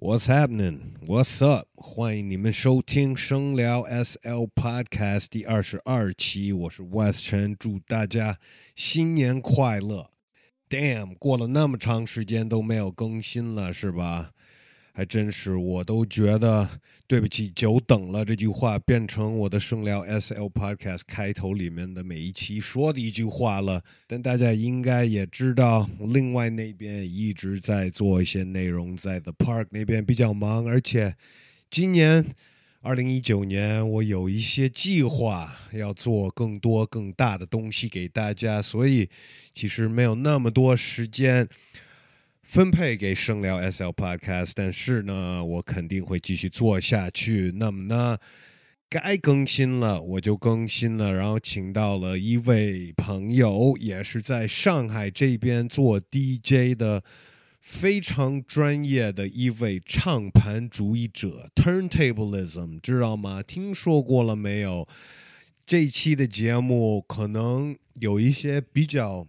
[0.00, 0.94] What's happening?
[1.04, 1.66] What's up?
[1.74, 8.38] 欢迎你们收听声聊 SL Podcast 第二十二期，我是 West 陈，祝大家
[8.76, 10.08] 新年快乐。
[10.70, 14.30] Damn，过了那么长时间都没有更新了，是吧？
[14.98, 16.68] 还真是，我都觉得
[17.06, 18.24] 对不起，久等了。
[18.24, 23.80] 这句话变成我的生聊 SL Podcast 开头里面的每一期说的一句话了。
[24.08, 31.14] 但大家应该也知道，另外那边一直在做一些内容，在 The Park 那边比较忙，而且
[31.70, 32.34] 今年
[32.80, 39.08] 二零一九年我有一些计划要做更多更大的东西给大家，所以
[39.54, 41.48] 其实没有那么多时间。
[42.48, 47.52] 分配给声聊 SL Podcast，但是呢，我肯定会继续做下去。
[47.56, 48.16] 那么呢，
[48.88, 57.04] 该更新了我就更新了，然后请到了一位朋友，也是在上海这边做 DJ 的
[57.60, 63.42] 非常专业的一位唱盘主义者，Turntablism，知道吗？
[63.42, 64.88] 听说过了没有？
[65.66, 69.26] 这期的节目可能有一些比较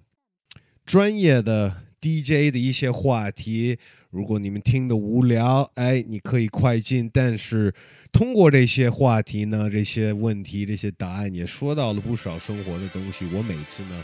[0.86, 1.89] 专业的。
[2.02, 3.78] DJ 的一些话题，
[4.10, 7.10] 如果你们听得无聊，哎，你可以快进。
[7.14, 7.74] 但是
[8.12, 13.26] 通过这些话题呢，这些问题、这些答案，也说到了不少生活的东西。
[13.34, 14.04] 我每次呢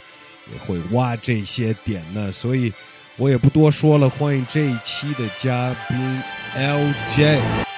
[0.51, 2.71] 也会挖这些点呢，所以
[3.17, 4.09] 我也不多说了。
[4.09, 5.97] 欢迎这一期的嘉宾
[6.55, 7.74] LJ。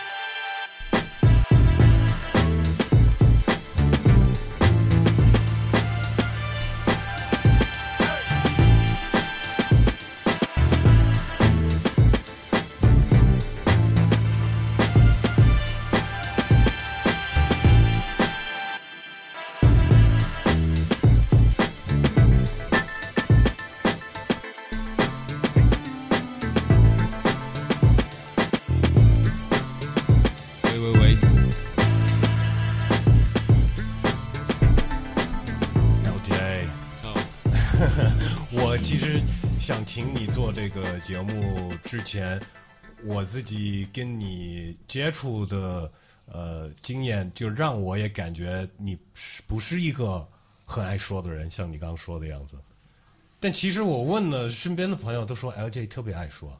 [41.07, 42.37] 节目之前，
[43.01, 45.89] 我自己跟你接触的
[46.25, 50.27] 呃经验，就让我也感觉你是不是一个
[50.65, 52.57] 很爱说的人，像你刚刚说的样子。
[53.39, 56.59] 但其实我问了身边的朋友，都说 LJ 特别爱说。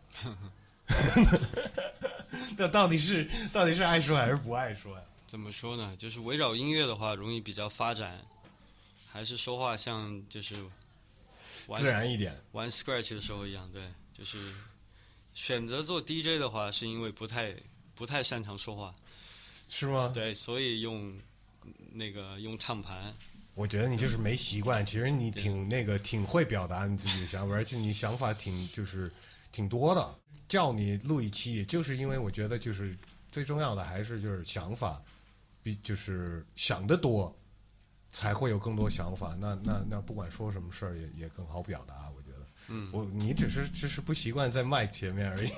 [2.56, 5.04] 那到底是到底是爱说还是不爱说呀？
[5.26, 5.94] 怎么说呢？
[5.98, 8.18] 就是围绕音乐的话，容易比较发展，
[9.12, 10.56] 还是说话像就是
[11.76, 13.84] 自然一点，玩 Scratch 的时候一样，对。
[14.18, 14.38] 就是
[15.34, 17.56] 选择做 DJ 的话，是因为不太
[17.94, 18.96] 不太擅长说话，
[19.68, 20.12] 是吗？
[20.14, 21.16] 对，所以用
[21.92, 23.14] 那个用唱盘。
[23.54, 29.12] 我觉得你就是没习惯，其实你挺那个挺会表达你自己的想法，而且你想法挺就是
[29.52, 30.16] 挺多的。
[30.48, 32.98] 叫你录一期，就是因为我觉得就是
[33.30, 35.02] 最重要的还是就是想法，
[35.62, 37.36] 比就是想的多，
[38.12, 39.36] 才会有更多想法。
[39.40, 42.10] 那那那不管说什么事儿，也也更好表达。
[42.70, 45.50] 嗯，我你只是只是不习惯在麦前面而已，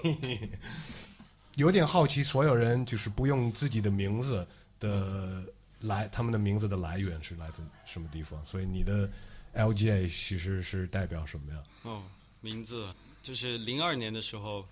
[1.56, 4.48] 有点好奇，所有人就是不用自己的名字
[4.80, 5.44] 的
[5.82, 8.44] 来，他们的名字的来源是来自什么地方？
[8.46, 9.10] 所以你的
[9.56, 11.64] LGA 其实是代表什么呀？
[11.84, 12.04] 哦，
[12.42, 12.94] 名字
[13.24, 14.66] 就是零二年的时候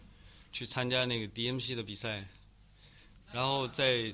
[0.51, 2.23] 去参加那个 DMC 的比赛，
[3.31, 4.13] 然后在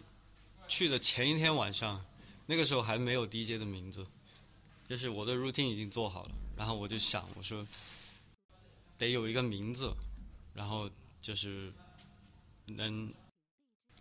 [0.68, 2.04] 去的前一天晚上，
[2.46, 4.06] 那个时候还没有 DJ 的名字，
[4.88, 7.68] 就是我的 routine 已经做好了，然后我就想我说。
[8.98, 9.94] 得有一个名字，
[10.54, 10.90] 然后
[11.22, 11.74] 就是
[12.66, 13.12] 能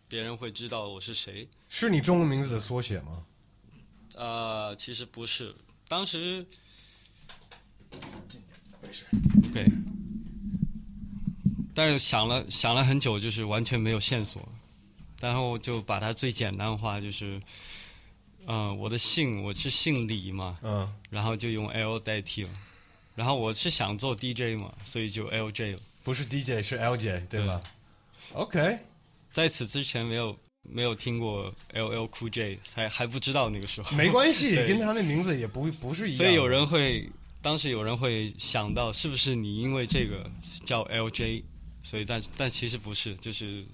[0.08, 1.48] 别人会知道我是谁。
[1.69, 3.25] 是你中文名字的缩写吗？
[4.14, 5.54] 呃，其实不是，
[5.88, 6.47] 当时
[8.28, 9.04] 近点，没事。
[9.52, 9.66] 对，
[11.75, 14.47] 但是想了想了很久，就是完全没有线索，
[15.20, 17.41] 然后就把它最简单化，就是，
[18.47, 22.50] 嗯，我的姓我是姓李嘛，嗯，然后就用 L 代替了。
[23.14, 25.78] 然后我是想做 DJ 嘛，所以就 LJ 了。
[26.02, 27.60] 不是 DJ 是 LJ 对吧
[28.32, 28.78] ？OK，
[29.30, 33.96] 在此之前没有没有听过 LL Cool J，还还不知道那个时候。
[33.96, 36.19] 没关系， 跟他那名字也不不是一样。
[36.19, 37.08] 所以有人会
[37.40, 40.28] 当时有人会想到，是不是你因为这个
[40.64, 41.44] 叫 LJ，
[41.82, 43.64] 所以但但其实不是，就是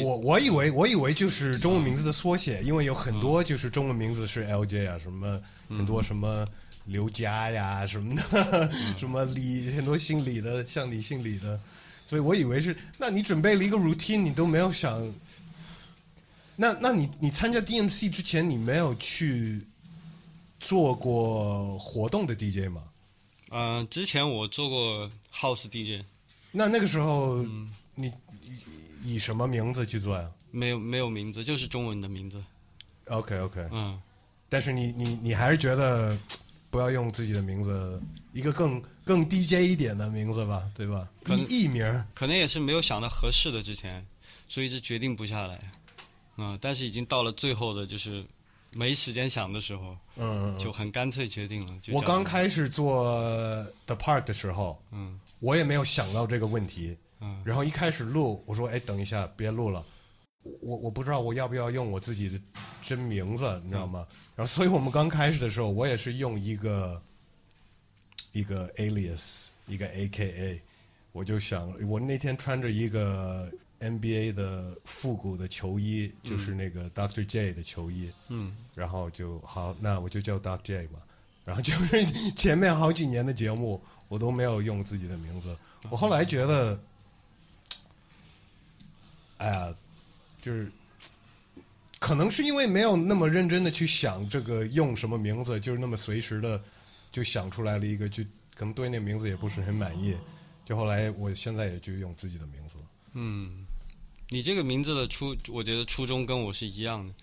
[0.00, 5.38] 我我以为我以为就是中文名字的缩写，因为有很多就是中文名字是 LJ 啊，什么
[5.68, 6.46] 很多什么。
[6.86, 11.58] 刘佳呀什么的， 什么李很多姓李的，像你姓李的，
[12.06, 12.76] 所以我以为是。
[12.98, 15.12] 那你准备了一个 routine，你都没有想。
[16.56, 19.66] 那那你你参加 DMC 之前，你没有去
[20.60, 22.82] 做过活动的 DJ 吗？
[23.50, 26.04] 嗯，之前我做过 house DJ。
[26.52, 27.44] 那那个时候，
[27.94, 28.12] 你
[29.02, 32.42] 以什么名字去做呀没有没有名字，就是中文的名字。
[33.06, 34.00] ？OK OK，嗯，
[34.48, 36.16] 但是你你你还是觉得
[36.74, 41.08] 不要用自己的名字，一个更更低阶一点的名字吧，对吧？
[41.22, 44.04] 可能艺艺名可能也是没有想到合适的之前，
[44.48, 45.60] 所以一直决定不下来。
[46.36, 48.24] 嗯，但是已经到了最后的，就是
[48.72, 51.72] 没时间想的时候，嗯，嗯就很干脆决定了。
[51.80, 53.04] 就我刚开始做
[53.86, 56.98] The Park 的时候，嗯我也没有想到这个问题。
[57.20, 59.86] 嗯然后一开始录，我说：“哎，等一下，别录了，
[60.60, 62.40] 我我不知道我要不要用我自己的
[62.82, 64.06] 真名字，你知道吗？”
[64.36, 67.02] 然后，所以我们刚开始的时候，我也是用一个
[68.32, 70.60] 一个 alias，一个 AKA。
[71.12, 73.48] 我就想，我那天穿着一个
[73.78, 77.24] NBA 的复古的球衣，就是那个 Dr.
[77.24, 80.60] J 的球衣，嗯然后就好，那我就叫 Dr.
[80.62, 80.98] J 嘛。
[81.44, 82.04] 然后就是
[82.34, 85.56] 前面好几年的节目，我都没有用自己的名字。
[85.88, 86.80] 我后来觉得，
[89.36, 89.74] 哎呀，
[90.44, 90.70] 就是
[91.98, 96.62] 可能是因为没有那么认真的去想这个用什么名字，就是那么随时的
[97.10, 98.22] 就想出来了一个，就
[98.54, 100.14] 可能对那名字也不是很满意。
[100.66, 102.84] 就后来，我现在也就用自己的名字了。
[103.14, 103.64] 嗯，
[104.28, 107.14] 你这个名字的初，我觉得初衷跟我是一样的，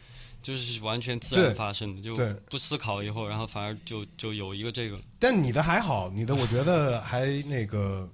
[0.42, 2.16] 就是完全自然发生的，就
[2.50, 5.04] 不思考以后，然后反而就就有一个这个了。
[5.20, 8.10] 但你的还好，你的我觉得还那个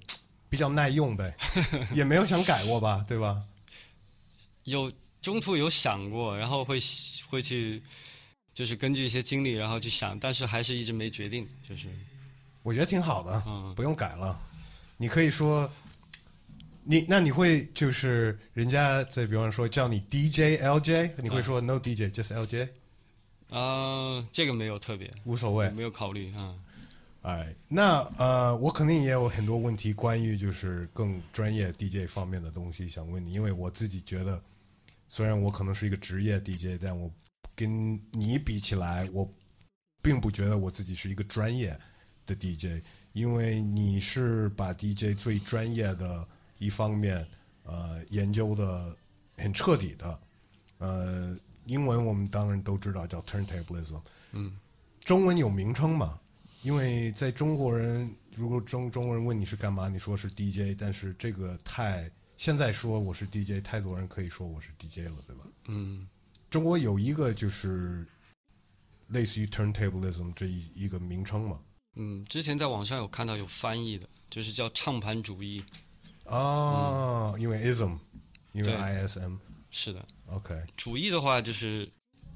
[0.49, 1.33] 比较耐用呗，
[1.95, 3.41] 也没有想改过吧，对吧？
[4.67, 4.91] 有
[5.21, 6.77] 中途有想过，然后会
[7.29, 7.81] 会去，
[8.53, 11.87] 就是根据一些经历，然后去想，但是还是一直没决定，就是
[12.63, 14.37] 我觉得挺好的，嗯不用改了。
[14.97, 15.71] 你可以说，
[16.83, 22.67] 你那你会就是人家在比方说叫你 DJ LJ，你会说 No DJ，just LJ，
[23.49, 25.69] 啊、这个没有特别，无所谓。
[25.69, 26.53] 没有考虑啊。
[27.21, 34.41] 哎，那呃，我肯定也有很多问题关于就是更专业 DJ 方面的东西想问你，因为我自己觉得，
[35.07, 37.11] 虽然我可能是一个职业 DJ，但我
[37.55, 39.31] 跟你比起来，我
[40.01, 41.77] 并不觉得我自己是一个专业
[42.25, 42.83] 的 DJ，
[43.13, 46.27] 因为你是把 DJ 最专业的
[46.57, 47.27] 一方面
[47.63, 48.95] 呃研究的
[49.37, 50.19] 很彻底的，
[50.77, 54.01] 呃，英文我们当然都知道叫 turntablism，
[54.33, 54.57] 嗯，
[55.01, 56.19] 中文有名称嘛？
[56.63, 65.43] 因为在中国人，如果中中国人问你是干嘛，你说是 DJ，但是这个太现在说我是 DJ，太多人可以说我是 DJ 了，对吧？
[65.65, 66.07] 嗯
[66.49, 68.07] 中国有一个就是
[69.07, 71.59] 类似于 turntablism 这一一个名称嘛？
[71.95, 75.63] 嗯，之前在网上有看到有翻译的，就是叫唱盘主义。
[76.25, 77.97] 啊，因为 ism，
[78.53, 79.37] 因为 ism。
[79.71, 80.05] 是的。
[80.27, 81.89] OK、主义的话就是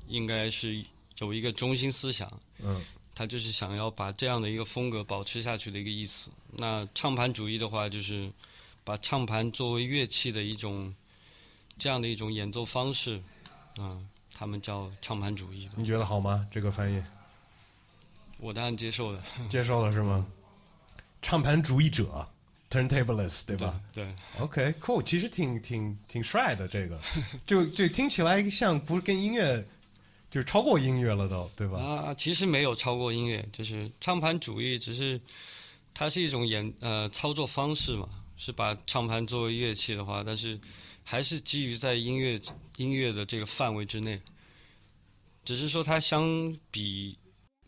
[0.07, 0.83] 应该是
[1.19, 2.83] 有一个中心思想，嗯
[3.13, 6.31] 他就是想要把这样的一个风格保持下去的一个意思。
[6.57, 8.31] 那唱盘主义的话，就是
[8.83, 10.93] 把唱盘作为乐器的一种
[11.77, 13.21] 这样的一种演奏方式，
[13.77, 13.99] 啊、
[14.33, 16.47] 他们叫唱盘主义，你觉得好吗？
[16.51, 17.01] 这个翻译
[18.39, 20.25] 我当然接受了， 接受了是吗？
[21.21, 22.27] 唱盘主义者
[22.71, 23.79] turntablist 对吧？
[23.93, 26.99] 对，OK，cool，、其实挺挺挺帅的，这个
[27.45, 29.63] 就就听起来像不是跟音乐，
[30.31, 31.79] 就是超过音乐了都，对吧？
[31.79, 35.21] 啊，其实没有超过音乐，就是唱盘主义，只是
[35.93, 38.09] 它是一种演呃操作方式嘛，
[38.43, 40.59] 是把唱盘作为乐器的话，但是
[41.03, 42.41] 还是基于在音乐
[42.77, 44.19] 音乐的这个范围之内，
[45.45, 47.15] 只是说它相比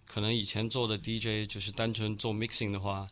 [0.04, 3.08] 可能以前做的 DJ 就是单纯做 mixing 的话，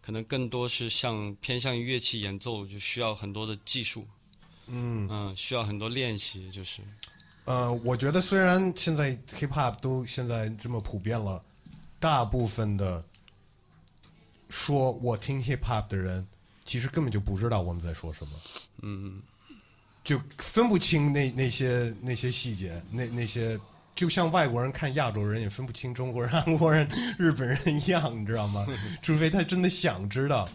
[0.00, 4.06] 可能更多是像偏向于乐器演奏，就需要很多的技术，
[4.68, 5.08] 嗯。
[5.10, 6.82] 嗯，需要很多练习，就是。
[7.46, 11.44] 呃，我觉得虽然现在 hip hop 都现在这么普遍了，
[11.98, 13.04] 大部分的
[14.48, 16.24] 说我听 hip hop 的人，
[16.72, 18.32] 其实根本就不知道我们在说什么，
[18.80, 19.20] 嗯
[20.02, 23.60] 就分不清那那些那些细节，那那些。
[23.94, 26.88] 就像外国人看亚洲人也分不清中国人、韩国人、
[27.18, 28.66] 日本人一样，你知道吗？
[29.02, 30.48] 除非他真的想知道。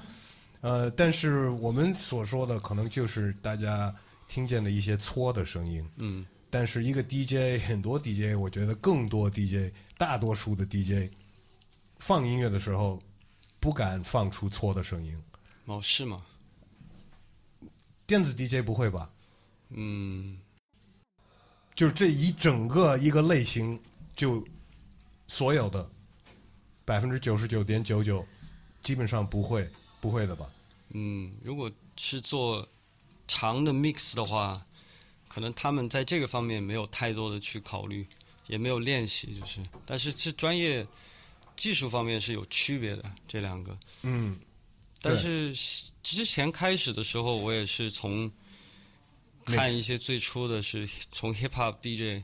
[0.62, 3.94] 呃，但是我们所说的可能就是大家
[4.28, 5.88] 听见的一些搓的声音。
[5.98, 11.14] 嗯但是一个 DJ，很多 DJ，我觉得更多 DJ，大多数的 DJ
[12.00, 13.00] 放音乐的时候
[13.60, 15.16] 不敢放出搓的声音。
[15.68, 16.26] 哦是吗？
[18.06, 19.10] 电子 DJ 不会吧？
[19.70, 20.40] 嗯
[21.76, 23.78] 就是这一整个一个类型，
[24.16, 24.42] 就
[25.28, 25.88] 所有的
[26.86, 28.26] 百分之九十九点九九，
[28.82, 29.70] 基本上不会，
[30.00, 30.50] 不会的吧？
[30.92, 32.66] 嗯，如果是做
[33.28, 34.66] 长的 mix 的话，
[35.28, 38.08] 可能他们在这个方面没有太多的去考虑，
[38.48, 40.88] 也没有练习，就是，但是是专业
[41.58, 43.78] 技术方面是有区别的这两个。
[44.04, 44.40] 嗯，
[45.08, 45.54] 但是
[46.04, 48.32] 之前开始的时候，我也是从
[49.46, 52.24] 看一些最初的是从 hip hop DJ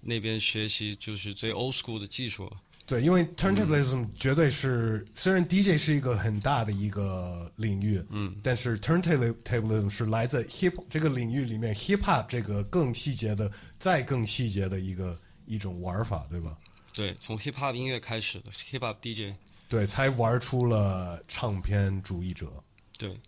[0.00, 2.50] 那边学习，就是最 old school 的技术。
[2.86, 16.54] 对，因为 turntablism 绝对是，虽然 DJ 是一个很大的一个领域，嗯，但是 turntablism 是来自 hip 这个领域里面 hip hop 这个更细节的、再更细节的一个一种玩法，对吧？
[16.92, 19.34] 对，从 hip hop 音乐开始的 hip hop DJ，
[19.68, 22.52] 对，才玩出了唱片主义者。
[22.98, 23.18] 对，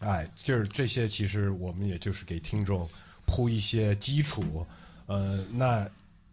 [0.00, 2.88] 哎，就是这些，其实我们也就是给听众
[3.26, 4.66] 铺一些基础。
[5.06, 5.88] 呃，那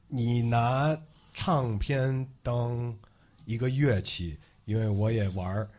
[0.07, 0.97] 你拿
[1.33, 2.97] 唱片当
[3.45, 5.69] 一个乐器，因为我也玩儿。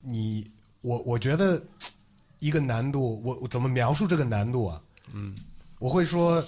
[0.00, 0.50] 你，
[0.80, 1.62] 我我觉得
[2.38, 4.82] 一个难度，我我怎么描述这个难度啊？
[5.12, 5.36] 嗯，
[5.78, 6.44] 我会说，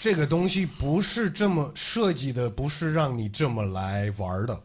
[0.00, 4.62] 这个东西不是这么设计的，不是让你这么来玩的。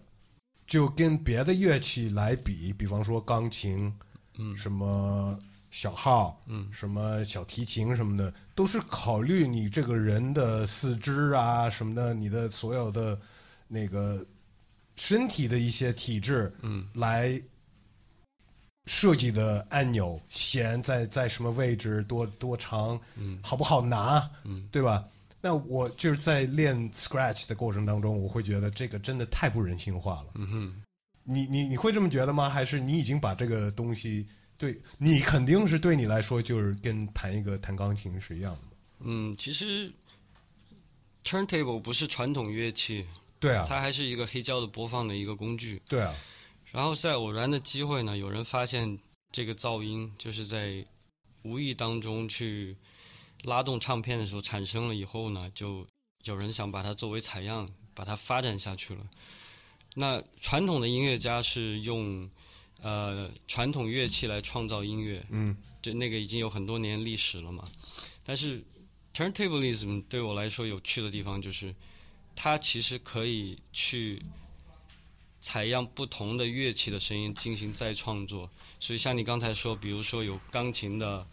[0.68, 3.92] 就跟别的乐器来比，比方说钢琴，
[4.38, 4.56] 嗯。
[4.56, 5.36] 什么
[5.72, 6.70] 小号，嗯。
[6.72, 13.20] 什么小提琴什么的，都是考虑你这个人的四肢啊什么的，你的所有的
[13.68, 14.24] 那个
[14.98, 17.42] 身体的一些体质，嗯，来
[18.86, 23.40] 设计的按钮弦在在什么位置，多多长，嗯。
[23.42, 25.04] 好不好拿，嗯，对吧？
[25.46, 30.28] 那我就是在练 Scratch 的过程当中，我会觉得这个真的太不人性化了。
[30.36, 30.84] 嗯哼，
[31.26, 32.50] 你你你会这么觉得吗？
[32.50, 34.26] 还是你已经把这个东西
[34.58, 38.78] 对你肯定是对你来说就是跟弹一个弹钢琴是一样的？
[39.00, 39.92] 嗯，其实
[41.26, 43.06] turntable 不是传统乐器，
[43.38, 45.82] 对啊，它还是一个黑胶的播放的一个工具。
[45.90, 46.16] 对啊，
[46.72, 48.98] 然后在偶然的机会呢，有人发现
[49.34, 50.86] 这个噪音，就是在
[51.44, 52.78] 无意当中去
[53.44, 55.86] 拉动唱片的时候产生了以后呢，就
[56.24, 59.02] 有人想把它作为采样，把它发展下去了。
[59.96, 62.30] 那传统的音乐家是用
[62.82, 67.64] 呃传统乐器来创造音乐，嗯就那个已经有很多年历史了嘛。
[68.24, 68.64] 但是
[69.14, 71.76] turntablism 对我来说有趣的地方就是，
[72.36, 74.20] 它其实可以去
[75.42, 78.50] 采样不同的乐器的声音进行再创作。
[78.80, 81.28] 所以像你刚才说，比如说有钢琴的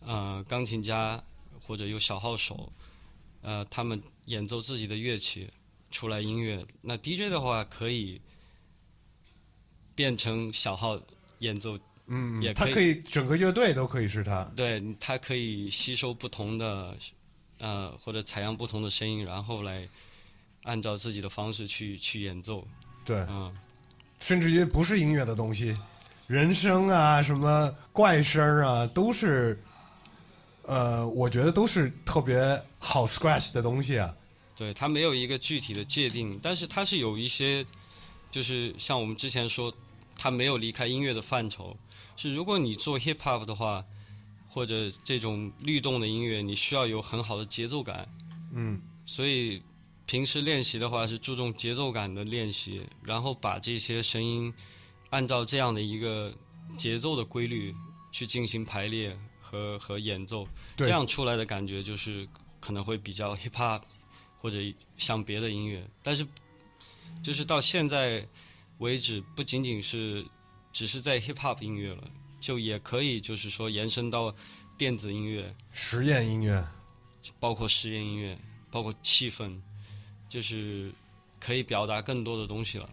[0.00, 1.20] 呃钢琴家
[1.66, 2.72] 或者有小号手，
[3.42, 5.50] 呃，他们演奏自己的乐器
[5.90, 6.64] 出来音乐。
[6.80, 8.20] 那 DJ 的话可以
[9.94, 11.00] 变成小号
[11.38, 14.44] 演奏嗯，也可以他可以整个乐队都可以是他。
[14.54, 16.96] 对，他可以吸收不同的
[17.58, 19.88] 呃或者采样不同的声音，然后来
[20.64, 22.66] 按照自己的方式去去演奏。
[23.06, 23.54] 对，嗯，
[24.20, 25.74] 甚至于不是音乐的东西，
[26.26, 29.62] 人声啊，什么怪声啊，都是，
[30.66, 34.14] 呃，我觉得都是特别好 scratch 的东西啊。
[34.56, 37.64] 对，它没有一个具体的界定，但是它是有一些，
[38.30, 39.72] 就是像我们之前说，
[40.16, 41.76] 它没有离开音乐的范畴。
[42.16, 43.84] 是如果你做 hip hop 的话，
[44.48, 48.08] 或者这种律动的音乐，你需要有很好的节奏感。
[48.54, 49.60] 嗯所以
[50.06, 54.54] 平时练习的话是注重节奏感的练习，然后把这些声音
[55.10, 56.32] 按照这样的一个
[56.78, 57.74] 节奏的规律
[58.12, 59.18] 去进行排列
[59.54, 60.46] 和和演奏，
[60.76, 62.26] 这样出来的感觉就是
[62.58, 63.80] 可能会比较 hip hop
[64.40, 64.58] 或者
[64.98, 66.26] 像别的音乐，但是
[67.22, 68.26] 就是到现在
[68.78, 70.26] 为止，不仅仅是
[70.72, 72.02] 只是在 hip hop 音乐了，
[72.40, 74.34] 就也可以就是说延伸到
[74.76, 76.66] 电子音乐，实验音乐，
[77.38, 78.36] 包括实验音乐，
[78.72, 79.56] 包括气氛，
[80.28, 80.92] 就是
[81.38, 82.90] 可以表达更多的东西了。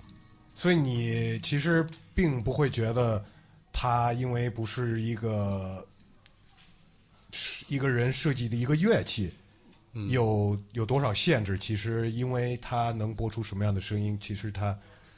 [0.54, 3.24] 所以你其实并不会觉得
[3.74, 5.91] 它因为不是一个是
[7.68, 9.32] 一个人设计的一个乐器，
[9.94, 11.58] 嗯有有多少限制？
[11.58, 14.78] 其实因为它能播出什么样的声音，其实它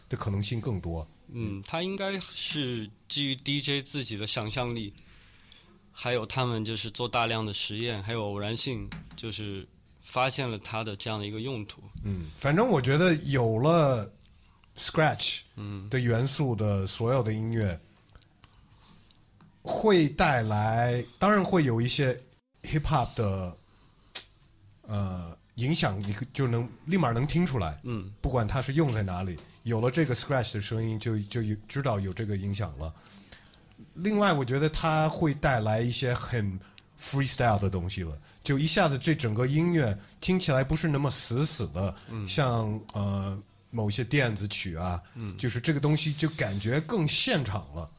[0.09, 1.07] 的可能性更多。
[1.35, 4.93] 嗯，它应该是基于 DJ 自己的想象力，
[5.91, 9.67] 还有他们就是做大量的实验，还有偶然性，就是
[10.03, 11.81] 发现了它的这样的一个用途。
[12.03, 14.11] 嗯，反正我觉得有了
[14.75, 17.79] scratch 嗯的元素的所有的音乐，
[19.63, 22.13] 会带来，当然会有一些
[22.63, 23.55] hip hop 的
[24.87, 32.93] 呃影响，你就能立马能听出来，嗯不管它是用在哪里，有了这个 scratch 的声音就，就有知道有这个影响了。
[33.95, 36.59] 另外，我觉得它会带来一些很
[36.99, 41.95] freestyle 的东西了，就一下子这整个音乐听起来不是那么死死的，
[42.27, 47.89] 像呃某些电子曲啊，嗯就是这个东西就感觉更现场了。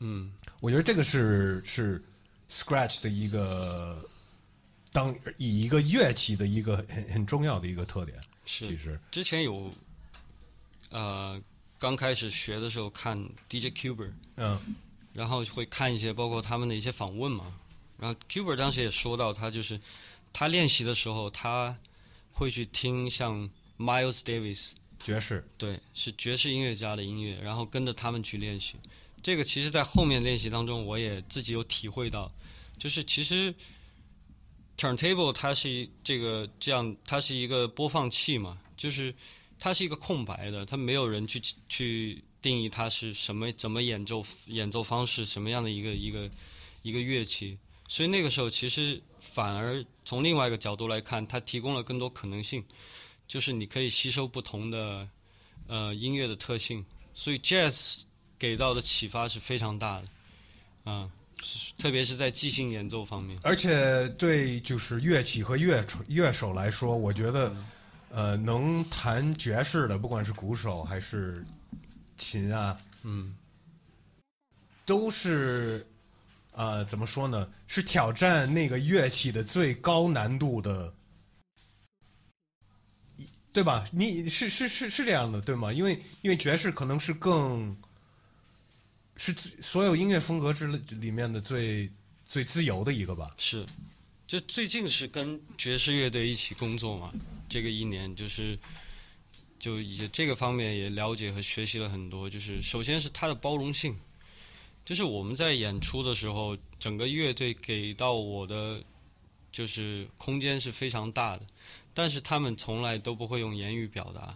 [0.00, 2.02] 嗯我觉得这个是是
[2.50, 4.02] scratch 的一个
[4.92, 8.18] 当以一个乐器的一个很很重要的一个特点。
[8.44, 8.78] 其是。
[8.78, 9.72] 实，之前有
[10.90, 11.40] 呃
[11.78, 13.16] 刚开始学的时候看
[13.48, 14.58] DJ Cuber，嗯
[15.12, 17.54] 然后会看一些包括他们的一些访问嘛，
[17.98, 19.78] 然后 Cuber 当时也说到，他就是
[20.32, 21.76] 他练习的时候，他
[22.32, 28.76] 会去听像 Miles Davis 爵士，对，是爵士音乐家的音乐，然后跟着他们去练习。
[29.22, 32.32] 这个其实，在后面练习当中，我也自己有体会到，
[32.78, 33.54] 就是其实
[34.76, 39.14] turntable 它是一这个这样，它是一个播放器嘛，就是
[39.58, 46.30] 它是一个空白的，它没有人去去定义它是什么怎么演奏演奏方式，什么样的一个一个
[46.82, 47.58] 一个乐器。
[47.88, 52.64] 所以那个时候，其实反而从另外一个角度来看，它提供了更多可能性，
[53.26, 55.06] 就是你可以吸收不同的
[55.66, 56.82] 呃音乐的特性。
[57.12, 58.02] 所以 jazz
[58.40, 60.04] 给到的启发是非常大的，
[60.86, 61.10] 嗯、
[61.76, 63.38] 特别是在即兴演奏方面。
[63.42, 67.54] 而且对就是乐器和乐乐手来说，我觉得，
[68.08, 71.44] 呃，能弹爵士的，不管是鼓手还是
[72.16, 73.36] 琴啊，嗯，
[74.86, 75.86] 都是
[76.52, 77.46] 呃，怎么说呢？
[77.66, 80.94] 是挑战那个乐器的最高难度的，
[83.52, 83.84] 对吧？
[83.92, 85.70] 你是是是是这样的，对吗？
[85.70, 87.76] 因为因为爵士可能是更
[89.20, 91.90] 是所有音乐风格之里面的最
[92.24, 93.34] 最自由的一个吧。
[93.36, 93.66] 是，
[94.26, 97.12] 就最近是跟爵士乐队一起工作嘛，
[97.46, 98.58] 这个一年就是
[99.58, 102.30] 就也这个方面也了解和学习了很多。
[102.30, 103.94] 就是首先是它的包容性，
[104.86, 108.82] 就是我们在演出的时候，整个乐队给到我的
[109.52, 111.44] 就是空间是非常大的，
[111.92, 114.34] 但是他们从来都不会用言语表达，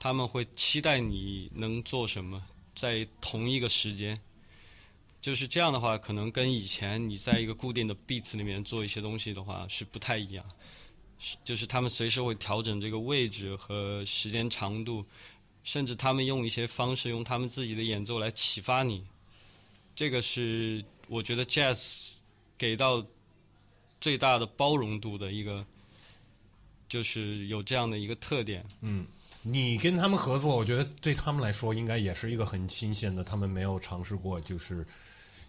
[0.00, 2.42] 他们会期待你能做什么，
[2.74, 4.20] 在同一个时间。
[5.20, 10.44] 就是这样的话，可能跟以前你在一个固定的 beats 里面做一些东西的话是不太一样。
[11.18, 15.04] 是就是他们随时会调整这个位置和时间长度，
[15.62, 19.06] 甚至他们用一些方式，用他们自己的演奏来启发你。
[19.94, 22.14] 这个是我觉得 jazz
[22.58, 23.06] 给到
[24.00, 25.64] 最大的包容度的一个，
[26.88, 28.66] 就是有这样的一个特点。
[28.80, 29.06] 嗯，
[29.42, 34.86] 你跟他们合作，我觉得对他们来说应该也是一个很新鲜的，他们没有尝试过，就是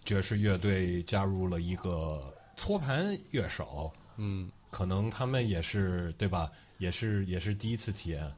[0.04, 6.52] 爵士乐队加入了一个搓盘乐手，嗯，可能他们也是对吧？
[6.80, 8.30] 也是也是第一次体验。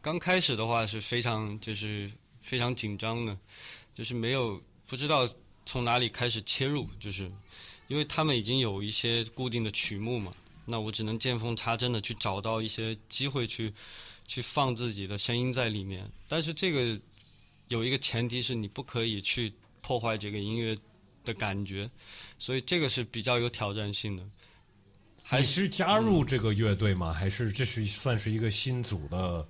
[0.00, 3.36] 刚开始的话是非常就是非常紧张的，
[3.94, 5.28] 就是没有不知道
[5.66, 7.30] 从哪里开始切入，就是
[7.88, 10.32] 因为他们已经有一些固定的曲目嘛，
[10.64, 13.72] 那我只能见缝插针的去找到一些机会去
[14.28, 16.08] 去放自己的声音在里面。
[16.28, 17.00] 但是这个
[17.66, 20.78] 有一个前提是你不可以去破坏这个音乐
[21.24, 21.90] 的感觉，
[22.38, 24.22] 所以这个是比较有挑战性的。
[25.22, 27.12] 还你是加入这个乐队吗？
[27.12, 29.48] 还是这是算是一个新组的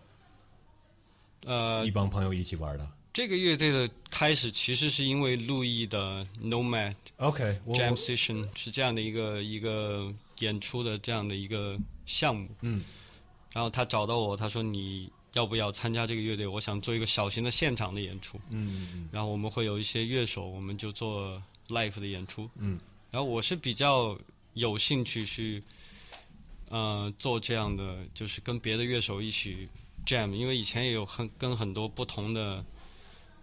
[1.44, 12.82] 呃一帮朋友一起玩的这个乐队的开始其实是因为路易的 Nomad OK Jam Session 是这样的一个一个演出的这样的一个项目，嗯，
[13.52, 16.46] 然后他找到我，他说你要不要参加这个乐队？
[16.46, 22.78] 我想做一个小型的现场的演出，嗯嗯然后我们会有一些乐手，我们就做 live 的演出，嗯，
[23.11, 24.18] 然后我是比较
[24.54, 25.62] 有兴趣去，
[26.68, 29.68] 呃，做这样的，就是跟别的乐手一起
[30.06, 32.64] jam，因为以前也有很跟很多不同的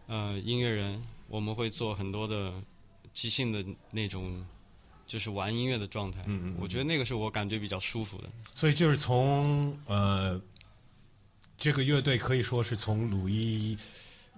[0.07, 2.53] 呃音乐人，我们会做很多的
[3.13, 4.45] 即兴的那种，
[5.07, 6.19] 就是玩音乐的状态。
[6.25, 8.29] 嗯嗯嗯我觉得那个是我感觉比较舒服的。
[8.53, 10.39] 所以就是从呃，
[11.57, 13.77] 这个乐队可以说是从鲁伊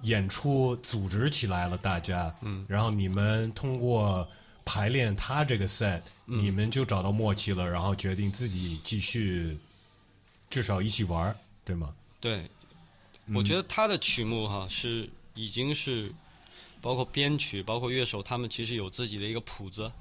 [0.04, 4.28] 演出组织起来了，大家，嗯，然后你们通过
[4.64, 9.58] 排练他这个 set，、你嗯们就找到默契了，然后决定自己继续
[10.50, 11.94] 至少一起玩儿，对吗？
[12.20, 12.48] 对，
[13.26, 16.12] 嗯我觉得他的曲目哈是已经是
[16.82, 19.92] 包括编曲，包括乐手，他们其实有自己的一个谱子，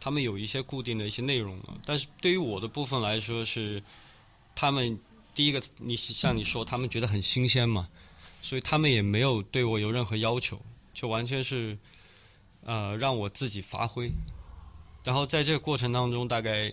[0.00, 1.78] 他们有一些固定的一些内容了。
[1.84, 3.82] 但是对于我的部分来说是，
[4.54, 4.98] 他们
[5.34, 7.88] 第一个，你像你说，他们觉得很新鲜嘛，
[8.40, 10.60] 所以他们也没有对我有任何要求，
[10.94, 11.76] 就完全是
[12.62, 14.10] 呃让我自己发挥。
[15.04, 16.72] 然后在这个过程当中，大概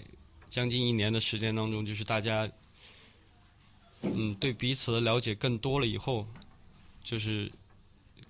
[0.49, 2.49] 将近一年的时间当中，就是大家
[4.01, 6.27] 嗯，对彼此的了解更多了以后，
[7.03, 7.51] 就是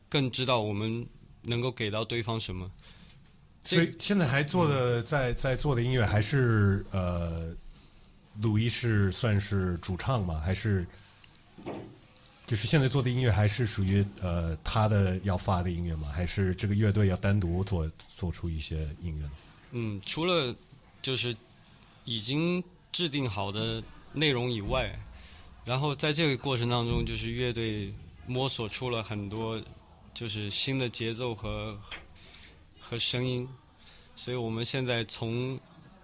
[0.09, 1.07] 更知道我们
[1.41, 2.69] 能够给到对方什么。
[3.63, 7.55] 这所以现在还做的、在在做的音乐还是呃，
[8.41, 10.41] 鲁伊是算是主唱吗？
[10.43, 10.85] 还是
[12.45, 16.09] 就是现在做的音乐还是属于呃他的要发的音乐吗？
[16.13, 19.31] 还是这个乐队要单独做做出一些音乐呢？
[19.71, 20.53] 嗯，除了
[21.01, 21.35] 就是
[22.03, 24.93] 已经制定好的内容以外，
[25.63, 27.93] 然后在这个过程当中，就是乐队
[28.27, 29.59] 摸索出了很多
[30.13, 31.79] 就是新的节奏和
[32.83, 33.47] 和声音，
[34.13, 35.57] 所以我们现在从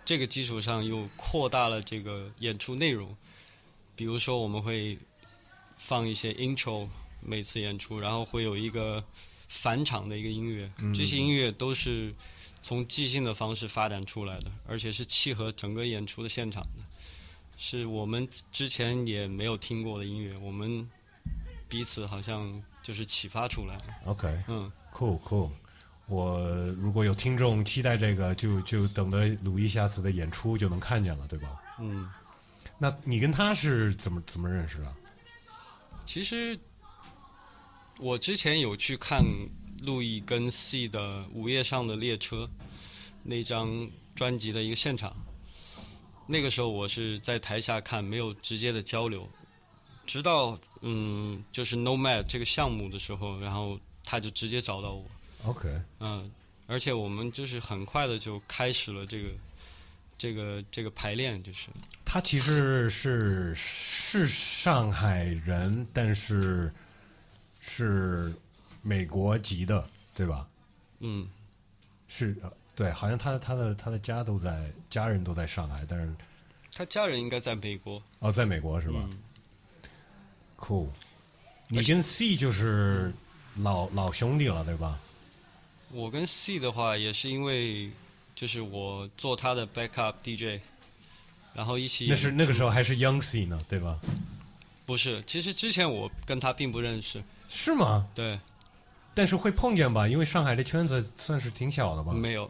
[0.05, 3.13] 这个基础上又扩大了这个演出内容，
[3.97, 4.97] 比如说我们会
[5.77, 6.87] 放一些 intro
[7.21, 9.03] 每次演出，然后会有一个
[9.49, 12.15] 返场的一个音乐，这些音乐都是
[12.63, 16.83] 从即兴的方式发展出来的，而且是契合整个演出的现场的，
[17.57, 20.89] 是我们之前也没有听过的音乐，我们
[21.67, 23.83] 彼此好像就是启发出来了。
[24.05, 25.51] OK，嗯，酷酷。
[26.09, 26.39] 我
[26.79, 31.61] 如果有听众期待这个，就就等着鲁伊下次的演出就能看见了，对吧？
[31.79, 32.09] 嗯，
[32.77, 34.93] 那你跟他是怎么怎么认识的？
[36.05, 36.57] 其实
[37.99, 39.23] 我之前有去看
[39.83, 40.99] 路易跟 C 的
[41.31, 42.37] 《午夜上的列车》
[43.21, 45.15] 那张专辑的一个现场，
[46.25, 49.29] 那个时候我是在台下看，没有直接的交流，
[50.07, 55.05] 直到嗯，就是 Nomad 这个项目的时候，然后他就直接找到我，
[55.45, 56.29] OK，嗯，
[56.67, 59.29] 而且我们就是很快的就开始了这个
[60.17, 61.69] 这个这个排练，就是
[62.03, 66.71] 他其实是是上海人，但是
[67.59, 68.33] 是
[68.81, 70.47] 美国籍的，对吧？
[70.99, 71.27] 嗯，
[72.07, 76.13] 是，呃对，好像他他的他的家都在，家人都在上海，但是
[76.73, 78.99] 他家人应该在美国，哦，在美国是吧？
[79.03, 79.17] 嗯
[80.57, 80.91] 酷，
[81.69, 83.13] 你跟 C 就是
[83.55, 84.99] 老老兄弟了，对吧？
[85.91, 87.89] 我跟 C 的话，也是因为
[88.35, 90.61] 就是我做他的 backup DJ，
[91.53, 93.99] 然后一起那是那个时候还是 Young C 呢，对吧？
[94.85, 95.21] 不是？
[95.25, 98.07] 其实之前我跟他并不认识，是吗？
[98.15, 98.39] 对，
[99.13, 100.07] 但是会碰见吧？
[100.07, 102.11] 因为上海的圈子算是挺小的吧？
[102.13, 102.49] 没有，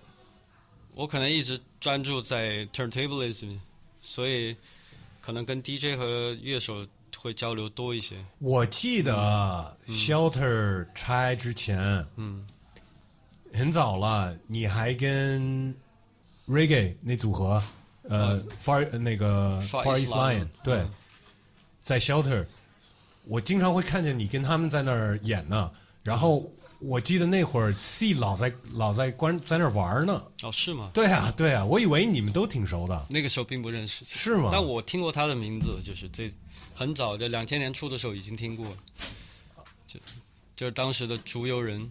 [0.93, 3.58] 我可能一直专注在 turntablism，
[4.02, 4.56] 所以
[5.21, 6.86] 可能跟 DJ 和乐手
[7.17, 8.15] 会交流多一些。
[8.39, 12.47] 我记得 Shelter 拆之前，嗯，
[13.53, 15.73] 很早了，你还跟
[16.47, 17.62] Reggae 那组合，
[18.03, 20.93] 呃，Far 那个 Far East Lion，Lion，对嗯，
[21.83, 22.45] 在 Shelter，
[23.25, 25.71] 我经常会看见你跟他们在那儿演呢。
[26.03, 30.23] 然后我记得那会儿 C 老在老在关在那儿玩呢。
[30.43, 30.89] 哦，是吗？
[30.93, 34.49] 对啊，对啊，我以为你们都挺熟的，那个时候并不认识，是吗？
[34.51, 36.31] 但我听过他的名字，就是这
[36.73, 38.77] 很早，就两千年初的时候已经听过了，
[39.85, 39.99] 就
[40.55, 41.89] 就是当时的竹游人。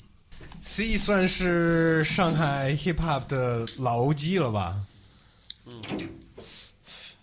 [0.61, 4.85] C 算是上海 hip hop 的老 OG 了吧？
[5.67, 5.83] 嗯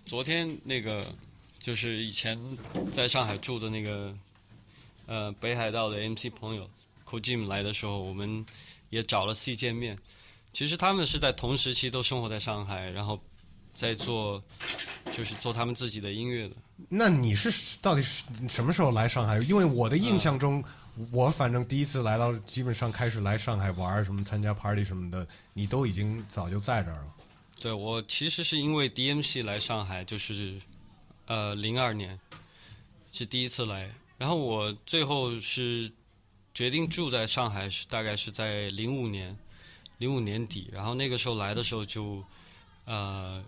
[0.06, 1.06] 昨天那个
[1.60, 2.40] 就是以前
[2.92, 4.16] 在上海住的那个
[5.08, 6.70] 呃北海道的 MC 朋友
[7.06, 8.46] Kojim 来的时候，我们
[8.90, 9.98] 也找了 C 见面。
[10.54, 13.20] 其实他们是在同时期都生活在上海，然后
[13.74, 14.42] 在做
[15.12, 16.56] 就是做他们自己的音乐的。
[16.88, 19.40] 那你是到底是什么时候来上海？
[19.40, 20.64] 因为我的印象中，
[21.12, 27.14] 我反正第一次来到，基本上开始来上海玩什么参加 party 什么的，你都已经早就在这儿了。
[27.60, 30.60] 对我其实是因为 DMC 来上海，就是
[31.26, 32.20] 呃零二年
[33.12, 35.92] 是第一次来，然后我最后是
[36.54, 39.38] 决定住在上海，是大概是在零五年
[39.98, 42.24] 零五年底，然后那个时候来的时候就
[42.86, 43.44] 呃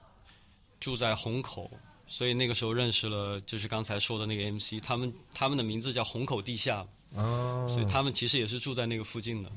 [0.80, 1.70] 住在虹口，
[2.08, 9.52] 所以那个时候认识了就是刚才说的那个 MC，他们他们的名字叫虹口地下，哦，所以他们其实也是住在那个附近的。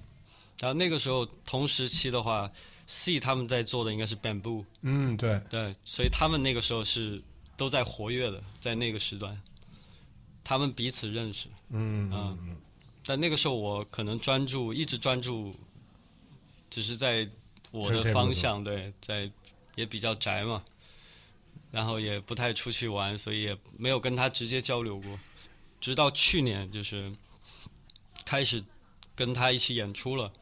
[0.60, 2.50] 然后那个时候同时期的话
[2.86, 4.64] ，C 他们在做的应该是 Bamboo。
[4.82, 7.22] 嗯，对，对，所以他们那个时候是
[7.56, 9.40] 都在活跃的，在那个时段，
[10.44, 11.48] 他们彼此认识。
[11.70, 12.56] 嗯嗯嗯
[13.04, 15.54] 但那个时候我可能专注，一直专注，
[16.68, 17.26] 只是在
[17.70, 19.30] 我的方向，对，在
[19.76, 20.62] 也比较宅嘛，
[21.70, 25.18] 然后也不太出去玩，所以也没有跟他直接交流过。
[25.80, 27.10] 直到去年，就是
[28.30, 28.62] 开始
[29.16, 30.32] 跟他一起演出了，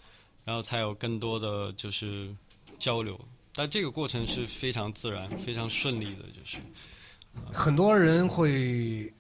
[0.44, 2.29] 然后才有更多的就是
[2.79, 3.18] 交流。
[3.55, 6.59] 但这个过程是非常自然、非常顺利的，就是
[7.51, 9.11] 很多人会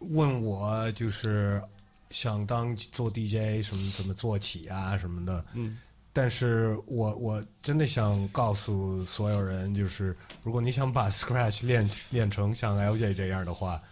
[0.00, 1.62] 问我，就是
[2.10, 5.42] 想当做 DJ 什么怎么做起啊什么的。
[5.54, 5.78] 嗯，
[6.12, 13.82] 但是我我真的想告诉所有人，就是如果你想把 Scratch 练练成像 LJ 这样的话，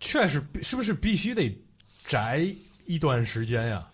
[0.00, 1.54] 确实是不是必须得
[2.02, 2.48] 宅
[2.86, 3.88] 一段时间呀？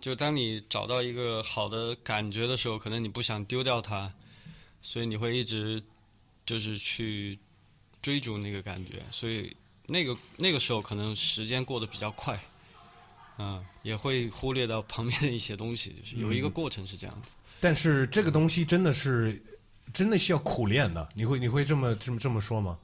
[0.00, 4.12] 就当你找到一个好的感觉的时候，可能你不想丢掉它，
[4.82, 5.82] 所以你会一直
[6.44, 7.38] 就是去
[8.02, 9.56] 追逐那个感觉，所以
[9.86, 12.38] 那个那个时候可能时间过得比较快，
[13.38, 17.28] 嗯，也会忽略到旁边的一些东西，就是有一个过程是这样的。
[17.60, 19.42] 但是这个东西真的是
[19.94, 22.78] 真的需要苦练的，你会你会这么这么这么说吗？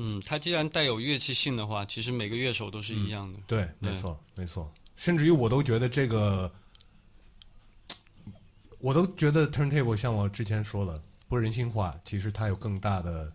[0.00, 3.40] 嗯，它既然带有乐器性的话，其实每个乐手都是一样的。
[3.48, 4.72] 对，没错，没错。
[4.94, 6.52] 甚至于我都觉得这个，
[8.78, 13.32] 我都觉得 turntable 像我之前说的，不人性化，其实它有更大的，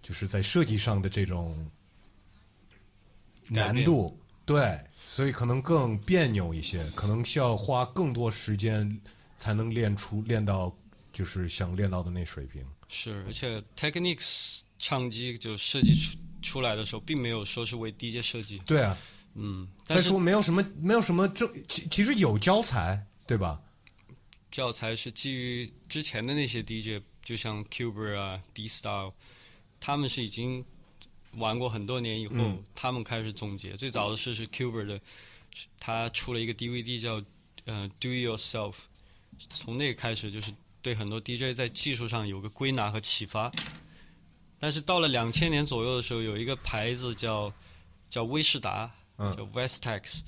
[0.00, 1.68] 就是在设计上的这种
[3.48, 9.00] 难度，对，所以可能更别扭一些，可能需要花更多时间
[9.36, 10.72] 才能练出练到
[11.12, 12.64] 就是想练到的那水平。
[12.88, 18.96] 是，而且 Technics 唱机就设计出出来的时候，并没有说是为 DJ 设计，对啊，
[19.34, 23.60] 嗯，再但是说没有什么没有什么这，其其实有教材，对吧？
[24.50, 29.12] 教材是基于之前的那些 DJ，就像 Cuber 啊、D Style，
[29.78, 30.64] 他们是已经
[31.34, 33.76] 玩过很多年以后，嗯他们开始总结。
[33.76, 35.00] 最早的是是 Cuber 的，
[35.78, 37.22] 他出了一个 DVD 叫
[37.66, 38.74] 呃 Do Yourself，
[39.54, 43.52] 从那个开始就是对很多 DJ 在技术上有个归纳和启发。
[44.60, 47.52] 但是到了两千年左右的时候，有一个牌子叫
[48.08, 49.34] 叫威士达，嗯。
[49.36, 50.20] 叫 Westex，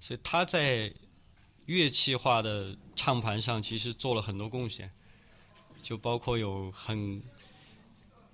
[0.00, 0.92] 所以他在
[1.66, 4.90] 乐器化的唱盘上其实做了很多贡献，
[5.82, 7.22] 就包括有很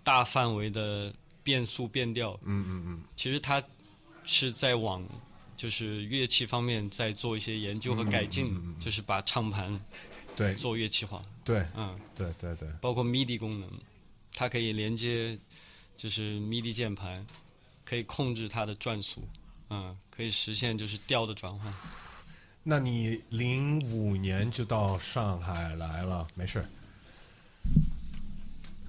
[0.03, 2.39] 大范围的变速变调。
[2.45, 3.63] 嗯嗯嗯，其实他
[4.25, 5.05] 是在往
[5.57, 9.81] 就是乐器方面在做一些研究和改进，就是把唱盘
[10.37, 10.55] 对。
[10.55, 11.23] 做乐器化。
[11.45, 11.65] 对。
[11.77, 13.71] 嗯，对对对，包括 MIDI 功能，
[14.41, 15.39] 它可以连接
[15.99, 17.27] 就是 MIDI 键盘，
[17.85, 19.23] 可以控制它的转速，
[19.69, 21.71] 嗯，可以实现就是调的转换。
[22.63, 26.67] 那你零五年就到上海来了，没事。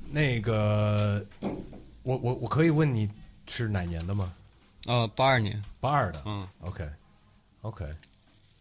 [0.09, 1.25] 那个，
[2.03, 3.09] 我我我可以问你
[3.45, 4.33] 是哪年的吗？
[4.85, 6.23] 呃，八二年，八二的。
[6.25, 7.93] 嗯，OK，OK，、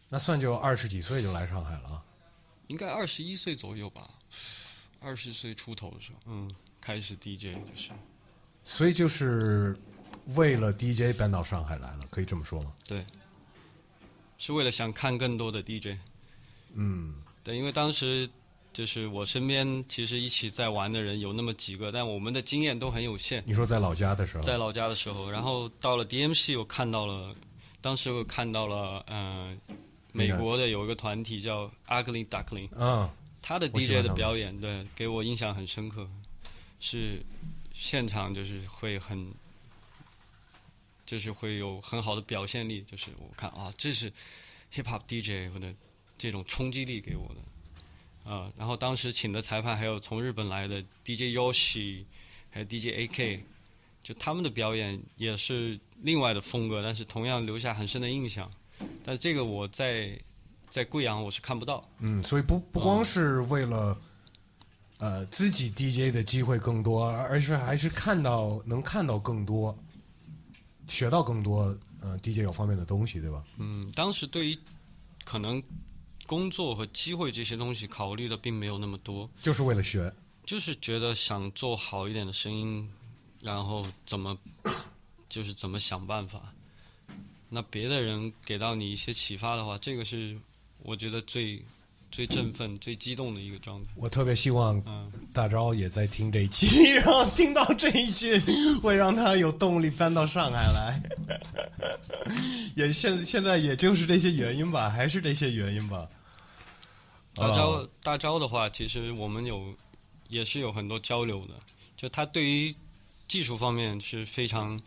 [0.09, 2.03] 那算就二十几岁就来上海了啊。
[2.67, 4.09] 应该二十一岁左右吧，
[4.99, 7.91] 二十岁出头的时候，嗯，开始 DJ 就是，
[8.63, 9.77] 所以就是
[10.35, 12.73] 为了 DJ 搬到上海来了，可以这么说吗？
[12.87, 13.05] 对，
[14.37, 15.97] 是为了想看更多的 DJ。
[16.73, 18.29] 嗯，对，因为当时
[18.73, 23.43] 就是我身边其实一起在玩的人有那么几个，但我们的经验都很有限。
[23.45, 27.35] 你说在老家的时候，在老家的时候，然后到了 DMC，我看到了，
[27.81, 29.59] 当时我看到了，嗯、
[30.13, 33.09] 美国的有一个团体叫 Ugly Duckling，嗯，
[33.41, 36.07] 他的 DJ 的表演，对，给我印象很深刻，
[36.81, 37.23] 是
[37.73, 39.33] 现场就是会很，
[41.05, 44.11] 就是会有很好的表现力，就是我看啊，这是
[44.73, 45.73] hip hop DJ 或者
[46.17, 52.03] 这种冲击力给我的，啊，然后当时请的裁判还有从日本来的 DJ Yoshi，
[52.49, 53.41] 还有 DJ AK，
[54.03, 58.51] 就他们的表演也是另外的风格，但是同样留下很深的印象。
[59.03, 60.19] 但这个我在
[60.69, 63.99] 在贵阳我是看不到，嗯，所以不不光是为了、
[65.01, 69.75] 呃自己 DJ 的机会更多，而是还是看到能看到更多，
[70.87, 73.43] 学到更多呃 DJ 有方面的东西，对吧？
[73.57, 74.57] 嗯，当时对于
[75.25, 75.61] 可能
[76.27, 80.13] 工作和机会这些东西考虑的并没有那么多，就是为了学。
[80.45, 82.87] 就是觉得想做好一点的声音，
[83.41, 84.37] 然后怎么
[85.29, 86.53] 就是怎么想办法。
[87.47, 90.37] 那别的人给到你一些启发的话，这个是
[90.83, 91.63] 我觉得最
[92.11, 93.89] 最振奋、最激动的一个状态。
[93.95, 98.37] 我特别希望嗯，大钊也在听这一期， 然后听到这一期，
[98.81, 101.01] 会让他有动力搬到上海来。
[102.75, 106.07] 也现现在也就是这些原因吧，还是这些原因吧。
[107.33, 109.73] 大招、哦大招的话，其实我们有
[110.27, 111.53] 也是有很多交流的，
[111.95, 112.75] 就他对于
[113.27, 114.79] 技术方面是非常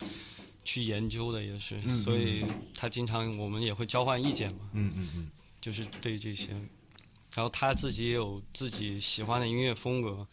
[0.62, 2.44] 去研究的，也是，嗯所以
[2.76, 6.48] 他经常我们也会交换意见嘛，嗯嗯嗯，就是对这些，
[7.34, 10.26] 然后他自己也有自己喜欢的音乐风格，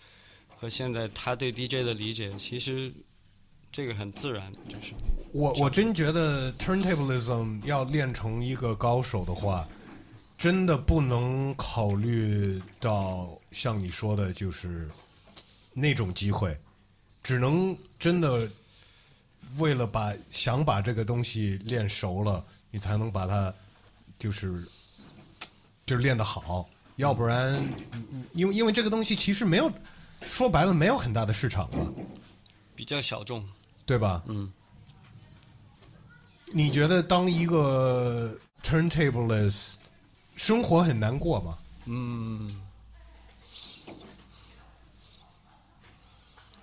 [0.56, 2.94] 和现在他对 DJ 的理解，其实
[3.72, 4.94] 这个很自然，就是。
[5.34, 9.68] 我我真觉得 turntablism 要练成一个高手的话，
[10.38, 14.90] 真的不能考虑到像你说的，就是
[15.74, 16.56] 那种机会，
[17.24, 18.48] 只能真的
[19.58, 23.52] 为了把想把这个东西练熟了，你才能把它
[24.20, 24.68] 就是
[25.86, 27.54] 就是练得好，要不然，
[27.92, 29.72] 嗯因为因为这个东西其实没有
[30.24, 31.92] 说白了没有很大的市场嘛，
[32.76, 33.44] 比较小众。
[33.84, 34.24] 对吧？
[34.28, 34.50] 嗯，
[36.54, 39.74] 你觉得当一个 turntableless
[40.36, 41.58] 生活很难过吗？
[41.86, 42.56] 嗯，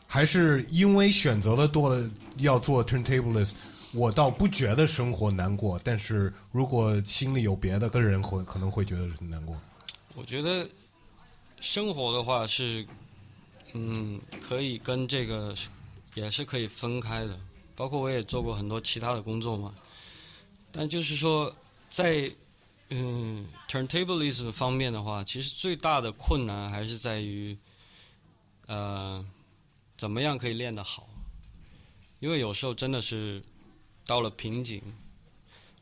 [0.06, 3.52] 还是因为选择了多了要做 turntableless，
[3.92, 9.54] 我倒不觉得生活难过，但是如果心里有别的个人会可能会觉得很难过。
[10.18, 10.68] 我觉得
[11.61, 12.85] 生活的话是，
[13.72, 15.54] 嗯，可以跟这个
[16.14, 17.38] 也是可以分开的。
[17.76, 19.72] 包括我也做过很多其他的工作嘛，
[20.72, 21.54] 但就是说，
[21.88, 22.28] 在
[22.88, 27.57] 嗯 turntablism 方面的话，其实最大的困难还是在于，
[28.66, 29.24] 呃，
[29.96, 31.09] 怎么样可以练得好？
[32.18, 33.40] 因为有时候真的是
[34.04, 34.83] 到了瓶颈，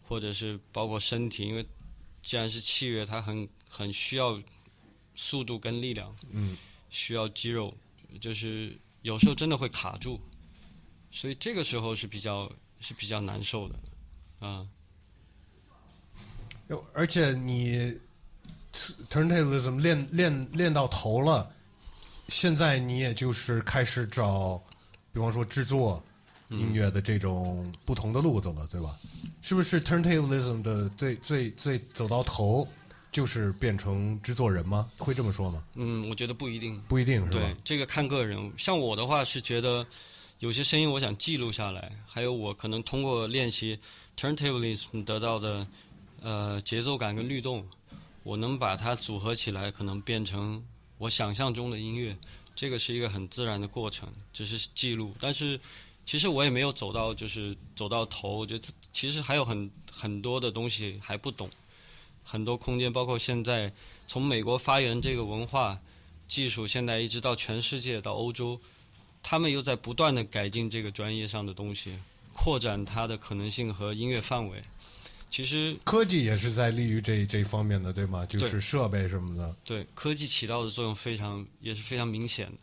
[0.07, 1.67] 或者是包括身体，因为
[2.23, 4.41] 既然是器乐，它很很需要
[5.15, 6.57] 速度跟力量，嗯，
[6.91, 7.75] 需要肌肉，
[8.21, 10.21] 就是有时候真的会卡住，
[11.11, 12.51] 所以这个时候是比较
[12.81, 13.79] 是比较难受的，
[14.47, 14.67] 啊、
[16.93, 17.99] 而且你
[19.09, 21.51] turntablism 练练练到头了，
[22.29, 24.63] 现在你也就是开始找，
[25.13, 26.03] 比方说制作
[26.51, 28.99] 音乐的这种不同的路子了，对吧？
[29.41, 32.67] 是不是 turntablism 的最最最走到头
[33.17, 34.91] 就是变成制作人吗？
[34.99, 35.65] 会这么说吗？
[35.75, 36.79] 嗯，我觉得不一定。
[36.87, 38.53] 不一定是对吧？，这个看个人。
[38.59, 39.87] 像我的话是觉得
[40.41, 43.79] 有些声音我想记录下来，还有我可能通过练习
[44.19, 45.67] turntablism 得到的
[46.21, 47.67] 呃节奏感跟律动，
[48.23, 50.63] 我能把它组合起来，可能变成
[50.99, 52.15] 我想象中的音乐。
[52.55, 55.15] 这个是一个很自然的过程，只是记录。
[55.19, 55.59] 但是
[56.05, 61.49] 其实我也没有走到就是走到头，我觉得其实还有很很多的东西还不懂，
[62.27, 63.73] 很多空间，包括现在
[64.07, 65.81] 从美国发源这个文化。
[66.29, 68.61] 技术现在一直到全世界到欧洲，
[69.23, 71.97] 他们又在不断的改进这个专业上的东西，
[72.33, 74.61] 扩展它的可能性和音乐范围。
[75.31, 78.27] 其实科技也是在利于这这方面的，对吗？
[78.27, 79.55] 就是设备什么的。
[79.65, 82.59] 对科技起到的作用非常也是非常明显的，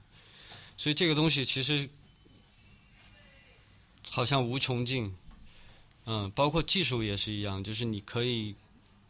[0.76, 1.88] 所以这个东西其实
[4.10, 5.10] 好像无穷尽。
[6.06, 8.54] 嗯，包括技术也是一样，就是你可以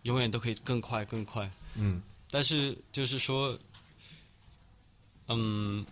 [0.04, 1.52] 永远都可以更快更快。
[1.76, 2.02] 嗯。
[2.30, 3.60] 但是就是说，
[5.28, 5.86] 嗯，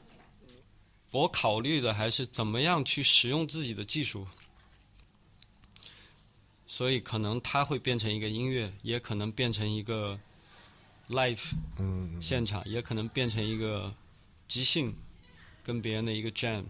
[1.11, 4.27] 我考虑的还是怎么样去使用自己的技术，
[6.65, 10.19] 所以可能它会变成一个音乐，也可能变成一个
[11.09, 13.93] live 嗯嗯现场，也可能变成一个
[14.47, 14.95] 即兴
[15.63, 16.63] 跟别人的一个 jam，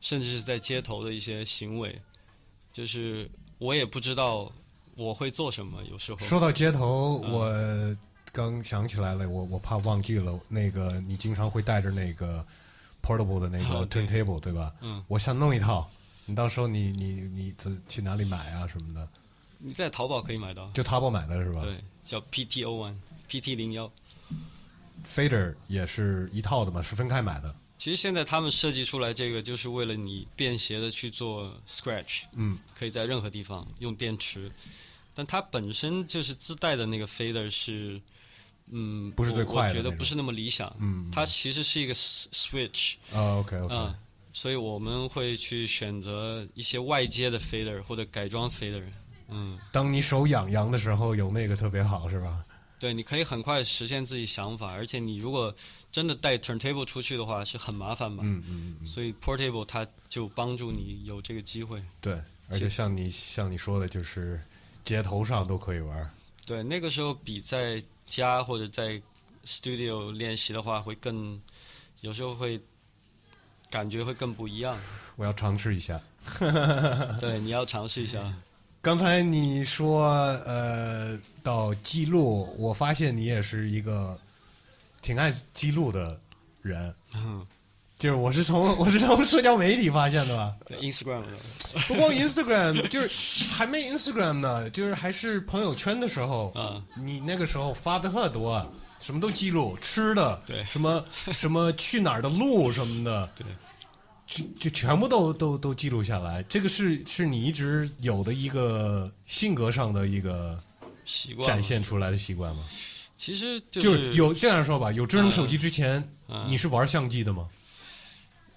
[0.00, 2.00] 甚至是在街头的一些行为，
[2.72, 4.52] 就是我也不知道
[5.00, 7.96] 我会做什么，有时候说到街头，嗯我
[8.32, 12.44] 刚想起来了，我我怕忘记了，那个你经常会带着那个
[13.02, 14.72] portable 的那个啊对 turntable 对吧？
[14.82, 15.90] 嗯，我想弄一套，
[16.26, 19.08] 你到时候你你你怎去哪里买啊什么的？
[19.58, 20.70] 你在淘宝可以买到。
[20.72, 21.62] 就淘宝买的是吧？
[21.62, 22.94] 对，叫 PTO
[23.28, 23.90] One，PT 零幺。
[25.06, 27.54] ，fader 也是一套的嘛，是分开买的。
[27.78, 34.52] 其实现在他们设计出来这个，就是为了你便携的去做 scratch，嗯可以在任何地方用电池，
[35.20, 38.00] 但它本身就是自带的那个 fader 是，
[38.70, 40.74] 嗯，不是最快的我觉得不是那么理想。
[40.80, 43.94] 嗯，它其实是一个 switch，啊 OK OK，、嗯，
[44.32, 48.82] 所以我们会去选择一些外接的 fader 或者改装 fader，
[49.28, 52.42] 嗯，当你手痒痒的时候，有那个特别好是吧？
[52.78, 55.54] 对，你可以很快实现自己想法，而且你如果
[55.92, 58.22] 真的带 turntable 出去的话，是很麻烦嘛。
[58.24, 61.82] 嗯嗯嗯，所以 portable 它就帮助你有这个机会。
[62.00, 64.40] 对，而且像你像你说的，就是
[64.84, 66.10] 街头上都可以玩。
[66.46, 69.00] 对，那个时候比在家或者在
[69.44, 71.40] studio 练习的话，会更
[72.00, 72.60] 有时候会
[73.70, 74.76] 感觉会更不一样。
[75.16, 76.00] 我要尝试一下。
[77.20, 78.34] 对，你要尝试一下。
[78.82, 80.08] 刚才你说
[80.46, 84.18] 呃，到记录，我发现你也是一个
[85.02, 86.18] 挺爱记录的
[86.62, 86.94] 人。
[87.14, 87.46] 嗯，
[88.00, 91.28] 就是我是从我是从社交媒体发现的吧，在 Instagram 的
[91.86, 98.66] 不光 Instagram，就是还没 Instagram 呢，就是还是朋友圈的时候，啊，你那个时候发的特多，
[99.00, 103.46] 什么都记录，吃的，对什么什么去哪儿的路什么的，对，
[104.26, 106.42] 就就全部都都都记录下来。
[106.44, 110.58] 这个是是你一直有的一个性格上的一个
[111.04, 111.62] 习惯展。
[111.62, 112.64] 现出来的习惯吗？
[113.18, 117.46] 其实就就是有这样说吧，有智能手机之前，嗯你是玩相机的吗？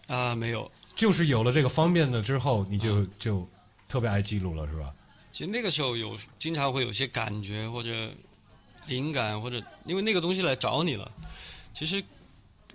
[0.08, 0.70] 啊，没有。
[0.96, 3.50] 就是有了这个方便的之后，你嗯就就
[3.88, 4.94] 特别爱记录了，是吧？
[5.32, 8.12] 其实那个时候有经常会有些感觉或者
[8.86, 11.12] 灵感，或者因为那个东西来找你了。
[11.74, 12.04] 其实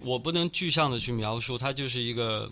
[0.01, 2.51] 我不能具象的去描述，它就是一个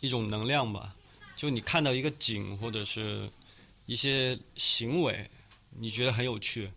[0.00, 0.94] 一种能量吧。
[1.36, 3.28] 就你看到一个景或者是
[3.84, 5.28] 一些行为，
[5.70, 6.70] 你觉得很有趣，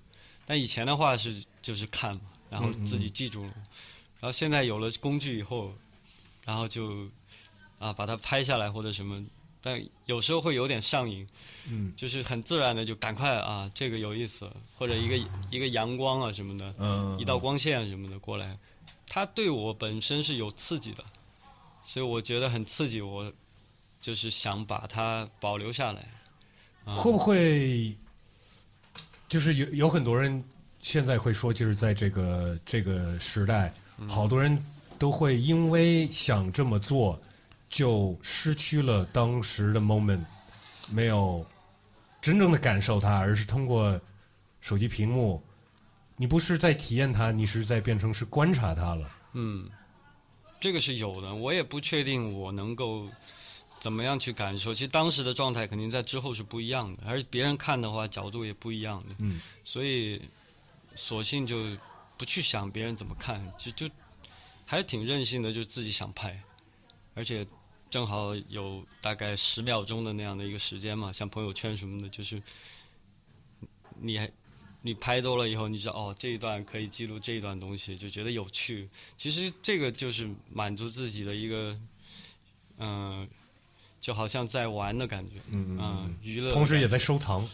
[0.46, 3.54] 但以前的话是就是看嘛，然后自己记住了，
[4.20, 5.72] 然后现在有了工具以后，
[6.44, 7.08] 然后就
[7.80, 9.24] 啊把它拍下来或者什么，
[9.62, 11.28] 但有时候会有点上瘾。
[11.68, 15.18] 嗯就是很自然的就赶快啊，这个有意思，或者一个
[15.50, 18.56] 一个阳光啊什么的，嗯，一道光线什么的过来，
[19.08, 21.04] 它对我本身是有刺激的，
[21.84, 23.34] 所以我觉得很刺激，我
[24.00, 26.08] 就是想把它保留下来。
[26.84, 27.98] 啊会不会
[29.28, 30.44] 就是有有很多人
[30.82, 34.56] 现在会说，就是在这个这个时代，嗯好多人
[35.00, 37.20] 都会因为想这么做，
[37.76, 40.24] 就失去了当时的 moment，
[40.90, 41.46] 没有
[42.22, 44.00] 真正的感受它，而是通过
[44.62, 45.44] 手机屏幕，
[46.16, 49.12] 你不是在体验它，你是在变成是观察它了。
[49.34, 49.70] 嗯，
[50.58, 53.10] 这个是有的，我也不确定我能够
[53.78, 54.74] 怎么样去感受。
[54.74, 59.16] 其实当时的状态肯定在之后是不一样的，而别人看的话角度也不一样的。
[59.18, 60.22] 嗯，所以
[60.96, 61.58] 索性就
[62.16, 63.94] 不去想别人怎么看，就就
[64.66, 66.42] 还挺任性的，就自己想拍，
[67.16, 67.46] 而且
[67.90, 72.42] 正好有大概十秒钟的那样的一个时间嘛，像朋友圈什么的，就是
[74.00, 74.30] 你还
[74.82, 78.90] 你拍多了以后，你知道哦这一段可以记录这一段东西，就觉得有趣。
[79.18, 81.80] 其实这个就是满足自己的一个，
[82.78, 83.28] 嗯、
[84.00, 86.52] 就好像在玩的感觉，嗯嗯、娱乐。
[86.52, 87.48] 同时也在收藏。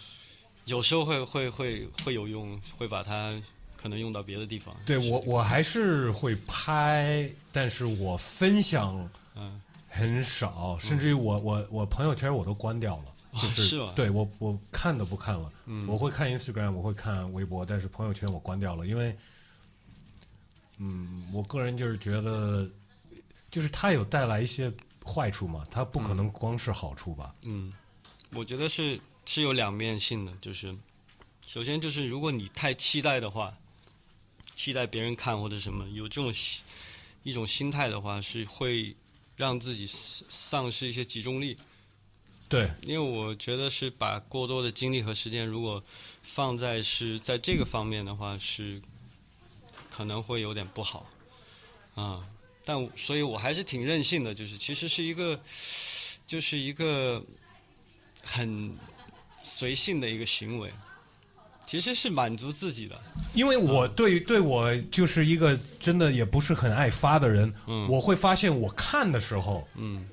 [0.65, 3.39] 有时候会会会会有用，会把它
[3.75, 4.75] 可能用到别的地方。
[4.85, 9.61] 对我，我还是会拍，但是我分享嗯
[9.93, 15.51] 很少，甚至于我我我朋友圈我都关掉了，就是是对我我看都不看了，
[15.85, 19.13] 我会看 Instagram，我会看微博，但是朋友圈我关掉了，因为，
[20.77, 22.65] 嗯，我个人就是觉得，
[23.51, 24.71] 就是它有带来一些
[25.05, 27.35] 坏处嘛，它不可能光是好处吧？
[27.41, 27.73] 嗯，
[28.31, 30.73] 我觉得是是有两面性的，就是
[31.45, 33.53] 首先就是如果你太期待的话，
[34.55, 36.63] 期待别人看或者什么，有这种心
[37.23, 38.95] 一种心态的话，是会
[39.35, 41.57] 让自己丧丧失一些集中力。
[42.49, 45.81] 对，因为我觉得是把过多的精力和时间，如果
[46.21, 48.81] 放在是在这个方面的话，是
[49.89, 51.09] 可能会有点不好
[51.95, 52.27] 啊。
[52.65, 55.39] 但所以，我还是挺任性的，就是其实是一个，
[56.27, 57.23] 就是一个
[58.21, 58.77] 很
[59.41, 60.71] 随性的一个行为，
[61.71, 62.99] 其实是满足自己的。
[63.33, 67.87] 因为我对对我就是一个真的也不是很爱发的人，嗯。
[67.87, 70.05] 我会发现我看的时候，嗯。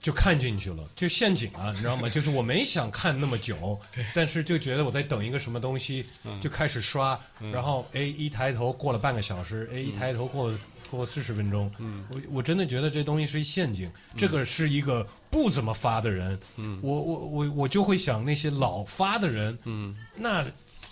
[0.00, 2.08] 就看进去了，就陷阱了， 你知道吗？
[2.08, 3.78] 就是我没想看那么久，
[4.14, 6.40] 但是就觉得我在等一个什么东西，嗯。
[6.40, 7.20] 就开始刷，
[7.52, 10.58] 然后哎一抬头过了半个小时，哎一抬头过了
[10.90, 12.02] 过四十分钟，嗯。
[12.08, 13.90] 我我真的觉得这东西是一陷阱。
[14.16, 16.78] 这个是一个不怎么发的人，嗯。
[16.82, 19.94] 我我我我就会想那些老发的人，嗯。
[20.16, 20.42] 那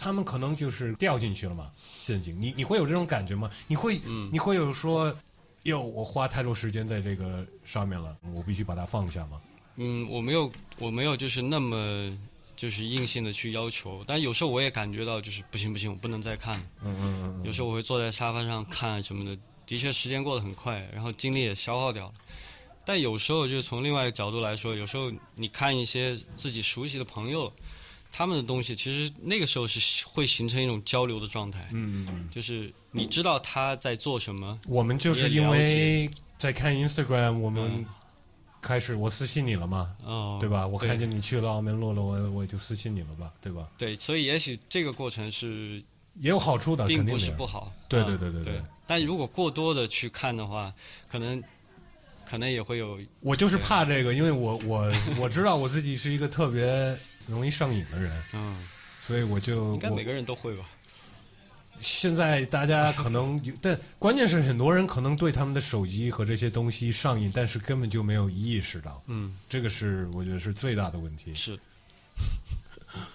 [0.02, 2.36] 他们可能就是掉进去了嘛陷阱。
[2.40, 3.48] 你你会有这种感觉吗？
[3.68, 5.16] 你会、嗯你会有说，
[5.62, 9.40] 哟，我花太多时间在这个上面了，我必须把它放下吗？
[9.76, 12.16] 嗯，我没有我没有就是那么
[12.56, 16.64] 就是硬性的去要求，但有时候我也感觉到就是不行不行，我不能再看了。
[16.82, 22.14] 嗯嗯嗯有时候我会坐在沙发上看什么的，的确时间过得很快，然后精力也消耗掉了。
[22.84, 27.50] 但有时候就是从另外一个角度来说，有时候你看一些自己熟悉的朋友，
[28.12, 37.86] 他们的东西，其实那个时候是会形成一种交流的状态，嗯嗯嗯，就是你知道他在做什么，我们就是因为在看 Instagram，我们嗯
[38.60, 40.66] 开始我私信你了嘛，哦，对吧？
[40.66, 43.66] 我看见你去了澳门落了，我我也就私信你了吧，对吧？
[43.78, 45.82] 对，所以也许这个过程是
[46.20, 48.62] 也有好处的，并不是不好，对对对对对。
[48.86, 50.72] 但如果过多的去看的话，
[51.08, 51.42] 可能
[52.26, 56.96] 可能也会有我就是怕这个，因为我我我知道我自己是一个特别
[57.26, 58.56] 容易上瘾的人，嗯，
[58.96, 60.64] 所以我就应该每个人都会吧。
[61.78, 71.34] 现在大家可能有，但关键是很多人可能对他们的手机和这些东西上瘾，但是根本就没有意识到，嗯，这个是我觉得是最大的问题。
[71.34, 71.58] 是，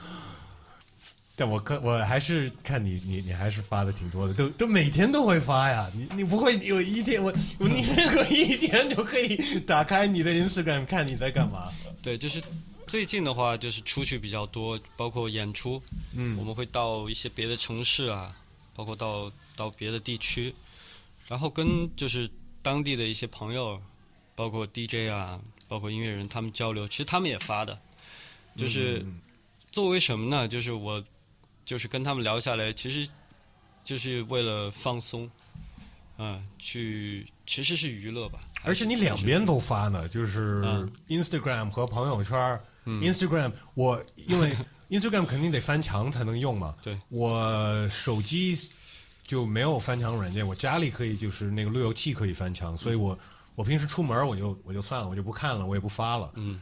[1.35, 5.89] 但我看我还是看你你你还是发的挺多的，都都每天都会发呀。
[5.93, 11.71] 你你不会有一天我我你任何一天就可以打开你的 Instagram 看你在干嘛。
[12.01, 12.41] 对，就是
[12.87, 15.81] 最近的话，就是出去比较多，包括演出，
[16.13, 18.35] 嗯我嗯们会到一些别的城市啊，
[18.73, 20.55] 包括到到别的地区，
[21.27, 22.29] 然后跟就是
[22.61, 23.79] 当地的一些朋友，
[24.35, 27.77] 包括 DJ 啊，包括音乐人，他们交流，其实他们也发的，
[28.55, 29.19] 就是嗯
[29.69, 30.47] 作为什么呢？
[30.47, 31.03] 就是我
[31.65, 33.07] 就是跟他们聊下来，其实
[33.83, 35.29] 就是为了放松，
[36.17, 38.39] 嗯，去其实是娱乐吧。
[38.63, 42.59] 而且你两边都发呢，就是嗯 Instagram 和朋友圈
[43.01, 44.55] Instagram 我因为
[44.89, 48.57] Instagram 肯定得翻墙才能用嘛，对，我手机
[49.23, 53.17] 就没有翻墙软件，我家里可以就是那个路由器可以翻墙，所以我
[53.55, 56.31] 我平时出门我就我就算了，我就不看了，我也不发了。
[56.35, 56.61] 嗯，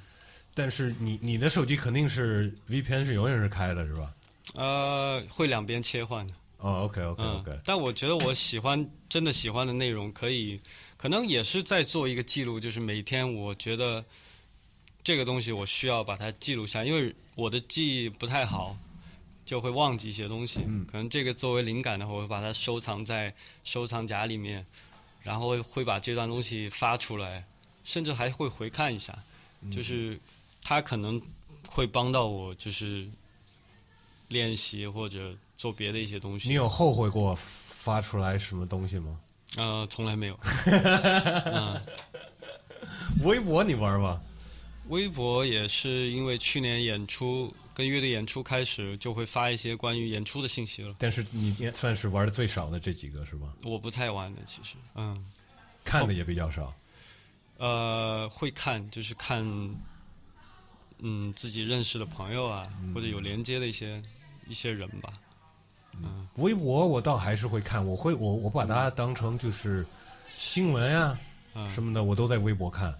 [0.53, 4.11] 但是你你的手机肯定是 VPN 是永远是开的，是吧？
[4.55, 6.34] 呃，会两边切换的。
[6.57, 10.59] 哦，OK OK 嗯 OK，但我觉得我喜欢真的喜欢的内容，可以
[10.97, 14.03] 可能也是在做一个记录，就是每天我觉得
[15.06, 18.76] 这个东西我需要把它记录下来，因为我的记忆不太好，
[19.45, 20.62] 就会忘记一些东西。
[20.66, 23.32] 嗯可能这个作为灵感的话，我会把它收藏在
[23.64, 24.66] 收藏夹里面，
[25.22, 27.45] 然后会把这段东西发出来，
[27.84, 29.16] 甚至还会回看一下，
[29.72, 30.20] 就是
[30.64, 31.22] 它可能
[31.68, 33.08] 会帮到我，就是
[34.30, 36.47] 练习或者做别的一些东西。
[36.47, 39.20] 你有后悔过发出来什么东西吗？
[39.56, 40.39] 呃，从来没有。
[41.53, 41.80] 嗯，
[43.24, 44.20] 微博你玩吗？
[44.88, 50.95] 微博也是因为去年演出跟乐队演出开始，就会发一些关于演出的信息了。
[50.99, 53.53] 但是你也算是玩的最少的这几个是吧？
[53.63, 55.25] 我不太玩的，其实，嗯，
[55.83, 56.73] 看的也比较少。
[57.57, 59.43] 呃，会看，就是看，
[60.99, 64.03] 嗯，自己认识的朋友啊，或者有连接的一些
[64.47, 65.13] 一些人吧。
[65.93, 69.86] 嗯，微博我倒还是会看，我会我我把它当成就是
[70.36, 71.17] 新闻啊
[71.53, 72.93] 嗯什么的，我都在微博看，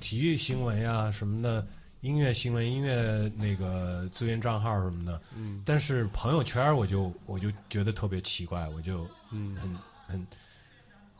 [0.00, 1.66] 体育新闻呀、什么的，
[2.00, 5.20] 音乐新闻、音乐那个资源账号什么的。
[5.36, 9.76] 嗯但是朋友圈我就我就觉得特别奇怪，我就嗯很
[10.06, 10.26] 很，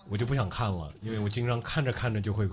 [0.08, 2.48] 我就不想看了，因为我经常看着看着就会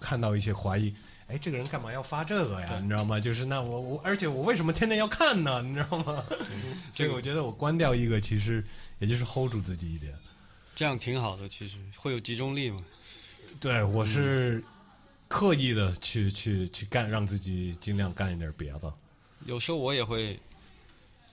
[0.00, 0.94] 看到一些怀疑。
[1.28, 2.80] 哎，这个人干嘛要发这个呀？
[2.80, 3.20] 你知道吗？
[3.20, 5.62] 就是那我我，而且我为什么天天要看呢？
[5.62, 6.24] 你知道吗？
[6.90, 8.64] 所以我觉得我关掉一个，其实
[8.98, 10.14] 也就是 hold 住自己一点。
[10.74, 12.82] 这样挺好的，其实会有集中力嘛。
[13.60, 14.64] 对我是
[15.28, 18.92] 刻意的去去去干，让自己尽量干一点别的。
[19.46, 20.38] 有时候我也会，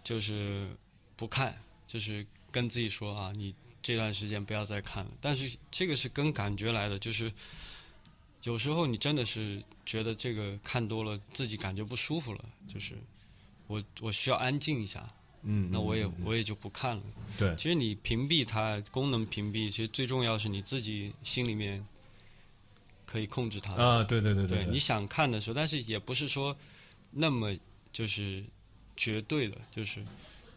[0.03, 0.69] 就是
[1.15, 5.11] 不看，就是跟自己说啊，你这段时间不要再看了。
[5.19, 7.31] 但是这个是跟感觉来的，就是
[8.43, 12.93] 有时候你真的是觉得这个看多了，自己感觉不舒服了，就是
[13.67, 15.09] 我我需要安静一下，
[15.43, 17.03] 嗯，那我也我也就不看了。
[17.37, 21.83] 对其实你屏蔽它，功能屏蔽，其实最重要是你自己心里面
[23.15, 23.73] 可以控制它。
[23.75, 26.53] 啊，对对对对，对你想看的时候，但是也不是说
[27.11, 27.55] 那么
[27.93, 28.43] 就是
[28.97, 30.03] 绝对的，就是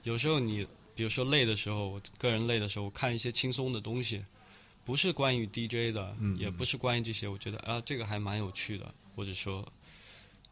[0.02, 4.24] 有时候你比如说累的时候，我个人累的时候，我看一些轻松的东西，
[4.84, 6.36] 不是关于 DJ 的，嗯。
[6.36, 9.64] 也不是关于这些，我觉得啊这个还蛮有趣的，或者说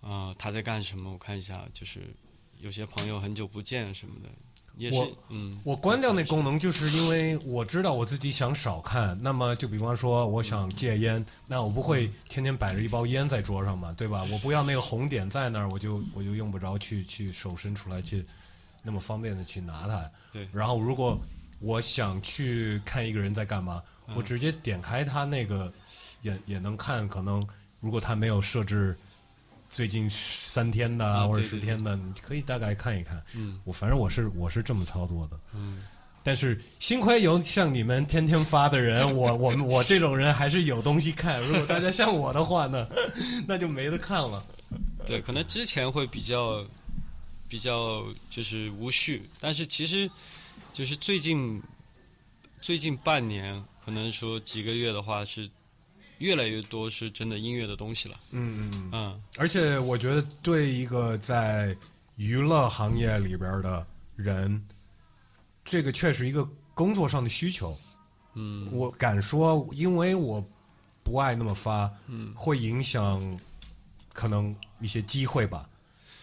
[0.00, 2.14] 啊、他在干什么，我看一下，就是
[2.60, 4.30] 有些朋友很久不见什么的，
[4.76, 9.18] 也是我嗯，我关掉那功能，就是因为我知道我自己想少看。
[9.22, 14.22] 那么，就比方说，我想戒烟，那我不会天天摆着一包烟在桌上嘛，对吧？
[14.30, 18.24] 我不要那个红点在那儿，我就我就用不着去去手伸出来去
[18.82, 20.10] 那么方便的去拿它。
[20.30, 21.18] 对然后，如果
[21.58, 25.72] 我想去看一个人在干嘛，嗯我直接点开他那个
[26.20, 27.08] 也也能看。
[27.08, 27.46] 可能
[27.80, 28.96] 如果他没有设置
[29.76, 33.22] 最近三天的或者十天的，你可以大概看一看。
[33.34, 35.38] 嗯我反正我是我是这么操作的。
[35.54, 35.82] 嗯，
[36.22, 41.42] 但是幸亏有像你们天天发的人，我我我这种人还是有东西看。
[41.42, 42.88] 如果大家像我的话呢，
[43.46, 44.42] 那就没得看了。
[45.04, 46.66] 对，可能之前会比较
[47.46, 50.10] 比较就是无序，但是其实
[50.72, 51.62] 就是最近
[52.62, 55.50] 最近半年，可能说几个月的话是
[56.18, 58.18] 越来越多是真的音乐的东西了。
[58.30, 58.90] 嗯嗯嗯。
[58.92, 61.76] 嗯，而且我觉得，对一个在
[62.16, 63.86] 娱乐行业里边的
[64.16, 64.64] 人，
[65.64, 67.76] 这个确实一个工作上的需求。
[68.34, 70.44] 嗯，我敢说，因为我
[71.02, 73.40] 不爱那么发，嗯，会影响
[74.12, 75.68] 可能一些机会吧。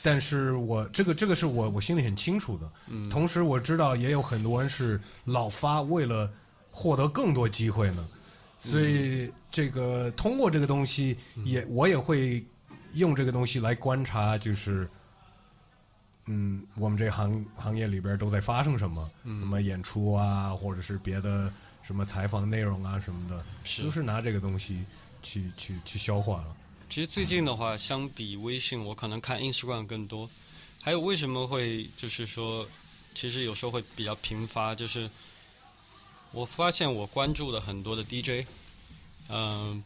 [0.02, 6.32] 但是我这个这个是我我心里很清楚的，嗯同时我知道也有很多人是老发，为了
[6.70, 8.06] 获得更多机会呢，
[8.64, 12.42] 所以这个通过这个东西也我也会
[12.94, 14.90] 用这个东西来观察，就是
[16.28, 21.52] 嗯，我们这行行业里边都在发生什么，什么演出啊，或者是别的
[21.82, 24.86] 什么采访内容啊什么的，是都是拿这个东西
[25.22, 26.56] 去去去消化了。
[26.90, 30.30] 其实最近的话，相比微信，我可能看 Instagram 更多。
[30.82, 32.66] 还有为什么会就是说，
[33.14, 35.10] 其实有时候会比较频发，就是
[36.34, 38.46] 我发现我关注的很多的 DJ，
[39.30, 39.84] 嗯、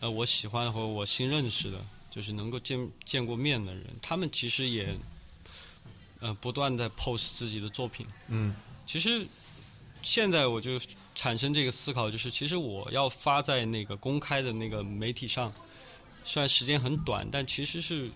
[0.00, 1.78] 呃，我喜欢和我新认识的，
[2.10, 4.96] 就是能够见见过面的人，他们其实也
[6.20, 8.06] 呃不断在 post 自己的作品。
[8.28, 8.56] 嗯
[8.86, 9.26] 其实
[10.02, 10.80] 现在我就
[11.14, 15.52] 产生这个思考，就是其实我要发在那个公开的那个媒体上，
[16.24, 18.10] 虽然时间很短，但其实是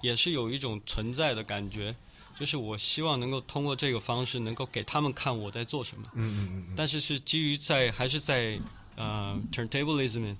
[0.00, 1.94] 也是有一种存在的感觉，
[2.38, 6.08] 就是我希望能够通过这个方式，能够给他们看我在做什么。
[6.14, 8.58] 嗯嗯嗯但是是基于在还是在
[8.96, 10.36] 呃 turntablism，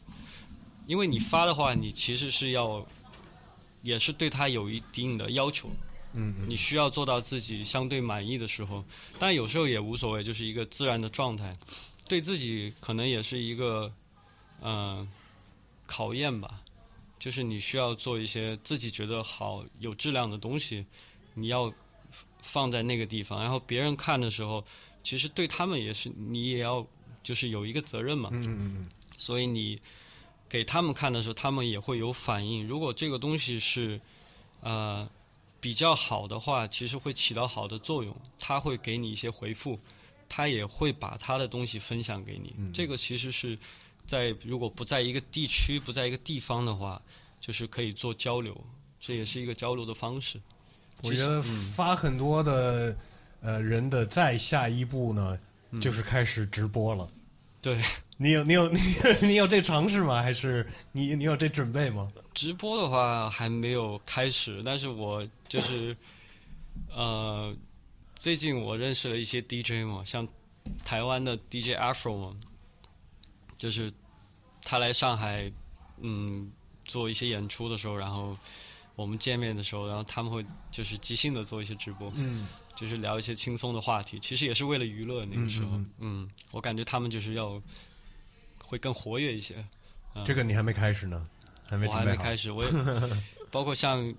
[0.86, 2.86] 因为你发的话，你其实是要
[3.82, 5.68] 也是对他有一定的要求。
[6.16, 8.84] 嗯嗯你需要做到自己相对满意的时候，
[9.18, 11.56] 但有时候也无所谓，就是一个自然的状态，
[12.08, 13.92] 对自己可能也是一个
[14.60, 15.08] 嗯、呃
[15.86, 16.60] 考验吧。
[17.18, 20.84] 就是你需要做一些自己觉得好、有质量的东西，
[21.32, 21.72] 你要
[22.44, 24.62] 放在那个地方，然后别人看的时候，
[25.02, 26.86] 其实对他们也是，你也要
[27.22, 29.80] 就是有一个责任嘛，嗯嗯嗯所以你
[30.48, 32.68] 给他们看的时候，他们也会有反应。
[32.68, 33.98] 如果这个东西是
[34.60, 35.08] 呃
[35.58, 39.80] 比较好的话，其实会起到好的作用，他会给你一些回复，
[40.28, 42.54] 他也会把他的东西分享给你。
[42.72, 43.58] 这个其实是
[44.04, 47.00] 在如果不在一个地区、不在一个地方的话，
[47.40, 48.54] 就是可以做交流，
[49.00, 50.38] 这也是一个交流的方式。
[51.02, 52.96] 我觉得发很多的
[53.42, 55.38] 呃人的再下一步呢，
[55.80, 57.06] 就是开始直播了。
[57.60, 57.80] 对，
[58.16, 58.80] 你有你有你
[59.22, 60.22] 你有这尝试吗？
[60.22, 62.10] 还是你你有这准备吗？
[62.32, 65.96] 直播的话还没有开始，但是我就是
[66.94, 67.54] 呃，
[68.18, 70.26] 最近我认识了一些 DJ 嘛，像
[70.84, 72.36] 台湾的 DJ Afro 嘛，
[73.58, 73.92] 就是
[74.62, 75.50] 他来上海，
[76.00, 76.50] 嗯，
[76.84, 78.36] 做一些演出的时候，然后
[78.96, 87.60] 我们见面的时候，然后他们会就是即兴的做一些直播，嗯，就是聊一些轻松的话题，其实也是为了娱乐那个时候，嗯嗯我感觉他们就是要
[88.62, 89.64] 会更活跃一些。
[90.24, 91.26] 这个你还没开始呢，
[91.66, 91.92] 还没我。
[91.92, 92.70] 还没开始，我也
[93.50, 94.14] 包括像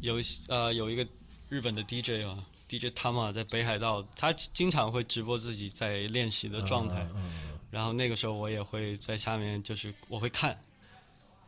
[0.00, 0.16] 有
[0.48, 1.06] 呃有一个
[1.50, 7.06] 日本的 DJ 啊，DJ Tama 在北海道，他经常会直播自己在练习的状态，
[7.70, 10.58] 然后那个时候我也会在下面，就是我会看，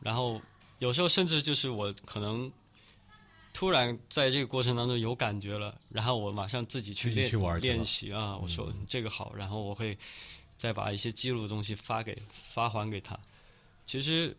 [0.01, 0.40] 然后
[0.85, 2.53] 有时候甚至就是我可能
[3.55, 9.97] 突然在这个过程当中有感觉了，然后我马上自己去练去玩练习啊，我说这个好，然后我会
[10.59, 13.18] 再把一些记录的东西发给发还给他。
[13.87, 14.37] 其实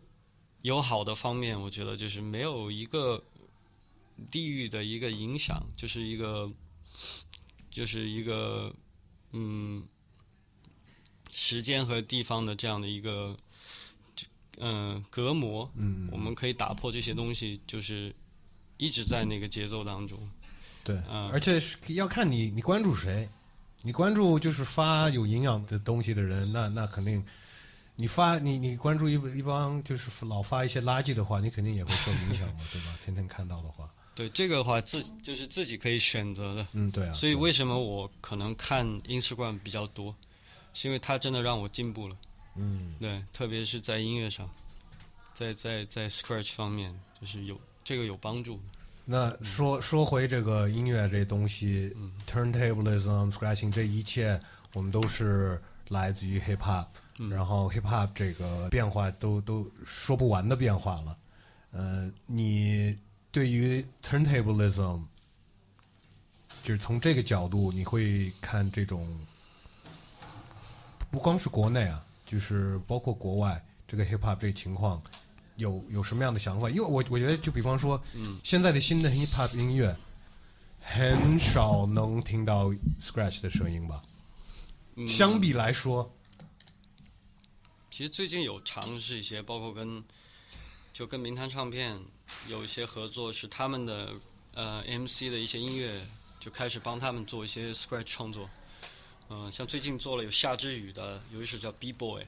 [0.62, 3.20] 有好的方面，我觉得就是没有一个
[4.30, 6.48] 地域的一个影响，就是一个
[7.72, 8.72] 就是一个
[9.32, 9.84] 嗯
[11.32, 13.36] 时间和地方的这样的一个
[14.58, 18.14] 嗯、隔膜，嗯，我们可以打破这些东西，就是
[18.76, 20.18] 一直在那个节奏当中。
[20.84, 23.28] 对，嗯而且是要看你你关注谁，
[23.82, 27.24] 你关注就是发有营养的东西的人，那那肯定。
[27.98, 32.94] 你发你你关注一一帮就是老发一些垃圾的话，你肯定也会受影响嘛，对吧？
[33.02, 36.66] 天天看到的话，对这个的话，自就是自己可以选择的。
[36.74, 37.14] 嗯，对啊。
[37.14, 40.14] 所以为什么我可能看 Instagram 比较多，
[40.74, 42.14] 是因为它真的让我进步了。
[42.56, 44.48] 嗯，对，特别是在音乐上，
[45.34, 48.60] 在在在 Scratch 方面，就是有这个有帮助。
[49.04, 51.94] 那说说回这个音乐这东西、
[52.26, 54.38] t u r n t a b l i s m scratching 这一切，
[54.72, 56.86] 我们都是来自于 hip hop，、
[57.30, 61.16] 然后 hip hop 这个变化都都说不完的变化了。
[61.70, 62.98] 呃，你
[63.30, 65.02] 对于 turntablism，
[66.64, 69.06] 就是从这个角度，你会看这种，
[71.12, 75.00] 不光是国内啊，就是包括国外这个 hip hop 这个情况，
[75.56, 76.68] 有有什么样的想法？
[76.68, 79.96] 因为我我觉得，就比方说，嗯现在的新的 hip hop 音乐，
[80.80, 82.70] 很少能听到
[83.00, 84.02] scratch 的声音吧？
[84.96, 86.12] 嗯相比来说，
[87.90, 90.02] 其实最近有尝试一些，包括跟
[90.92, 91.98] 就跟明坛唱片
[92.48, 94.12] 有一些合作，是他们的
[94.54, 96.04] 呃 MC 的一些音乐，
[96.40, 98.48] 就开始帮他们做一些 Scratch 创作。
[99.28, 102.24] 嗯、像最近做了有夏之雨的，有一首叫 B Boy，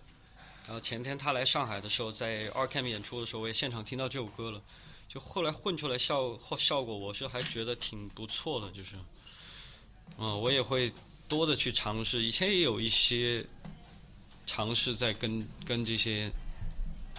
[0.66, 4.60] 然后前天他来上海的时候，在 a r c a m 演出的时候，我也现场听到这首歌了。
[5.08, 8.96] 就后来混出来效效果，我是还觉得挺不错的，就是，
[10.18, 10.92] 嗯、我也会
[11.26, 12.22] 多的去尝试。
[12.22, 13.42] 以前也有一些
[14.44, 16.30] 尝试在跟跟这些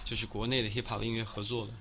[0.05, 1.73] 就是国内的 hip hop 音乐合作的，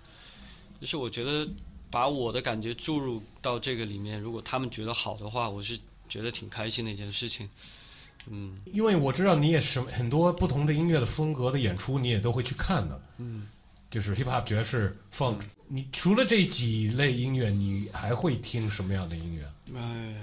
[0.80, 1.46] 就是我觉得
[1.90, 5.78] 把我的感觉注入到这个里面，如果他们觉得好的话，我是
[6.08, 7.46] 觉得挺开心的一件事情。
[8.30, 13.00] 嗯，因为我知道你也是很多不同的音乐的风格的演出，你也都会去看的。
[13.18, 13.48] 嗯，
[13.90, 15.38] 就是 hip hop、爵士、funk。
[15.66, 19.78] 你除了这几类音乐，你还会听什么样的音乐？
[19.78, 20.14] 哎，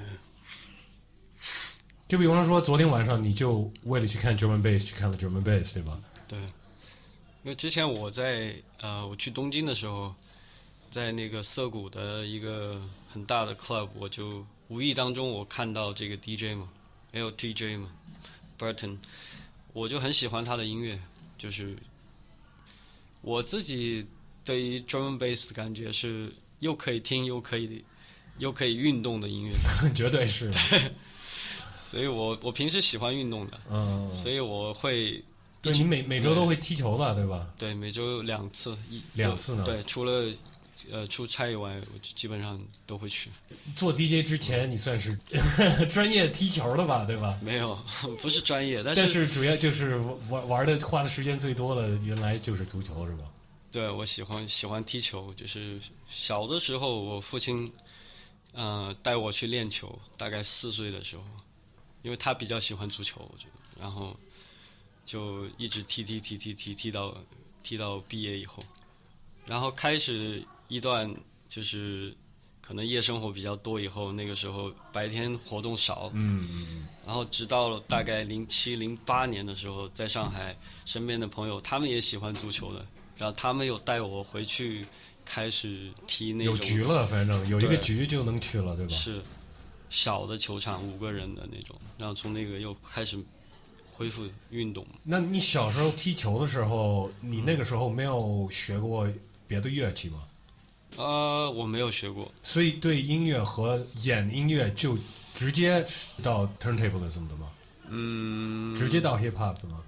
[2.08, 6.00] 就比方说，昨天晚上你就为了去看 German bass 去看了 German bass，对吧？
[6.28, 6.50] 对，因
[7.44, 10.14] 为之前我在呃我去东京的时候，
[10.90, 12.82] 在那个涩谷的一个
[13.12, 16.70] 很大的 club，我就无意当中我看到这个 DJ 嘛
[17.16, 17.90] ，LTJ 嘛
[18.60, 18.98] ，Burton，
[19.74, 21.00] 我就很喜欢他的音乐，
[21.38, 21.76] 就是
[23.22, 24.06] 我自己
[24.44, 27.84] 对于 drum bass 的感觉是又可以听又可以
[28.38, 29.54] 又可以运动的音乐，
[29.96, 30.52] 绝对是。
[31.76, 35.24] 所以我我平时喜欢运动的，嗯，所以我会
[35.62, 37.48] 对你每每周都会踢球吧，对吧？
[37.58, 40.34] 对，每周两次，一两次呢对，除了
[40.92, 43.30] 呃出差以外，我基本上都会去。
[43.76, 45.18] 做 DJ 之前，你算是
[45.90, 47.38] 专业踢球的吧，对吧？
[47.42, 47.76] 没有，
[48.22, 49.98] 不是专业，但是但是主要就是
[50.30, 53.26] 玩玩的花的时间最多的，原来就是足球，是吧？
[53.72, 57.70] 对我喜欢喜欢踢球，就是小的时候，我父亲
[58.54, 61.24] 呃带我去练球，大概四岁的时候，
[62.02, 64.16] 因为他比较喜欢足球，我觉得，然后
[65.06, 67.18] 就一直踢踢踢踢踢踢到
[67.64, 68.64] 踢到毕业以后，
[69.46, 71.14] 然后开始一段
[71.48, 72.16] 就是
[72.62, 80.56] 可能夜生活比较多以后，那个时候白天活动少，嗯嗯然后直到了大概零七零八年的时候，在上海
[80.86, 82.86] 身边的朋友他们也喜欢足球的，
[83.18, 84.86] 然后他们有带我回去
[85.24, 88.92] 开始踢嗯，那种有局了，反正有一个局就能去了，对吧？
[88.94, 89.22] 是
[89.92, 93.18] 小的球场五个人的那种，然后从那个又开始
[93.92, 94.86] 恢复运动。
[95.04, 99.08] 那你小时候踢球的时候，你那个时候没有学过
[99.48, 100.24] 别的乐器吗？
[100.98, 104.98] 呃，我没有学过，所以对音乐和演音乐就
[105.34, 105.86] 直接
[106.24, 107.52] 到 turntablism 的吗？
[107.90, 109.84] 嗯，直接到 hip hop 的吗？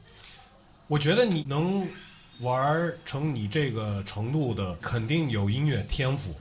[0.87, 1.87] 我觉得你能
[2.39, 6.35] 玩成你这个程度的，肯定有音乐天赋，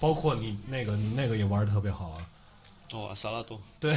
[0.00, 2.26] 包括你那个你那个也玩的特别好啊。
[2.94, 3.94] 哦，萨拉多，对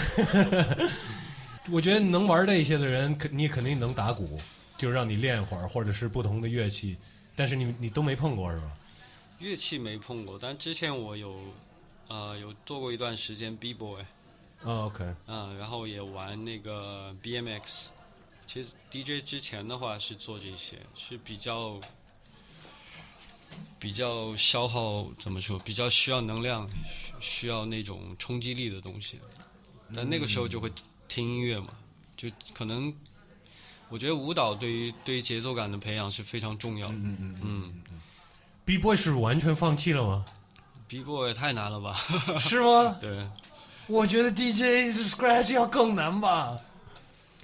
[1.72, 4.40] 我觉得能玩这一些的人，肯你肯定能打鼓，
[4.78, 6.98] 就让你练会儿，或者是不同的乐器，
[7.36, 8.64] 但是你你都没碰过是吧？
[9.40, 11.40] 乐器没碰过，但之前我有
[12.08, 14.02] 呃有做过一段时间 B boy，
[14.64, 17.86] 啊，OK，嗯，然后也玩那个 BMX。
[18.46, 21.80] 其实 DJ 之前的话是做这些，是比较
[23.78, 25.58] 比较消耗怎么说？
[25.60, 26.68] 比较需要能量，
[27.22, 29.20] 需需要那种冲击力的东西。
[29.96, 30.72] 但那个时候就会
[31.08, 31.78] 听音乐嘛，
[32.18, 32.94] 就可能
[33.88, 36.94] 我觉得舞蹈对于对于节奏感的培养是非常重要的。
[36.96, 37.99] 嗯嗯嗯嗯
[38.70, 40.24] ，B boy 是完全放弃了吗
[40.88, 42.00] ？，B boy 太难了吧？
[42.38, 42.96] 是吗？
[43.02, 43.28] 对，
[43.88, 46.56] 我觉得 DJ scratch 要更难吧。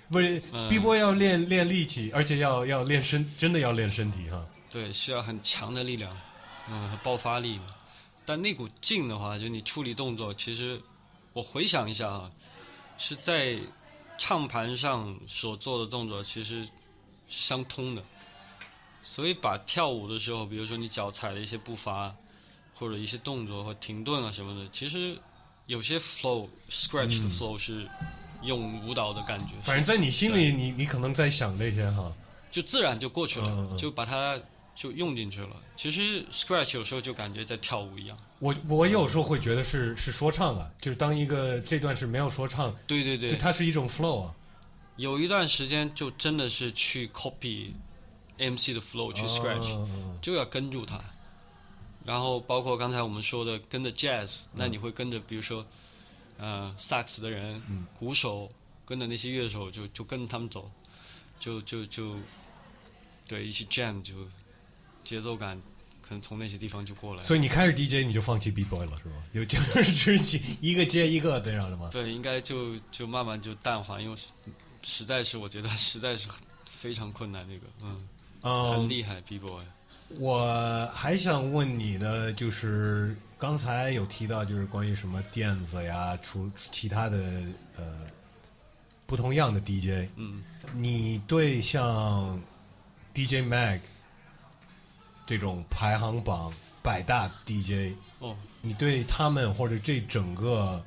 [0.07, 4.39] 不是、嗯 B boy 要练练力气，而且要要练身，真的要练身体哈。
[4.69, 6.15] 对，需要很强的力量，
[6.69, 7.59] 嗯，和爆发力。
[8.23, 10.79] 但那股劲的话，就你处理动作，其实
[11.33, 12.29] 我回想一下啊，
[12.99, 13.57] 是在
[14.15, 16.69] 唱盘上所做的动作其实
[17.27, 18.03] 相通的。
[19.05, 22.13] 所以把跳舞的时候，比如说你脚踩的一些步伐，
[22.73, 25.15] 或者一些动作或停顿啊什么的，其实
[25.67, 27.87] 有些 flow scratch 的 flow 是
[28.41, 32.11] 用舞蹈的感觉，嗯反正在你心里，你你可能在想这些哈。
[32.51, 34.39] 就自然就过去了，嗯嗯嗯就把它
[34.73, 35.55] 就用进去了。
[35.75, 38.17] 其实 scratch 有时候就感觉在跳舞一样。
[38.39, 44.33] 我我有时候会觉得是是说唱啊，就是当一个这段是没有说唱，就对对对，它是一种 flow 啊。
[44.95, 47.71] 有一段时间就真的是去 copy
[48.37, 49.87] MC 的 flow 去 scratch，、哦
[50.21, 50.99] 就要跟住他。
[52.03, 55.65] 然后包括刚才我们说的跟着 jazz，、那你会跟着比如说
[56.37, 58.51] 呃萨克斯的人、嗯鼓手，
[58.85, 60.69] 跟着那些乐手就就跟着他们走，
[61.39, 62.15] 就就就
[63.27, 64.13] 对一起 jam 就
[65.03, 65.59] 节奏感
[66.07, 67.21] 可能从那些地方就过来。
[67.23, 69.15] 所以你开始 DJ 你就放弃 B boy 了是吧？
[69.33, 71.89] 有就是一个接一个这样的吗？
[71.91, 74.27] 对，应该就就慢慢就淡化，因为实
[74.83, 76.27] 实在是我觉得实在是
[76.67, 78.07] 非常困难那个，嗯，
[78.45, 79.63] 很嗯，厉害 B boy。
[80.19, 87.17] 我还想问你的就是刚才有提到就是关于什么电子呀，除其他的
[87.75, 87.83] 呃
[89.07, 90.43] 不同样的 DJ，嗯，
[90.73, 92.39] 你对像
[93.13, 93.79] DJ Mag
[95.25, 100.83] 这种排行榜百大 DJ，哦，你对他们或者这整个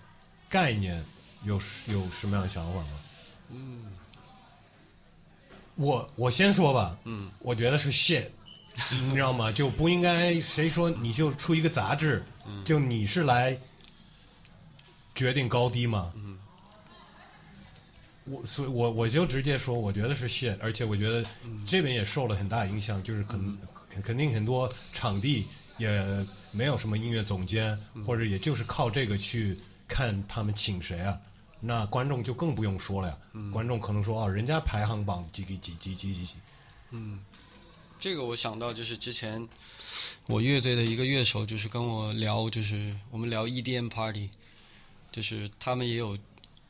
[0.49, 1.05] 概念
[1.43, 1.55] 有
[1.89, 2.89] 有什么样的想法吗？
[3.51, 3.78] 嗯
[5.79, 8.27] 我我先说吧，嗯，我觉得是 shit，
[8.91, 9.51] 你知道吗？
[9.53, 13.57] 就不应该谁说你就出一个杂志，嗯就你是来
[15.15, 16.13] 决定高低吗？
[16.17, 16.37] 嗯
[18.31, 23.59] 我所以我我就直接说，我觉得是 shit，而且我觉得嗯这边也受了很大影响，就是肯
[23.89, 25.47] 肯肯定很多场地
[25.79, 25.89] 也
[26.53, 31.19] 没有什么音乐总监，嗯或者也就是靠这个去看他们请谁啊。
[31.61, 33.51] 那观众就更不用说了呀，嗯。
[33.51, 36.35] 观众可能说哦，人家排行榜几几几几几几几，
[36.91, 37.19] 嗯，
[37.99, 39.49] 这个我想到就是之前
[40.27, 44.31] 我乐队的一个乐手，就是跟我聊，就是我们聊 EDM party，
[45.11, 46.17] 就是他们也有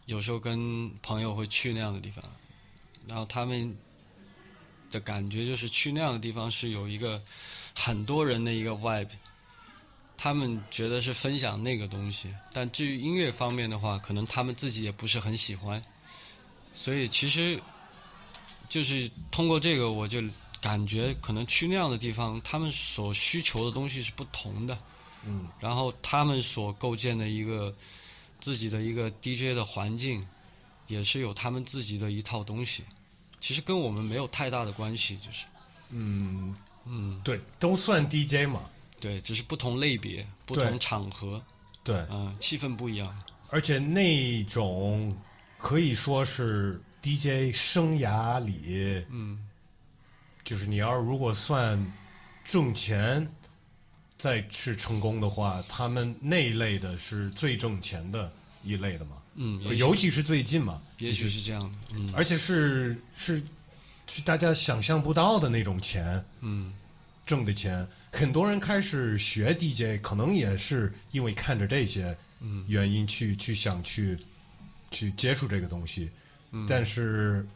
[0.06, 2.24] 有时候跟朋友会去那样的地方，
[3.06, 3.76] 然后他们
[4.90, 7.22] 的感觉就是去那样的地方是有一个
[7.74, 9.10] 很多人的一个 vibe，
[10.18, 15.82] 他们觉得是分享那个东西，但至于音乐方面的话，可能他们自己也不是很喜欢，
[16.74, 17.62] 所以其实
[18.68, 20.20] 就是通过这个，我就
[20.60, 24.76] 感觉可能去那样的地方，他们所需求的东西是不同的，
[25.24, 27.72] 嗯，然后他们所构建的一个
[28.40, 30.26] 自己的一个 DJ 的环境，
[30.88, 32.82] 也是有他们自己的一套东西，
[33.40, 35.44] 其实跟我们没有太大的关系，就是。
[35.90, 36.54] 嗯，
[36.84, 38.60] 嗯，对，都算 DJ 嘛，
[39.00, 41.42] 对，只是不同类别、不同场合，
[41.84, 45.16] 对，嗯、气氛不一样，而且那种
[45.56, 49.38] 可以说是 DJ 生涯里，嗯
[50.44, 51.92] 就是你要如果算
[52.44, 53.30] 挣钱
[54.16, 58.32] 再是成功的话，他们那一类的是最挣钱的
[58.62, 59.16] 一类的嘛？
[59.34, 63.42] 嗯，尤其是最近嘛，也许是这样的，嗯而且是是
[64.08, 66.24] 是大家想象不到的那种钱。
[66.40, 66.72] 嗯
[67.28, 74.16] 挣的钱，很多人开始学 DJ，可能也是因为看着这些嗯原因去去想去
[74.90, 76.10] 去接触这个东西，
[76.52, 77.46] 嗯但是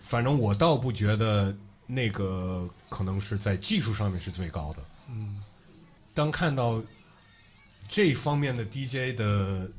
[0.00, 1.54] 反正我倒不觉得
[1.86, 4.82] 那个可能是在技术上面是最高的。
[5.10, 5.42] 嗯
[6.14, 6.82] 当看到
[7.86, 9.70] 这方面的 DJ 的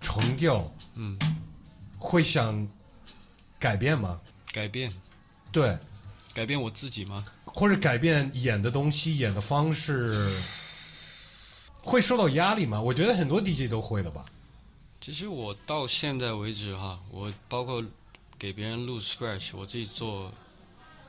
[0.00, 1.18] 成就，嗯，
[1.98, 2.64] 会想
[3.58, 4.20] 改变吗？
[4.52, 4.92] 改变
[5.50, 5.76] 对，
[6.34, 7.24] 改变我自己吗？
[7.44, 10.34] 或者改变演的东西、演的方式，
[11.82, 12.80] 会受到压力吗？
[12.80, 14.24] 我觉得很多 DJ 都会的吧。
[15.00, 17.84] 其实我到现在为止哈，我包括
[18.38, 20.32] 给别人录 scratch，我自己做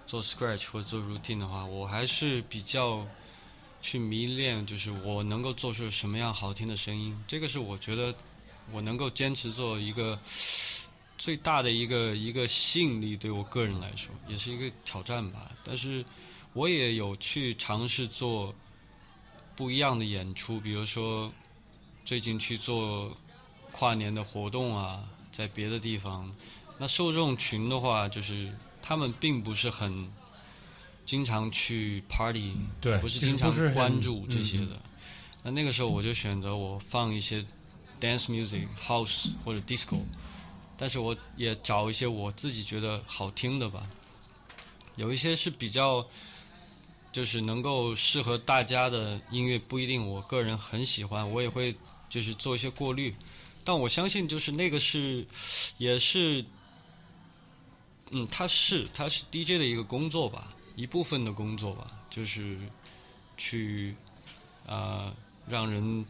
[0.08, 3.06] 做 scratch 或者做 routine 的话，我还是比较
[3.82, 7.16] 去迷恋，就是我能够做出什么样好听的声音。
[7.28, 8.14] 这个是我觉得
[8.72, 10.20] 我能够坚持做一个
[11.24, 15.50] 最大的一个一个吸引力，对我个人来说也是一个挑战吧。
[15.64, 16.04] 但是
[16.52, 18.54] 我也有去尝试做
[19.56, 21.32] 不一样的演出，比如说
[22.04, 23.16] 最近去做
[23.72, 25.02] 跨年的活动啊，
[25.32, 26.30] 在别的地方，
[26.78, 30.06] 那受众群的话，就是他们并不是很
[31.06, 32.52] 经常去 party，
[32.82, 34.82] 对不是经常关注这些嗯的。
[35.42, 37.42] 那那个时候我就选择我放一些
[38.02, 40.00] dance music、house 或者 disco，
[40.78, 43.88] 但是我也找一些我自己觉得好听的吧。
[44.96, 46.06] 有一些是比较，
[47.12, 51.76] 就是能够适合大家的音乐，不一定我个人很喜欢，我也会
[52.10, 53.16] 就是做一些过滤。
[53.64, 55.26] 但我相信，就是那个是，
[55.78, 56.44] 也是，
[58.12, 62.60] 嗯，它是它是 DJ 的一个工作吧，一部分的工作吧，就是
[63.38, 63.96] 去
[64.66, 65.16] 啊、呃
[65.46, 66.06] 让人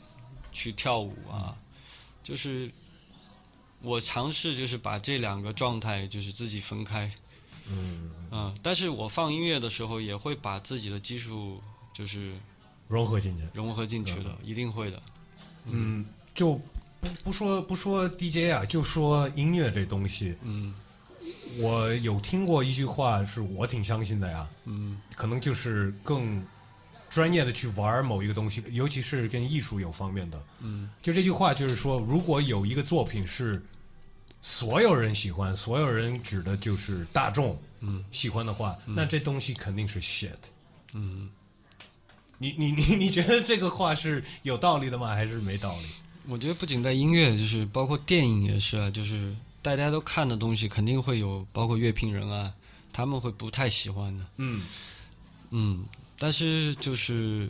[0.51, 1.57] 去跳舞啊，
[2.22, 2.72] 就是
[3.84, 7.11] 我尝试就是把这两个状态就是自己分开，
[7.69, 11.61] 嗯，嗯，但是我放音乐的时候也会把自己的技术
[11.93, 12.31] 就是
[12.88, 13.43] 融合进去。
[13.53, 15.01] 融合进去的，一定会的。
[15.65, 16.55] 嗯，就
[16.99, 20.73] 不不说不说 DJ 啊，就说音乐这东西，嗯
[21.59, 24.47] 我有听过一句话，是我挺相信的呀。
[24.65, 26.41] 嗯可能就是更
[27.09, 30.41] 专业的去玩某一个东西，尤其是跟艺术有方面的。
[30.61, 33.63] 嗯就这句话就是说，如果有一个作品是
[34.43, 40.37] 所有人喜欢，所有人指的就是大众嗯喜欢的话，那这东西肯定是 shit。
[40.91, 41.29] 嗯，
[42.37, 45.07] 你你你你觉得这个话是有道理的吗？
[45.15, 45.87] 还是没道理？
[46.27, 52.53] 我觉得不仅在音乐，就是包括电影也是啊，就是大家都看的东西，肯定会有包括乐评人啊，
[52.91, 54.25] 他们会不太喜欢的。
[54.37, 54.63] 嗯
[55.51, 55.85] 嗯，
[56.19, 57.49] 但是就是，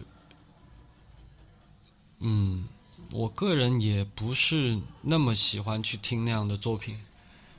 [2.19, 2.67] 嗯，
[3.13, 6.99] 我个人也不是那么喜欢去听那样的作品，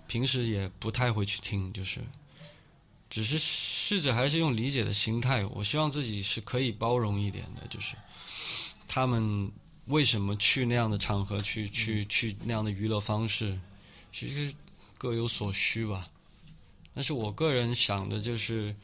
[0.09, 2.01] 平时也不太会去听，就是，
[3.09, 7.95] 只是试着还是用理解的心态，我希望自己是可以包容一点的，就是
[8.89, 9.49] 他们
[9.87, 13.57] 为什么去那样的场合，去去去那样的娱乐方式，
[14.13, 14.53] 其实
[14.99, 16.09] 各有所需吧。
[16.93, 18.75] 但是我个人想的就是。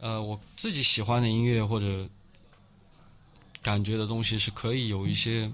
[0.00, 2.08] 呃，我自己喜欢的音乐或者
[3.68, 5.50] 感觉的东西是可以有一些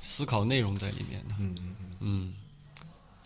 [0.00, 1.34] 思考内容在里面的。
[1.40, 1.96] 嗯嗯嗯。
[2.00, 2.34] 嗯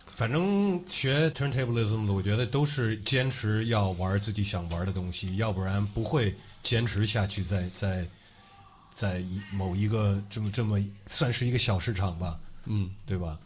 [0.05, 7.69] 反正学 turntablism 的，我觉得都是坚持要玩自己想玩的东西，要不然不会坚持下去在。
[7.69, 8.07] 在
[8.91, 13.39] 在一某一个这么这么算是一个小市场吧，嗯对吧？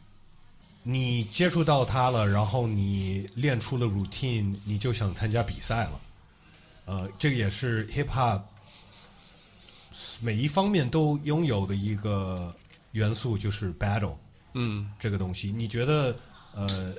[0.82, 6.02] 你接触到它了，然后你练出了 routine，你就想参加比赛了。
[6.86, 8.42] 呃，这个也是 hip hop
[10.22, 12.54] 每一方面都拥有的一个
[12.92, 14.16] 元素，就是 battle。
[14.56, 16.16] 嗯这个东西，你觉得
[16.56, 16.94] 呃，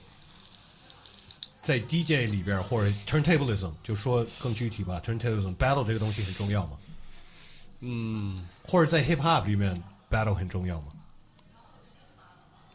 [1.62, 6.72] 在 DJ 里边或者 turntablism，就说更具体吧，turntablism battle 这个东西很重要吗？
[7.80, 9.80] 嗯或者在 hip hop 里面
[10.10, 10.86] battle 很重要吗？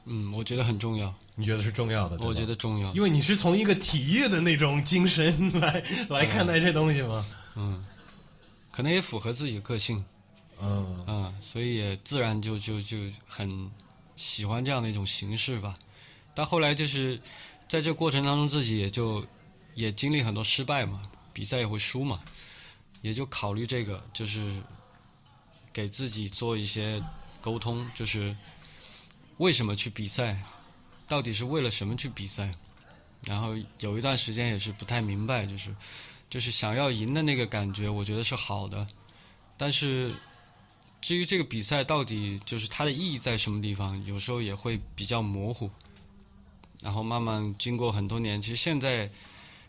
[0.05, 2.17] 嗯，我觉得很重要，你觉得是重要的？
[2.17, 2.93] 对我觉得重要。
[2.93, 7.25] 因为你是从一个体育的那种精神来来看待这东西吗？
[7.55, 7.83] 嗯，
[8.71, 10.03] 可能也符合自己的个性。
[10.61, 13.71] 嗯嗯，所以也自然就就就很
[14.15, 15.77] 喜欢这样的一种形式吧。
[16.35, 17.19] 到后来就是
[17.67, 19.25] 在这过程当中，自己也就
[19.73, 22.19] 也经历很多失败嘛，比赛也会输嘛，
[23.01, 24.61] 也就考虑这个，就是
[25.71, 27.01] 给自己做一些
[27.39, 28.35] 沟通，就是
[29.37, 30.41] 为什么去比赛，
[31.07, 32.53] 到底是为了什么去比赛？
[33.25, 35.73] 然后有一段时间也是不太明白，就是
[36.29, 38.87] 就是想要赢的那个感觉，我觉得是好的，
[39.57, 40.13] 但是
[41.01, 45.69] 至于这个比赛到底就是它的意义在什么地方，有时候也会比较模糊。
[46.81, 49.11] 然后慢慢经过很多年，其实现在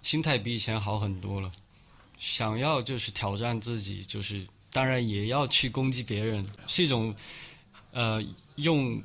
[0.00, 1.50] 心态比以前好很多了。
[2.18, 7.12] 想要就是挑战自己，就是当然也要去攻击别人，是一种
[7.90, 8.22] 呃
[8.56, 9.02] 用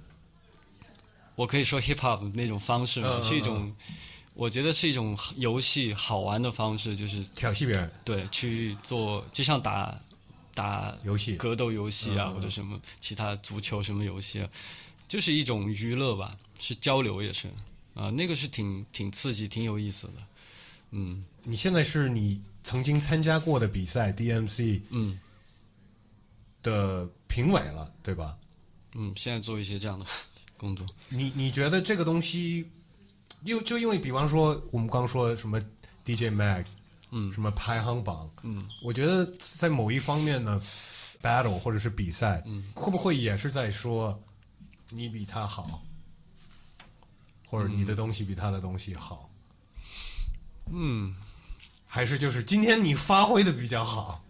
[1.35, 3.73] 我可以说 hip hop 那种方式嘛，是一种
[4.35, 9.97] 我觉得是一种游戏好玩的方式，就是挑衅别人对去做，就像打
[10.53, 14.49] 打游戏，格斗游戏啊，或者什么其他足球什么游戏啊，
[15.07, 17.47] 就是一种娱乐吧，是交流也是
[17.95, 20.13] 啊，那个是挺挺刺激、挺有意思的。
[20.91, 25.19] 嗯你现在是你曾经参加过的比赛 DMC 嗯
[26.61, 28.37] 的评委了，对吧？
[28.95, 30.05] 嗯，现在做一些这样的
[30.57, 30.85] 工作。
[31.09, 32.69] 你你觉得这个东西，
[33.45, 35.59] 又就因为比方说我们刚说什么
[36.03, 36.65] DJ Mag，
[37.11, 37.31] 嗯。
[37.31, 38.67] 什么排行榜，嗯。
[38.83, 40.61] 我觉得在某一方面呢
[41.21, 42.71] ，battle 或者是比赛，嗯。
[42.75, 44.21] 会不会也是在说
[44.89, 45.81] 你比他好，
[47.47, 49.29] 或者你的东西比他的东西好，
[50.71, 51.15] 嗯，
[51.87, 54.23] 还是就是今天你发挥的比较好？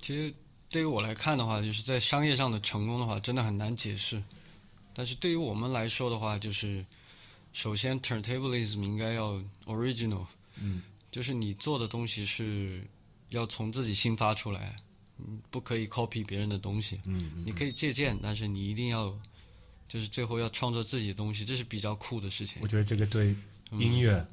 [0.00, 0.34] 其实
[0.68, 4.22] 对于我来看的话，就是在商业上的成功的话，真的很难解释。
[4.94, 6.84] 但是对于我们来说的话，就是
[7.52, 10.26] 首先 turntablism 应该要 original，
[10.56, 12.82] 嗯，就是你做的东西是
[13.30, 14.76] 要从自己新发出来，
[15.18, 17.00] 嗯，不可以 copy 别人的东西。
[17.04, 19.14] 嗯嗯你可以借鉴，但是你一定要
[19.88, 22.68] 就是最后要创作自己的东西，这是比较酷的事情我。
[22.68, 23.34] 觉得这个对
[23.72, 24.26] 音乐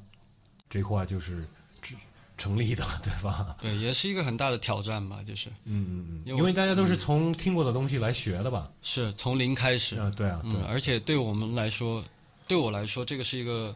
[0.70, 1.45] 这话就是
[1.82, 1.95] 只
[2.38, 3.57] 成立的， 对吧？
[3.61, 8.72] 对，也是一个很大的挑战吧，就是嗯嗯嗯，因为大家都是从听过的东西来学的吧？
[8.82, 9.97] 是从零开始。
[9.97, 12.01] 啊，对啊，对嗯，啊，而且对我们来说，
[12.50, 13.76] 对我来说，这个是一个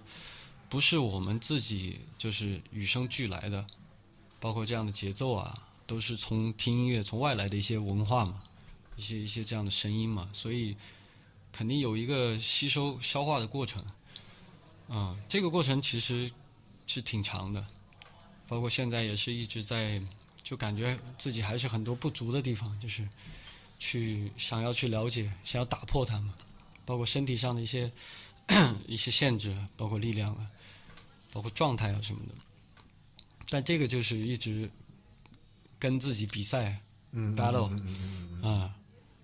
[0.67, 3.63] 不是我们自己就是与生俱来的，
[4.39, 8.41] 包括这样的节奏啊，都是从听音乐从外来的一些文化嘛，
[8.97, 10.75] 一些一些这样的声音嘛，所以
[11.51, 13.85] 肯定有一个吸收消化的过程。
[14.89, 16.31] 嗯，这个过程其实
[16.87, 17.63] 是挺长的，
[18.47, 20.01] 包括现在也是一直在，
[20.43, 23.07] 就感觉自己还是很多不足的地方，就是
[23.77, 26.33] 去想要去了解，想要打破它们，
[26.85, 27.91] 包括身体上的一些
[28.87, 30.47] 一些限制，包括力量啊，
[31.31, 32.35] 包括状态啊什么的。
[33.49, 34.69] 但这个就是一直
[35.77, 36.79] 跟自己比赛
[37.11, 37.69] 嗯 battle
[38.41, 38.73] 啊、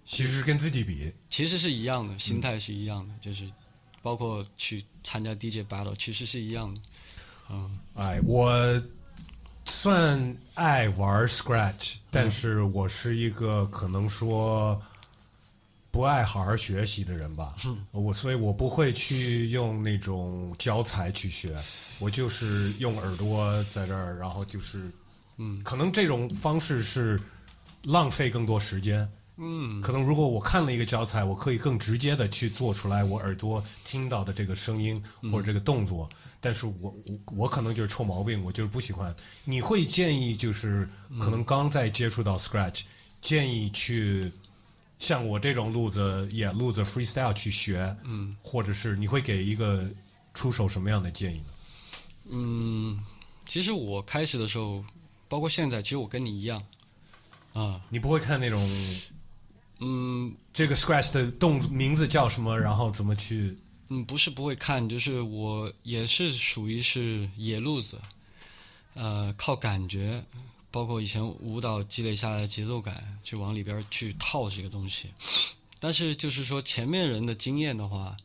[0.05, 3.51] 其实是跟自己比，其实是一样的，心态是一样的，就是
[4.01, 6.81] 包括去参加 DJ battle，其实是一样的。
[7.49, 7.79] 嗯。
[7.95, 8.83] 哎，我
[9.65, 14.81] 算爱玩 Scratch，但是我是一个可能说
[15.91, 17.55] 不爱好好学习的人吧。
[17.91, 21.57] 我所以，我不会去用那种教材去学，
[21.99, 24.91] 我就是用耳朵在这儿，然后就是，
[25.37, 27.19] 嗯可能这种方式是
[27.83, 29.09] 浪费更多时间。
[29.41, 36.09] 嗯可能如果我看了一个教材，我可以更直接的去做出来我耳朵听到的这个声音或者这个动作。
[36.41, 39.15] 但是我我我可能就是臭毛病，我就是不喜欢。
[39.45, 40.87] 你会建议就是
[41.19, 42.81] 可能刚在接触到 Scratch，、
[43.21, 44.31] 建议去
[44.99, 48.35] 像我这种路子野路子 freestyle 去学，嗯。
[48.41, 49.89] 或者是你会给一个
[50.33, 51.45] 出手什么样的建议呢？
[52.31, 53.03] 嗯，
[53.47, 54.85] 其实我开始的时候，
[55.27, 56.61] 包括现在，其实我跟你一样
[57.53, 58.61] 啊，你不会看那种
[59.79, 60.35] 嗯。
[60.53, 67.97] 这个 Scratch 的动名字叫什么，然后怎么去嗯，不是不会看，就是我也是属于是野路子，
[68.93, 70.23] 呃，靠感觉，
[70.71, 75.09] 包括以前舞蹈积累下来的节奏感，去往里边去套这个东西。
[75.79, 78.15] 但是就是说，前面人的经验的话，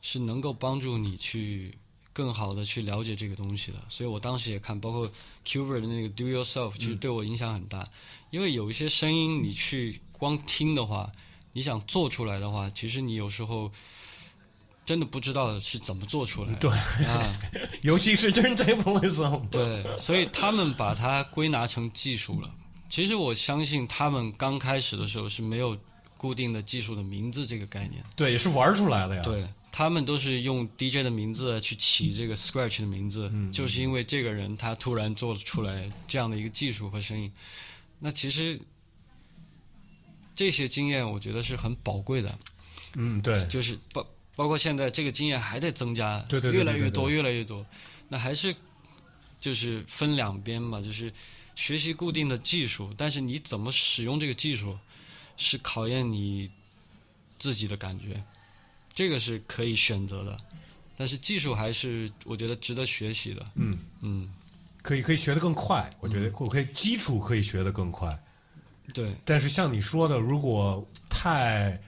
[0.00, 1.76] 是能够帮助你去
[2.12, 3.78] 更好的去了解这个东西的。
[3.88, 5.10] 所以我当时也看，包括
[5.44, 7.88] Cuber 的那个 Do Yourself，其实对我影响很大，
[8.30, 11.12] 因为有一些声音你去光听的话，
[11.52, 13.70] 你想做出来的话，其实你有时候。
[14.90, 16.68] 真的不知道是怎么做出来的，对
[17.06, 17.40] 啊，
[17.82, 22.52] 尤其是 turntablism，对，所以他们把它归纳成技术了。
[22.88, 25.78] 其实我相信他们刚开始的时候是没有
[26.16, 29.22] 固定的技术的名字这个概念，对，也是玩出来的呀。
[29.22, 37.30] 对他们都是用 DJ 的名字去起这个 Scratch 的名字，嗯就是因为这个人他突然做了出来这样的一个技术和声音。
[38.00, 38.60] 那其实
[40.34, 42.36] 这些经验我觉得是很宝贵的，
[42.96, 44.04] 嗯，对，就是包
[44.40, 47.62] 包括现在这个经验还在增加，对对对越来越多，越来越多。
[48.08, 48.56] 那还是
[49.38, 51.12] 就是分两边嘛，就是
[51.54, 54.78] 学习固定的技术，但是你怎么使用这个技术，
[55.36, 56.50] 是考验你
[57.38, 58.24] 自己的感觉，
[58.94, 60.40] 这个是可以选择的。
[60.96, 63.46] 但是技术还是我觉得值得学习的。
[63.56, 64.32] 嗯嗯，
[64.80, 68.18] 可以可以学得更快，我觉得我可以基础可以学得更快。
[68.94, 71.78] 对，但是像你说的，如果太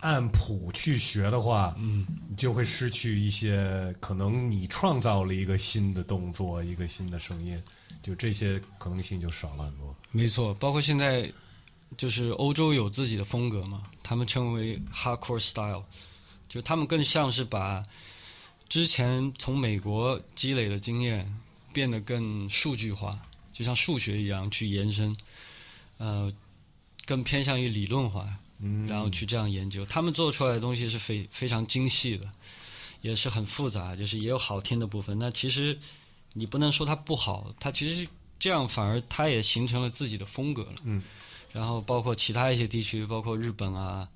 [0.00, 7.60] 按谱去学的话，嗯，你就会失去一些可能你创造了一个新的动作，一个新的声音，
[8.00, 9.94] 就这些可能性就少了很多。
[10.12, 11.32] 没错，包括现在
[11.96, 15.82] 就是欧洲有自己的风格嘛，他们称为 hardcore style，
[16.48, 17.84] 就他们更像是把
[18.68, 21.34] 之前从美国积累的经验
[21.72, 23.18] 变得更数据化，
[23.52, 25.16] 就像数学一样去延伸，
[25.96, 26.32] 呃，
[27.04, 28.28] 更偏向于理论化，
[28.60, 29.84] 嗯，然后去这样研究。
[29.86, 32.28] 他们做出来的东西是非非常精细的，
[33.00, 35.18] 也是很复杂，就是也有好听的部分。
[35.18, 35.78] 那其实
[36.32, 40.74] 你不能说它不好，它其实这样反而它也形成了自己的风格了。
[40.84, 41.02] 嗯，
[41.52, 44.08] 然后包括其他一些地区，包括日本啊，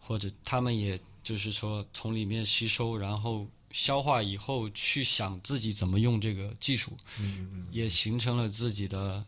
[0.00, 9.24] 或者他们也就是说从里面吸收，然后消化以后去想自己怎么用这个技术，嗯嗯也形成了自己的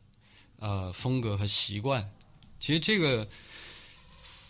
[0.58, 2.10] 呃风格和习惯。
[2.58, 3.28] 其实这个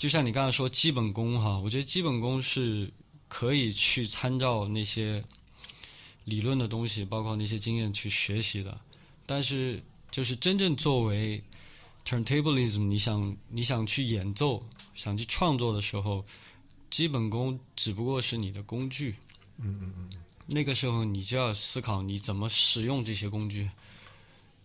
[0.03, 2.91] 就像你刚才说基本功哈，我觉得基本功是
[3.29, 5.23] 可以去参照那些
[6.25, 8.81] 理论的东西，包括那些经验去学习的。
[9.27, 9.81] 但是
[10.11, 11.41] 就是真正作为
[12.05, 16.25] turntablism，你想你想去演奏、想去创作的时候，
[16.91, 19.15] 基本功只不过是你的工具。
[19.59, 20.11] 嗯嗯嗯，
[20.47, 23.71] 那个时候你就要思考你怎么使用这些工具。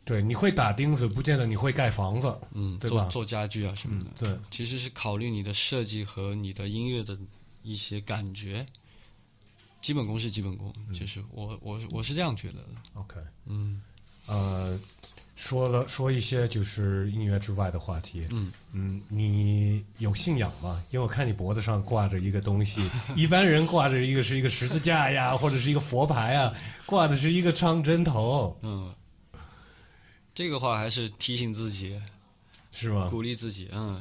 [0.08, 2.34] 对，你会打钉子，不见得你会盖房子。
[2.53, 7.18] 嗯，对吧做做家具啊什么嗯的，，对，其实是考虑你的设计和你的音乐的
[7.62, 8.66] 一些感觉。
[9.82, 12.70] 基本功是基本功，就是我我我是这样觉得的。
[12.93, 13.82] OK，嗯
[14.26, 14.78] 呃，
[15.36, 18.26] 说了说一些就是音乐之外的话题。
[18.32, 20.84] 嗯嗯，你有信仰吗？
[20.89, 26.53] 因为我看你脖子上挂着一个东西， 一般人挂着一个是一个十字架呀，或者是一个佛牌啊，
[26.86, 28.93] 挂的是一个长针头，嗯，
[30.38, 31.99] 这个话还是提醒自己，
[32.71, 33.07] 是吗？
[33.09, 33.69] 鼓励自己。
[33.71, 33.99] 嗯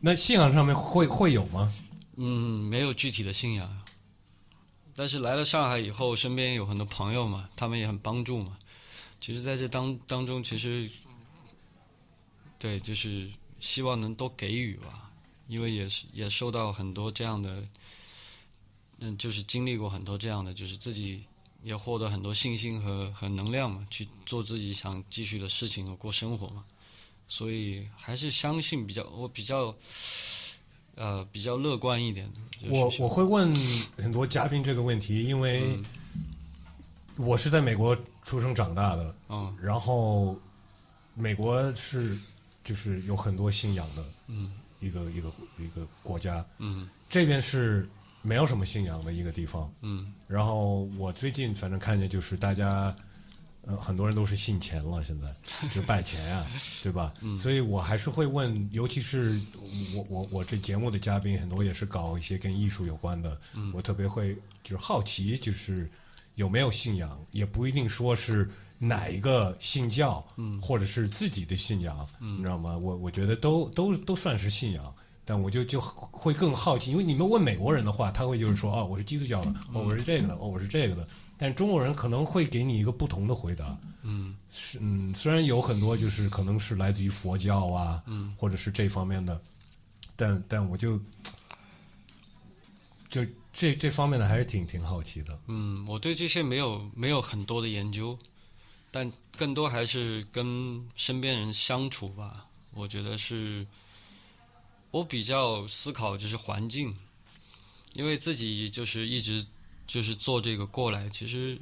[0.00, 1.70] 那信仰上面会会有吗？
[2.16, 2.26] 嗯，
[2.70, 3.84] 没有具体的信仰，
[4.96, 8.56] 但是来了上海以后，身边有很多朋友嘛，他们也很帮助嘛。
[9.20, 10.90] 其实在这当当中，其实
[12.58, 13.30] 对，就是
[13.60, 15.10] 希望能多给予吧，
[15.48, 17.62] 因为也是也受到很多这样的，
[19.00, 21.24] 嗯，就是经历过很多这样的，就是自己
[21.64, 26.62] 也获得很多信心和和能量嘛，去做自己想继续的事情和过生活嘛。
[27.26, 29.74] 所以还是相信比较，我比较，
[30.94, 32.40] 呃，比较乐观一点的。
[32.60, 33.52] 就是我我会问
[33.96, 35.78] 很多嘉宾这个问题，因为
[37.16, 39.56] 我是在美国出生长大的，嗯。
[39.60, 40.38] 然后
[41.14, 42.18] 美国是
[42.62, 44.52] 就是有很多信仰的嗯。
[44.80, 46.86] 一个一个一个国家，嗯。
[47.08, 47.88] 这边是
[48.24, 49.70] 没有什么信仰的一个地方。
[49.82, 52.94] 嗯然后我最近反正看见就是大家，
[53.66, 55.32] 呃，很多人都是信钱了，现在
[55.74, 56.46] 就拜钱啊，
[56.82, 57.12] 对吧？
[57.36, 59.38] 所以我还是会问，尤其是
[59.94, 63.38] 我我我这节目的嘉宾很多也是搞一些跟艺术有关的，
[63.74, 65.88] 我特别会就是好奇，就是
[66.34, 72.76] 有没有信仰，也不一定说是哪一个信教，嗯或者是自己的信仰，嗯你知道吗？
[72.76, 74.94] 我我觉得都都都算是信仰。
[75.24, 81.06] 但我就就会更好奇，因为你们问美国人的话，他会就是说，哦，我是基督教的，哦，我是这个的，哦，我是这个的。
[81.36, 83.76] 但中国人可能会给你一个不同的回答。
[84.02, 89.40] 嗯是，嗯，虽然有很多就是可能是来自于佛教啊，嗯或者是这方面的，
[90.14, 91.00] 但但我就
[93.08, 95.38] 就这这方面的还是挺挺好奇的。
[95.46, 98.18] 嗯，我对这些没有没有很多的研究，
[98.90, 102.46] 但更多还是跟身边人相处吧。
[102.72, 103.66] 我觉得是，
[104.94, 106.96] 我比较思考就是环境，
[107.94, 109.44] 因为自己就是一直
[109.88, 111.58] 就是做这个过来，其实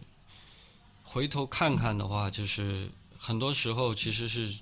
[1.02, 4.54] 回头看看的话，就是很多时候其实是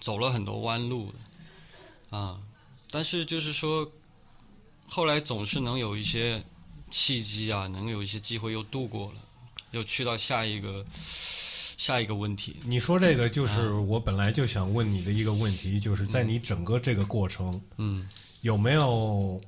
[0.00, 2.40] 走了很多弯路的啊，
[2.90, 3.92] 但是就是说，
[4.88, 6.42] 后来总是能有一些
[6.88, 9.20] 契机啊，能有一些机会又度过了，
[9.72, 10.82] 又去到下一个
[11.78, 12.56] 下一个问题。
[12.64, 18.06] 你说这个就是我本来就想问你的一个问题，就是在你整个这个过程，嗯。
[18.42, 19.40] 有没有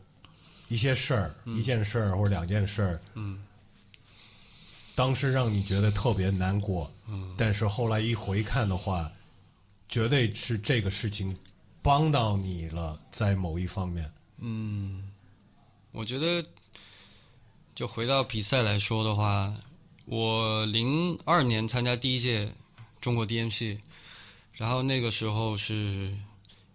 [0.66, 3.40] 一些事儿、一件事儿或者两件事儿，嗯。
[4.96, 7.32] 当时让你觉得特别难过，嗯。
[7.38, 9.10] 但是后来一回看的话，
[9.88, 11.36] 绝对是这个事情
[11.82, 14.12] 帮到你了，在某一方面。
[14.38, 15.08] 嗯，
[15.92, 16.44] 我觉得
[17.72, 19.54] 就回到比赛来说的话，
[20.10, 22.52] 我零二年参加第一届
[23.00, 23.78] 中国 DMC，
[24.54, 26.12] 然后那个时候是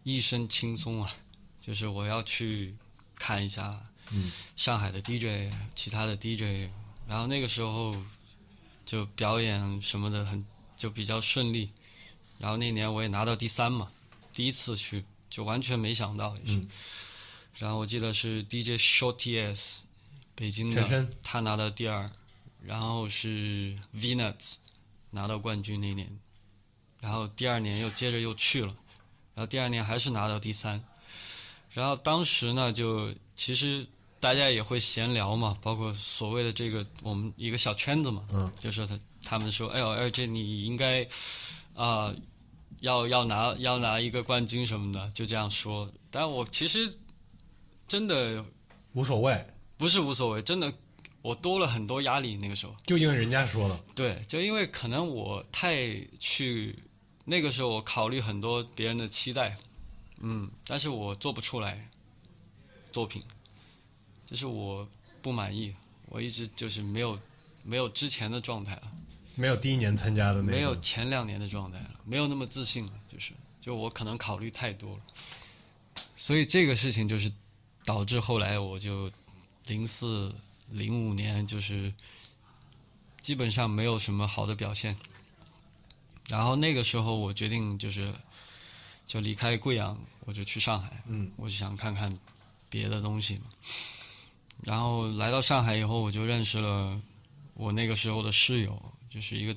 [0.03, 1.13] 一身轻松啊，
[1.59, 2.73] 就是我要去
[3.13, 3.77] 看一下
[4.11, 4.31] 嗯。
[4.55, 6.71] 上海的 DJ，其他的 DJ，
[7.09, 7.93] 然后那个时候
[8.85, 10.45] 就表演什么的很
[10.77, 11.71] 就比较顺利，
[12.39, 13.91] 然后那年我也拿到第三嘛，
[14.31, 16.57] 第一次去就完全没想到也是。
[16.59, 16.69] 嗯。
[17.57, 19.79] 然后我记得是 DJ Short TS
[20.35, 22.09] 北京的，他拿到第二，
[22.65, 24.55] 然后是 V Nuts
[25.11, 26.19] 拿到冠军那年，
[26.99, 28.75] 然后第二年又接着又去了，
[29.35, 30.83] 然后第二年还是拿到第三，
[31.69, 33.85] 然后当时呢就其实
[34.19, 41.07] 大家也会闲聊嘛，包括所谓的这个我们一个小圈子嘛，嗯，就说他他们说，哎呦，而且你应该
[41.75, 42.13] 啊、
[42.79, 46.91] 要要拿要拿一个冠军什么的，就这样说，但我其实
[47.87, 48.43] 真的
[48.93, 49.45] 无所谓，
[49.77, 50.73] 不是无所谓，真的
[51.25, 52.75] 我多了很多压力那个时候。
[52.85, 56.77] 就因为人家说了，对，就因为可能我太去
[57.23, 59.57] 那个时候，我考虑很多别人的期待，
[60.19, 61.89] 嗯，但是我做不出来
[62.91, 63.23] 作品，
[64.27, 64.87] 就是我
[65.23, 65.73] 不满意，
[66.09, 67.19] 我一直就是没有
[67.63, 68.91] 没有之前的状态了，
[69.33, 75.01] 没有第一年参加的那个，没有前两年的状态了，没有那么自信了，就是就我可能考虑太多了，
[76.15, 77.33] 所以这个事情就是
[77.83, 79.11] 导致后来我就
[79.65, 80.31] 零四
[80.69, 81.93] 零五年就是
[83.21, 84.95] 基本上没有什么好的表现，
[86.29, 88.13] 然后那个时候我决定就是
[89.07, 92.17] 就离开贵阳，我就去上海，嗯，我就想看看
[92.69, 93.43] 别的东西嘛。
[94.63, 96.99] 然后来到上海以后，我就认识了
[97.53, 99.55] 我那个时候的室友，就是一个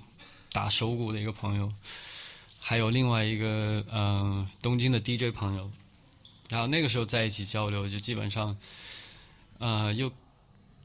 [0.52, 1.72] 打手鼓的一个朋友，
[2.58, 5.70] 还有另外一个嗯、呃东京的 DJ 朋友。
[6.50, 8.56] 然后那个时候在一起交流，就基本上，
[9.58, 10.10] 呃，又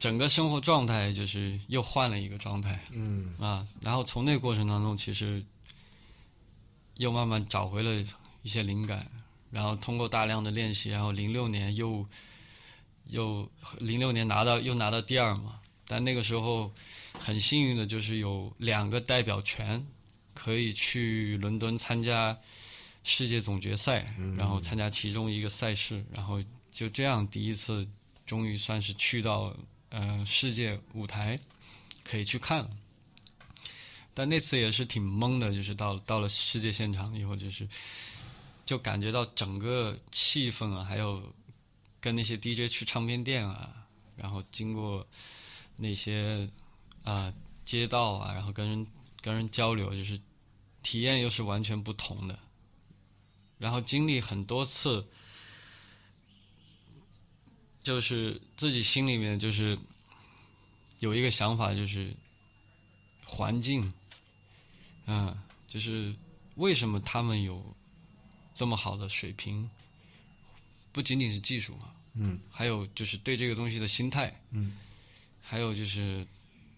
[0.04, 3.66] 整个生活状态就是又换了一个状态嗯啊。
[3.80, 5.42] 然后从那个过程当中，其实
[6.96, 8.06] 又慢慢找回了
[8.42, 9.10] 一些灵感，
[9.50, 12.06] 然后通过大量的练习，然后零六年又
[13.06, 13.50] 又
[13.80, 15.62] 零六年拿到又拿到第二嘛。
[15.88, 16.70] 但那个时候
[17.18, 19.88] 很幸运的就是有两个代表权，
[20.34, 22.38] 可以去伦敦参加
[23.06, 26.44] 世界总决赛，然后参加其中一个赛事，然后
[26.74, 27.88] 就这样第一次
[28.26, 29.56] 终于算是去到
[29.94, 31.40] 呃世界舞台，
[32.04, 32.68] 可以去看。
[34.16, 37.68] 但那次也是挺懵的，就是到到了世界现场以后，就是
[38.66, 41.22] 就感觉到整个气氛啊，还有
[42.00, 45.06] 跟那些 DJ 去唱片店啊，然后经过
[45.78, 46.50] 那些
[47.04, 47.34] 啊、
[47.64, 48.88] 街道啊，然后跟人
[49.22, 50.20] 跟人交流，就是
[50.82, 52.38] 体验又是完全不同的。
[53.58, 55.08] 然后经历很多次，
[57.84, 59.78] 就是自己心里面就是
[61.00, 62.16] 有一个想法，就是
[63.26, 63.92] 环境，
[65.06, 65.38] 嗯，
[65.68, 66.16] 就是
[66.56, 67.64] 为什么他们有
[68.56, 69.70] 这么好的水平，
[70.92, 74.78] 不仅仅是技术啊，嗯，还有就是对这个东西的心态，嗯，
[75.42, 76.26] 还有就是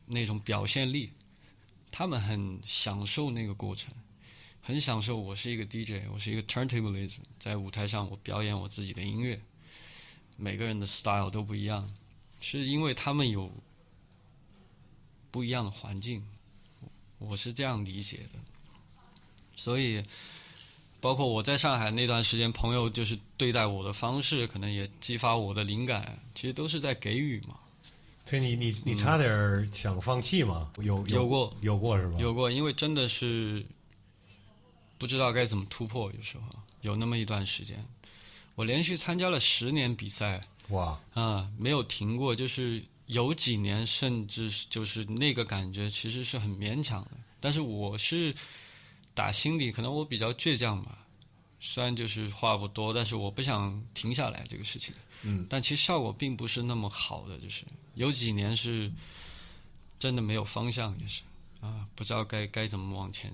[0.08, 1.12] 那种表现力，
[1.92, 3.94] 他们很享受那个过程。
[4.68, 9.40] 很享受，我是一个 DJ，我是一个 turntablism，在舞台上我表演我自己的音乐，
[10.38, 11.94] 每个人的 style 都不一样，
[12.42, 13.52] 是因为他们有
[15.32, 16.26] 不一样的环境，
[17.20, 18.40] 我是这样理解的。
[19.56, 20.04] 所以，
[21.00, 27.58] 包括我在上海那段时间，朋友就是对待我的方式，可能也激发我的灵感，其实都是在给予嘛。
[28.26, 30.72] 所以你你你差点儿想放弃吗？
[30.78, 32.18] 有有过有过是吧？
[32.20, 33.66] 有过，因为真的是
[34.98, 36.44] 不知道该怎么突破，有时候
[36.82, 37.86] 有那么一段时间，
[38.56, 40.42] 我连续参加了十年比赛。
[40.70, 48.34] 哇，啊，没有停过，就是有几年甚至是就是那个感觉其实是很勉强的，但是我是
[49.14, 51.06] 打心里，可能我比较倔强吧，
[51.60, 54.92] 虽然就是话不多，但是我不想停下来这个事情。
[55.22, 57.64] 嗯，但其实效果并不是那么好的，就是。
[57.94, 58.92] 有几年是
[59.98, 61.22] 真的没有方向，也是。
[61.62, 63.32] 啊，不知道该该怎么往前。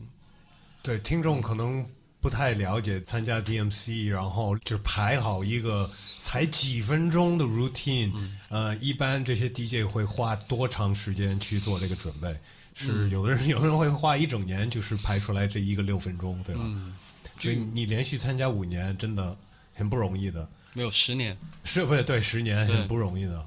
[0.84, 1.90] 对，听众可能
[2.22, 5.90] 不太了解参加 DMC，然后就是排好一个
[6.20, 8.14] 才几分钟的 routine，、
[8.50, 12.40] 呃，一般这些 DJ 会花多长时间去做这个准备？
[12.74, 16.62] 是有的人 有的人会花一整年，就是排出来这一个六分钟，对吧？
[16.64, 16.94] 嗯，
[17.38, 19.36] 所以你连续参加五年，真的
[19.76, 20.48] 很不容易的。
[20.74, 22.02] 没有十年，是不是？
[22.04, 23.46] 对，十年很不容易的，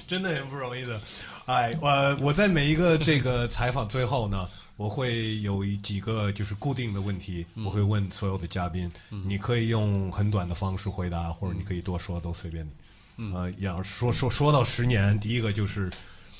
[0.08, 1.00] 真的很不容易的。
[1.46, 13.32] 哎，我我在每一个这个采访最后呢，我会有一几个就是固定的问题，我会问所有的嘉宾，你可以用很短的方式回答，或者你可以多说，都随便你。
[13.32, 15.88] 呃，要说说说到十年，第一个就是，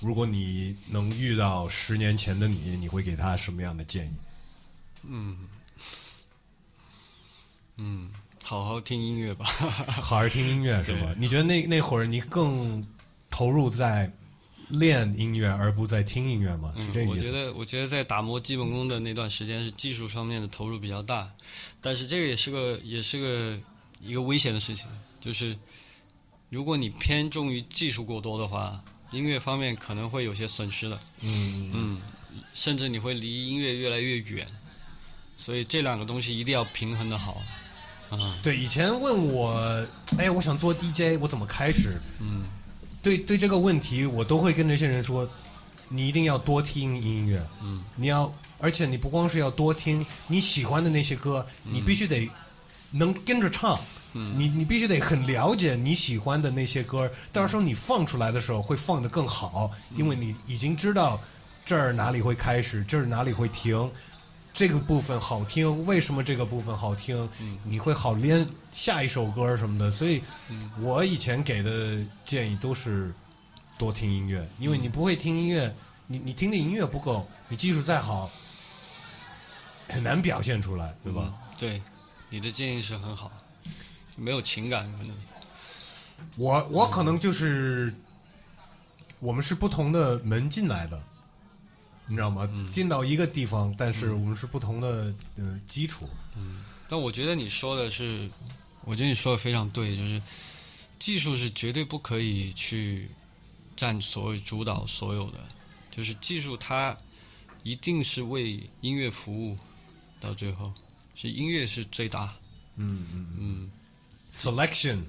[0.01, 4.12] 如果你能遇到十年前的你，你会给他什么样的建议？
[5.05, 5.39] 嗯，
[7.77, 8.11] 嗯
[8.43, 9.44] 好好听音乐吧。
[9.44, 11.15] 好好听音乐是吧？
[11.16, 12.85] 你觉得那那会儿你更
[13.31, 14.12] 投入在
[14.68, 16.72] 练音乐而不在听音乐吗？
[16.76, 17.26] 是这嗯，个意思？
[17.26, 21.30] 我觉得，我觉得在打磨基本功的那段时间是技术上面的投入比较大，
[21.80, 23.58] 但是这个也是个也是个
[24.00, 24.86] 一个危险的事情，
[25.20, 25.56] 就是
[26.50, 32.00] 如果你偏重于技术过多的话，音乐方面可能会有些损失的，嗯嗯，
[32.52, 34.46] 甚至你会离音乐越来越远，
[35.36, 37.42] 所以这两个东西一定要平衡的好，
[38.10, 39.86] 啊，对，以前问我，
[40.18, 42.00] 哎，我想做 DJ，我怎么开始？
[42.20, 42.44] 嗯
[43.05, 45.28] 对对这个问题，我都会跟这些人说，
[45.89, 52.31] 你一定要多听音乐，嗯你要，而且你不光是要多听你喜欢的那些歌，你必须得
[52.90, 53.78] 能跟着唱。
[54.16, 61.20] 嗯你你必须得很了解你喜欢的那些歌，到时候你放出来的时候会放得更好，因为你已经知道
[61.64, 63.90] 这儿哪里会开始，这儿哪里会停，
[64.55, 67.28] 这个部分好听，为什么这个部分好听，
[67.64, 69.90] 你会好连下一首歌什么的。
[69.90, 70.22] 所以，
[70.81, 73.12] 我以前给的建议都是
[73.76, 75.74] 多听音乐，因为你不会听音乐，
[76.06, 78.31] 你你听的音乐不够，你技术再好，
[79.89, 81.22] 很难表现出来，对吧？
[81.26, 81.82] 嗯对，
[82.31, 83.32] 你的建议是很好，
[84.16, 85.16] 就没有情感可能，
[86.36, 87.93] 我我可能就是
[89.18, 91.02] 我们是不同的门进来的，
[92.06, 92.48] 你知道吗？
[92.70, 96.09] 进到一个地方，但是我们是不同的呃基础。
[96.36, 96.64] 嗯。
[96.89, 98.28] 但我觉得你说的是，
[98.82, 100.20] 我觉得你说的非常对，就是
[100.98, 103.09] 技术是绝对不可以去
[103.74, 105.39] 占所谓主导所有的，
[105.90, 106.97] 就是技术它
[107.62, 109.56] 一定是为音乐服务，
[110.20, 110.72] 到最后
[111.14, 112.35] 是音乐是最大，
[112.76, 113.70] 嗯嗯嗯
[114.32, 115.01] ，，selection。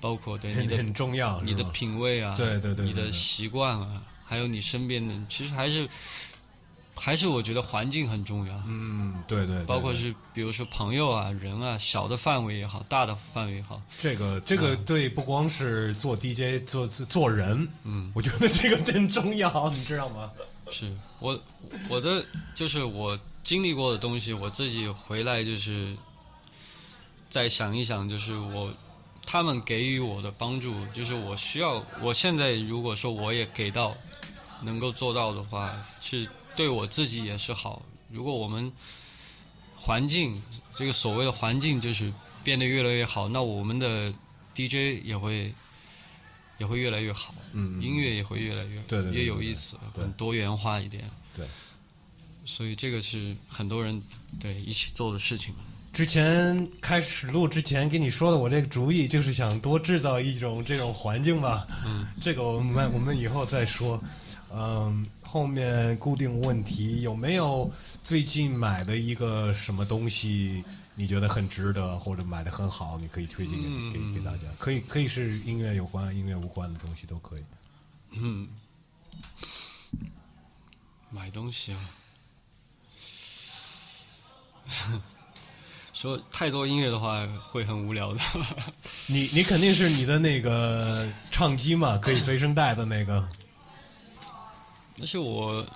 [0.00, 5.88] 包括对你很的很重要，你的品味啊，对对对对你的习惯啊，还有你身边的，其实还是
[6.96, 9.66] 还是我觉得环境很重要，嗯，对对，对对。
[9.66, 20.30] 包括是比如说朋友啊、人啊，小的范围也好，大的范围也好，这个这个对，不光是做 DJ 做做做人，嗯，我觉得这个更重要， 你知道吗？
[20.70, 21.38] 是我
[21.90, 22.24] 我的
[22.54, 25.94] 就是我经历过的东西，我自己回来就是
[27.28, 28.72] 再想一想，就是我
[29.26, 33.94] 他们给予我的帮助，就是我需要，我现在如果说我也给到
[34.62, 37.82] 能够做到的话，是对我自己也是好。
[38.10, 38.70] 如果我们
[39.76, 40.40] 环境
[40.74, 42.12] 这个所谓的环境就是
[42.42, 44.12] 变得越来越好，那我们的
[44.54, 45.52] DJ 也会
[46.58, 47.34] 也会越来越好。
[47.52, 51.04] 嗯，音乐也会越来越对对对越有意思，对很多元化一点。
[51.34, 51.46] 对，
[52.44, 54.00] 所以这个是很多人
[54.40, 55.54] 对一起做的事情。
[55.92, 61.66] 之前开始录之前跟你说的，我这个主意就是想多制造一种这种环境吧。
[61.84, 64.00] 嗯，这个我们我们以后再说。
[64.56, 67.68] 嗯，后面固定问题有没有
[68.04, 70.62] 最近买的一个什么东西，
[70.94, 74.46] 你觉得很值得，或者买的很好，你可以推荐给、嗯给给大家？
[74.56, 77.42] 可以可以是音乐有关、音乐无关的东西都可以。
[78.12, 78.48] 嗯，
[81.10, 81.90] 买东西啊，
[85.92, 88.20] 说太多音乐的话会很无聊的。
[89.08, 93.28] 你你肯定是你的那个唱机嘛，可以随身带的那个。
[94.96, 95.66] 但是我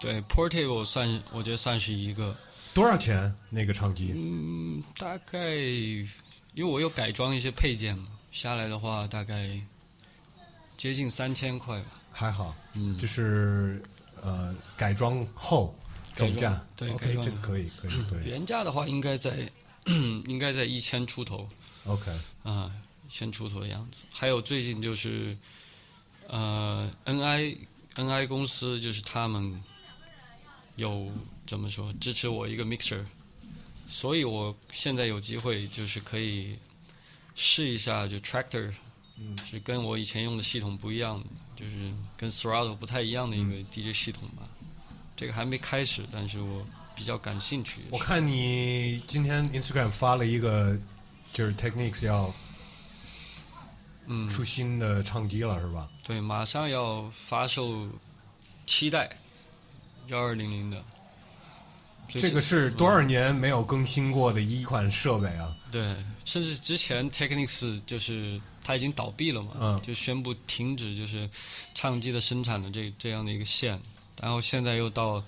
[0.00, 2.36] 对 portable 算，我觉得算是一个，
[2.74, 4.12] 多少钱那个唱机？
[4.16, 6.06] 嗯，大概因
[6.56, 9.60] 为我有改装一些配件嘛，下来的话大概
[10.76, 11.86] 接近三千块吧。
[12.12, 13.82] 还好，嗯，就是
[14.20, 15.74] 呃改装后
[16.14, 16.60] 总价。
[16.76, 18.24] 对改，OK，装这个可以，可以，可以。
[18.24, 19.50] 原价的话应该在
[20.26, 21.48] 应该在一千出头
[21.84, 22.10] OK，
[22.42, 22.70] 啊，
[23.06, 24.02] 一千出头的样子。
[24.12, 25.36] 还有最近就是
[26.26, 27.56] 呃，NI
[27.96, 29.62] NI 公司就是他们
[30.76, 31.10] 有
[31.46, 33.04] 怎么说支持我一个 mixer，
[33.86, 36.56] 所以我现在有机会就是可以
[37.34, 38.72] 试一下就 Tractor，
[39.18, 41.26] 嗯，是跟我以前用的系统不一样的，
[41.56, 44.48] 就是跟 Serato 不太一样的一个 DJ 系统吧。
[45.16, 46.64] 这个还没开始，但是我
[46.94, 47.80] 比较感兴趣。
[47.90, 50.78] 我看你今天 Instagram 发了一个，
[51.32, 52.32] 就是 Techniques 要
[54.06, 55.88] 嗯，出新的唱机了，是吧？
[56.10, 57.88] 对，马上要发售
[58.66, 59.08] 期待
[60.08, 60.82] 幺二零零的。
[62.08, 65.56] 这个是多少年没有更新过的一款设备啊？
[65.70, 71.30] 对，甚至之前 Technics 就是它已经倒闭了嘛，嗯就宣布停止就是
[71.76, 73.80] 唱机的生产的这这样的一个线，
[74.20, 75.22] 然后现在又到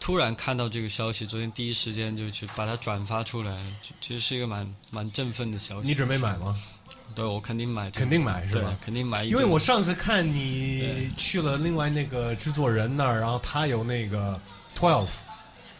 [0.00, 3.56] 突然看到这个消息，昨天第一时间就去把它转发出来，
[4.00, 5.88] 其实是一个蛮蛮振奋的消息。
[5.88, 6.60] 你准备买吗？
[7.18, 8.78] 对我肯定买，肯定买是吧？
[8.80, 14.40] 肯定买，因为我上次看你去了另外那个制作人那儿，然后他有那个
[14.78, 15.08] Twelve，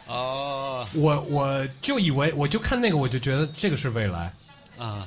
[0.09, 4.35] 哦我我就以为我就看那个我就觉得这个是未来，
[4.77, 5.07] 啊，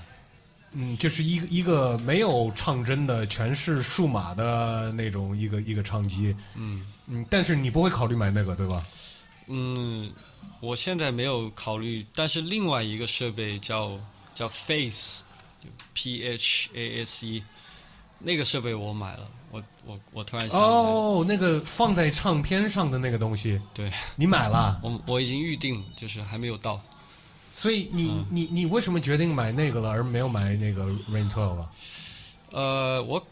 [0.72, 6.34] 嗯，就是一个一个没有唱针的，全是数码的那种一个一个唱机。
[6.56, 8.86] 嗯嗯，但是你不会考虑买那个对吧？
[9.48, 10.10] 嗯，
[10.62, 13.99] 我现在没有考虑，但是另外一个设备叫
[14.34, 15.24] 叫 Face，
[15.62, 17.44] 就 P H A S E，
[18.20, 23.92] 那个设备我买了，我我我突然想，哦，那个放在唱片上的那个东西，对。
[24.16, 26.82] 你买了， 我我已经预定了，就是还没有到。
[27.54, 28.26] 所以你、嗯。
[28.30, 31.72] 你你为什么决定买那个了，而没有买那个 Rain Twelve 啊？
[32.52, 33.26] 呃，我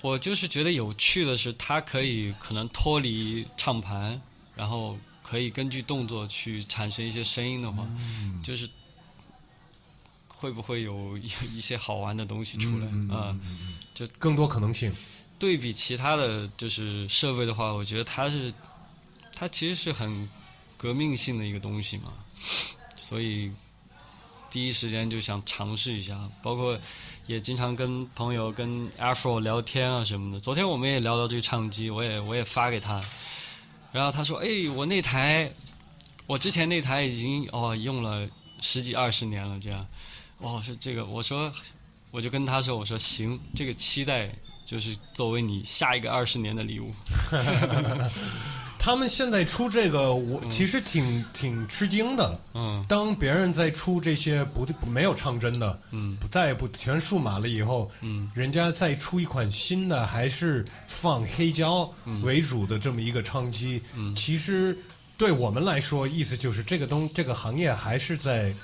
[0.00, 4.20] 我就是觉得有趣的是，它可以可能脱离唱盘，
[4.54, 8.42] 然后可以根据动作去产生一些声音的话，嗯。
[8.42, 8.68] 就是
[10.34, 13.40] 会不会有一 一些好玩的东西出来嗯
[13.94, 14.92] 就更多可能性。
[15.38, 18.52] 对比其他的就是设备的话，我觉得它是
[19.34, 20.28] 它其实是很
[20.76, 22.12] 革命性的一个东西嘛，
[22.96, 23.50] 所以
[24.48, 26.78] 第一时间就想尝试一下，包括
[27.26, 30.40] 也经常跟朋友跟 Afro 聊天啊什么的。
[30.40, 33.00] 昨天我们也聊到这个唱机，我也我也发给他，
[33.92, 35.52] 然后他说：“哎，我那台，
[36.26, 38.26] 我之前那台已经哦用了
[38.60, 39.86] 十几二十年了，这样，
[40.44, 41.50] 哦是这个，我说
[42.10, 44.30] 我就跟他说，我说行，这个期待
[44.66, 46.92] 就是作为你下一个二十年的礼物。
[48.78, 52.38] 他们现在出这个，我其实挺、挺吃惊的。
[52.52, 52.84] 嗯。
[52.86, 56.14] 当别人在出这些不没有唱针的，嗯。
[56.20, 58.30] 不再不全数码了以后，嗯。
[58.34, 61.90] 人家再出一款新的，还是放黑胶
[62.22, 64.14] 为主的这么一个唱机，嗯。
[64.14, 64.76] 其实
[65.16, 68.54] 对我们来说，意思就是这个东这个行业还是在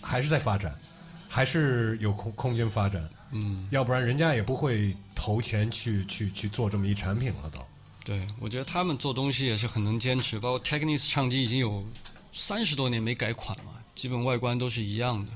[0.00, 0.78] 还是在发展，
[1.28, 7.58] 还是有空空间发展，嗯，要不然人家也不会投钱去去去做这么一产品了都。
[8.04, 11.86] 对，我觉得他们做东西也是很能坚持，包括 Technics 唱机已经有
[12.32, 13.64] 三十多年没改款了，
[13.94, 15.32] 基本外观都是一样的。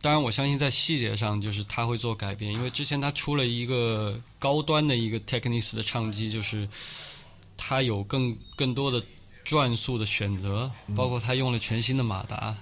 [0.00, 6.68] 当然，我相信在细节上，就是他会做改变，因为之前他出了一个高端的一个 Technics 的唱机，就是
[7.56, 9.02] 它有更更多的
[9.42, 12.54] 转速的选择，包括它用了全新的马达，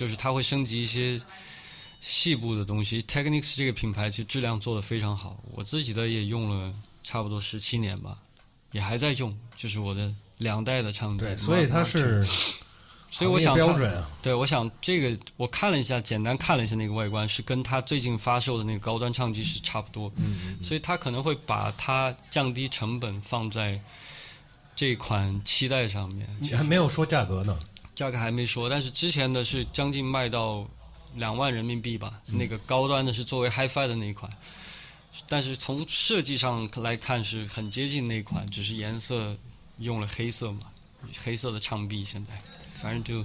[0.00, 1.20] 就是它会升级一些
[2.00, 3.02] 细部的东西。
[3.02, 6.72] Technics 这个品牌其实质量做的非常好，我自己的也用了
[7.04, 8.16] 差不多十七年吧，
[8.72, 11.26] 也还在用，就是我的两代的唱机。
[11.26, 12.22] 对，所以它是
[13.10, 14.08] 所以我想标准啊。
[14.22, 20.10] 对，我想这个我看了一下，简单看了一下那个外观，是跟它最近发售的那个高端唱机是差不多。
[20.16, 23.78] 嗯所以它可能会把它降低成本放在
[24.74, 26.26] 这款期待上面。
[26.40, 27.54] 你还没有说价格呢。
[28.00, 30.66] 价格还没说，但是之前的是将近卖到
[31.16, 34.32] 两万人民币吧，那个高端的是作为 HiFi 的那一款，
[35.28, 39.36] 但是从设计上来看是很接近那款，只是颜色
[39.80, 40.60] 用了黑色嘛，
[41.22, 42.32] 黑色的唱臂现在，
[42.80, 43.22] 反正就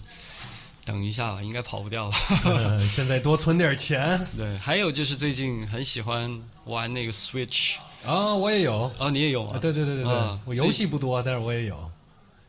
[0.83, 2.15] 等一下吧，应该跑不掉了。
[2.43, 8.35] 呃 现在多存点钱对，还有就是最近很喜欢玩那个 Switch，啊！
[8.35, 11.91] 我也有哦，你也有啊，对对对对对啊，我游戏不多，但是我也有。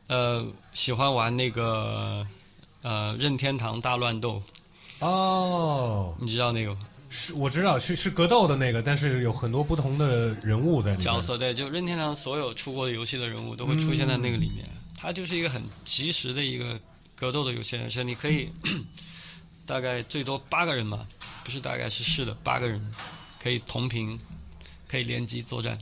[0.08, 2.26] 呃，喜欢玩那个
[2.82, 4.42] 呃任天堂大乱斗，
[5.00, 11.04] 哦，你知道那个吗是我知道是是格斗的那个，但是有很多不同的人物在里面。
[11.04, 11.38] 角色？
[11.38, 14.68] 对，就任天堂所有出过的游戏的人物都会出现在那个里面。
[14.98, 16.78] 它就是一个很及时的一个
[17.14, 18.50] 格斗的游戏，是你可以
[19.64, 21.06] 大概最多八个人吧，
[21.44, 22.94] 不是大概是是的八个人
[23.40, 24.18] 可以同屏，
[24.88, 25.78] 可以联机作战，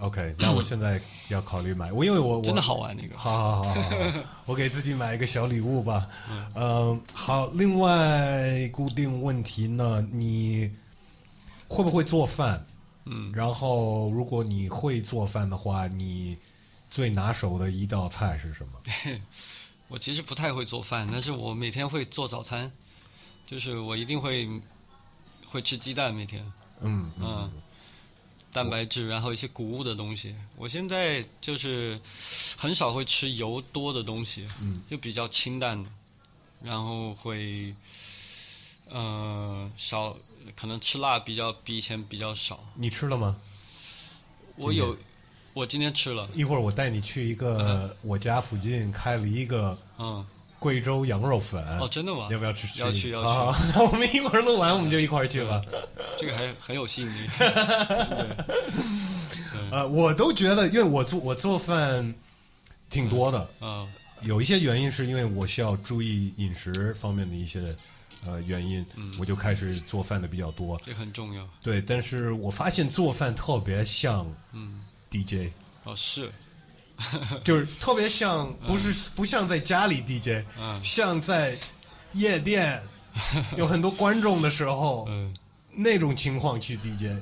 [0.00, 3.16] OK，那我现在要考虑买，我因为我我真的好玩那个。
[3.16, 3.90] 好好好好好，
[4.44, 6.06] 我给自己买一个小礼物吧。
[6.54, 7.48] 嗯、好。
[7.54, 10.70] 另外，固定问题呢，你
[11.66, 12.64] 会不会做饭？
[13.06, 16.36] 嗯，然后，如果你会做饭的话，你
[16.90, 19.20] 最拿手的一道菜是什么？
[19.88, 22.70] 我其实不太会做饭，但是我每天会做早餐，
[23.46, 24.48] 就是我一定会
[25.46, 26.44] 会吃鸡蛋每天。
[26.80, 27.50] 嗯嗯，
[28.56, 30.34] 蛋白质，然后一些谷物的东西。
[30.56, 32.00] 我现在就是
[32.56, 35.90] 很少会吃油多的东西，嗯，就比较清淡的，
[36.64, 37.74] 然后会
[38.88, 40.16] 呃少，
[40.54, 42.64] 可能吃辣比较比以前比较少。
[42.74, 43.36] 你吃了吗？
[44.56, 44.96] 我有，
[45.52, 50.26] 我今天吃了，一会儿我带你去一个我家附近开了一个嗯，
[50.58, 51.62] 贵州羊肉粉。
[51.78, 52.28] 哦，真的吗？
[52.30, 52.66] 要不要吃？
[52.66, 55.62] 吃要去要去好好 那我们一会儿录完，我们就一块儿去吧。
[56.18, 57.28] 这个还很有吸引力。
[57.38, 58.36] 对，
[59.70, 62.14] 呃，我都觉得，因为我做我做饭
[62.90, 63.88] 挺多的，嗯
[64.22, 67.76] 有一些原因是因为我需要注意饮食方面的一些
[68.26, 70.80] 呃原因，嗯我就开始做饭的比较多。
[70.82, 71.46] 这很重要。
[71.62, 75.50] 对，但是我发现做饭特别像嗯，DJ，
[75.84, 76.32] 哦是，
[77.44, 80.82] 就是特别像，不是不像在家里 DJ，嗯。
[80.82, 81.56] 像在
[82.12, 82.82] 夜店
[83.56, 85.34] 有很多观众的时候，嗯。
[85.78, 87.20] 那种情况去 DJ，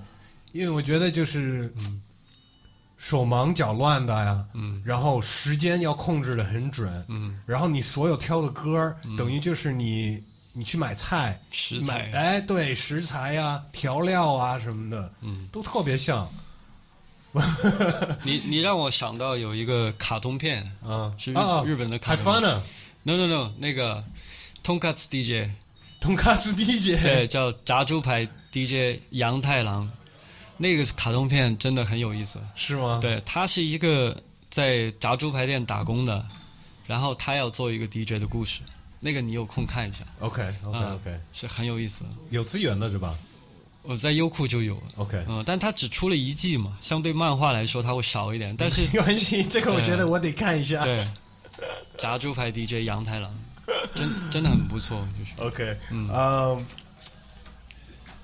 [0.52, 1.74] 因为我觉得就是
[2.96, 4.80] 手忙脚乱的呀，嗯。
[4.84, 10.22] 然后时间要控制的很准，嗯，然后你所有挑的歌儿，等于就是你
[10.52, 16.30] 你去买菜，食买材，哎对食材呀、调料啊什么的，嗯，都特别像
[18.24, 21.12] 你你让我想到有一个卡通片，啊。
[21.18, 22.32] 是日啊日本的卡通
[23.02, 24.02] ，，no no no，那个
[24.62, 25.50] Tonkatsu DJ，
[26.00, 29.90] 通卡斯 DJ，对，叫炸猪排 DJ 杨太郎，
[30.58, 32.38] 那个卡通片真的很有意思。
[32.54, 32.98] 是吗？
[33.02, 36.24] 对他是一个在炸猪排店打工的，
[36.86, 38.60] 然后他要做一个 DJ 的故事，
[39.00, 42.04] 那个你有空看一下，，OK OK 啊 OK，是很有意思。
[42.04, 42.10] 的。
[42.30, 43.14] 有资源的是吧
[43.86, 50.82] 我在优酷就有，？OK，嗯、但它只出了一季嘛，相对漫画来说它会少一点，但 是没关系，这个我觉得我得看一下。
[50.84, 51.06] 对，
[51.98, 53.30] 炸猪排 DJ 杨太郎，
[53.94, 55.32] 真真的很不错，就是。
[55.36, 56.08] OK，嗯。
[56.08, 56.64] 呃，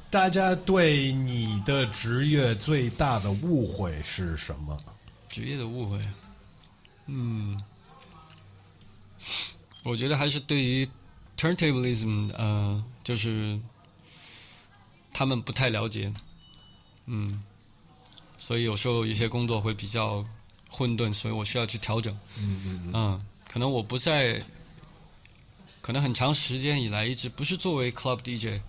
[0.09, 4.77] 大家对你的职业最大的误会是什么？
[5.29, 6.01] 职业的误会，
[7.07, 7.61] 嗯，
[9.85, 10.89] 我觉得还是对于
[11.37, 13.61] turntablism，呃，就是
[15.21, 16.11] 他们不太了解，
[17.05, 17.43] 嗯，
[18.39, 20.25] 所以有时候一些工作会比较
[20.71, 22.91] 混沌，所以我需要去调整，嗯嗯嗯。
[22.95, 24.43] 嗯，可能我不在，
[25.83, 28.63] 可能很长时间以来一直不是作为 club DJ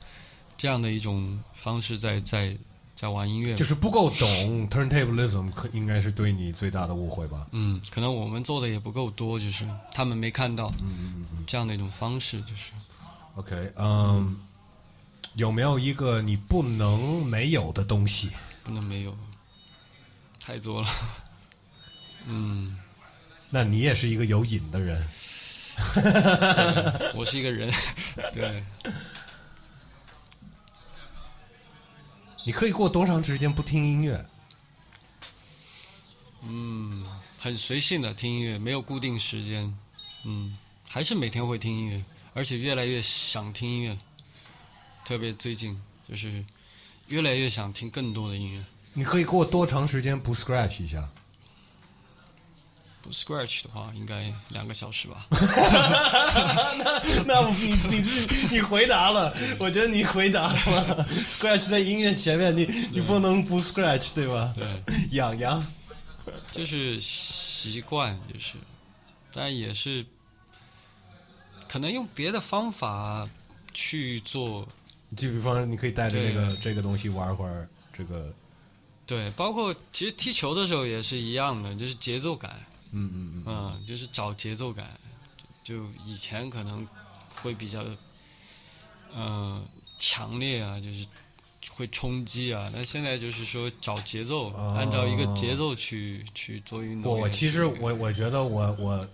[0.58, 2.54] 这样的一种方式在在
[2.96, 7.48] 在玩音乐，就是不够懂 turntablism，可应该是对你最大的误会吧？
[7.52, 11.46] 嗯，可能我们做的也不够多，就是他们没看到嗯嗯。
[11.48, 12.72] 这样的一种方式，就是
[13.36, 14.38] ，OK，嗯，
[15.36, 18.32] 有没有一个你不能没有的东西？
[18.64, 19.18] 不能没有，
[20.40, 20.90] 太多了。
[22.28, 22.78] 嗯，
[23.50, 25.08] 那你也是一个有瘾的人。
[27.16, 27.72] 我是一个人，
[28.34, 28.64] 对，
[32.46, 34.26] 你可以过多长时间不听音乐？
[36.44, 37.06] 嗯，
[37.40, 39.76] 很随性的听音乐，没有固定时间，
[40.24, 40.56] 嗯，
[40.88, 42.04] 还是每天会听音乐，
[42.34, 43.98] 而且越来越想听音乐，
[45.12, 45.78] 特别最近
[46.10, 46.42] 就是
[47.10, 48.66] 越来越想听更多的音乐。
[48.94, 51.06] 你可以给我多长时间不 scratch 一下？
[53.02, 55.28] 不 scratch 的话，应该两个小时吧。
[56.78, 61.06] 那那你你是你回答了，我觉得你回答了。
[61.28, 62.64] Scratch 在音乐前面，你
[62.94, 64.54] 你不能不 Scratch 对吧？
[64.56, 64.66] 对，
[65.12, 65.62] 痒痒，
[66.52, 68.56] 就是习惯，就是，
[69.34, 70.06] 但也是
[71.68, 73.28] 可能用别的方法
[73.74, 74.66] 去做。
[75.16, 78.34] 就比方说，你可以带着这个这个东西玩会儿，这个，
[79.06, 82.60] 对，包括其实踢球的时候也是一样的，就是节奏感，
[82.92, 84.90] 嗯嗯嗯，嗯，就是找节奏感。
[85.64, 86.88] 就以前可能
[87.42, 87.86] 会比较，
[89.14, 89.64] 呃，
[90.00, 91.06] 强烈啊，就是
[91.70, 92.72] 会冲击啊。
[92.74, 97.12] 那现在就是说找节奏，哦按照一个节奏去去做运动。
[97.12, 99.08] 我我其实我我觉得我我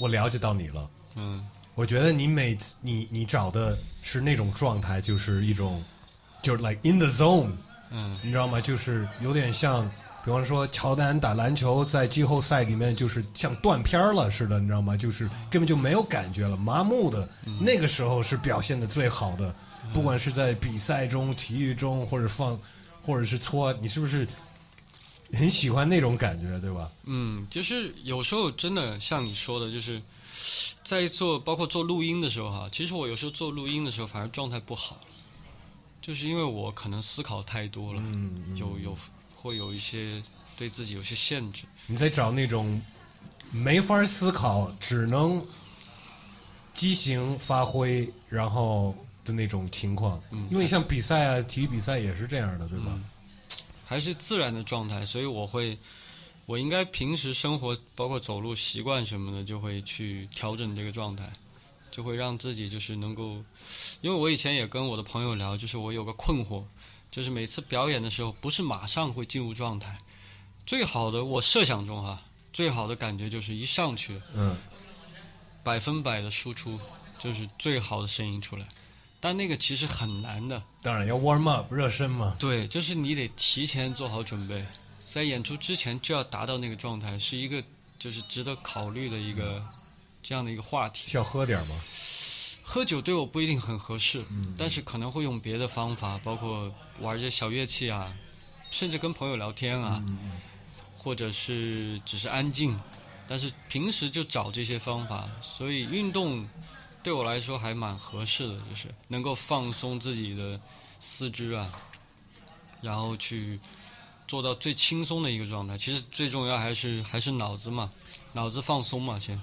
[0.00, 0.90] 我了解到你了。
[1.14, 1.48] 嗯
[1.78, 5.80] 我觉得你每次你你找的是那种状态，就是一种
[6.42, 7.52] 就是 like in the zone，
[7.92, 8.60] 嗯你知道吗？
[8.60, 9.88] 就是有点像，
[10.24, 14.96] 比方说乔丹打篮球在季后赛里面，就是像断片儿了似的，你知道吗？
[14.96, 17.28] 就是根本就没有感觉了，麻木的。
[17.60, 19.54] 那个时候是表现的最好的，
[19.94, 22.58] 不管是在比赛中、体育中，或者放，
[23.00, 24.26] 或者是搓，你是不是
[25.32, 26.90] 很喜欢那种感觉，对吧？
[27.04, 30.02] 嗯，就是有时候真的像你说的，就是
[30.82, 35.00] 在做包括做录音的时候哈，其实我有时候做录音的时候反而状态不好，
[36.00, 38.96] 就是因为我可能思考太多了，嗯，有有
[39.34, 40.22] 会有一些
[40.56, 41.64] 对自己有些限制。
[41.86, 42.80] 你在找那种
[43.50, 45.44] 没法思考，只能
[46.74, 48.94] 激情发挥，然后
[49.24, 50.20] 的那种情况。
[50.50, 52.98] 因为像比赛啊，体育比赛也是这样的，对吧？
[53.86, 55.78] 还是自然的状态，所以我会，
[56.48, 61.30] 我应该平时生活包括走路习惯什么的，就会去调整这个状态，
[61.90, 63.44] 就会让自己就是能够，
[64.00, 66.64] 因为我以前也跟我的朋友聊，就是我有个困惑，
[67.10, 69.98] 就是每次表演的时候不是马上会进入状态，
[70.64, 74.56] 最好的我设想中哈，最好的感觉就是一上去嗯，
[75.62, 76.80] 百分百的输出，
[77.18, 78.66] 就是最好的声音出来，
[79.20, 80.62] 但那个其实很难的。
[80.80, 82.34] 当然要 warm up 热身嘛。
[82.38, 84.64] 对，就是你得提前做好准备，
[85.08, 87.64] 在演出之前就要达到那个状态，是一个
[87.98, 89.64] 就是值得考虑的一个
[90.22, 91.08] 这样的一个话题。
[91.08, 91.82] 需要喝点吗？
[92.62, 94.22] 喝酒对我不一定很合适，
[94.58, 96.70] 但是可能会用别的方法，包括
[97.00, 98.14] 玩一些小乐器啊，
[98.70, 100.04] 甚至跟朋友聊天啊，
[100.94, 102.78] 或者是只是安静。
[103.26, 106.46] 但是平时就找这些方法，所以运动
[107.02, 110.60] 对我来说还蛮合适的，就是能够放松自己的
[111.00, 111.72] 四肢啊，
[112.82, 113.58] 然后去
[114.28, 115.76] 做到最轻松的一个状态。
[115.76, 117.90] 其实最重要还是还是脑子嘛，
[118.32, 119.34] 脑子放松嘛，先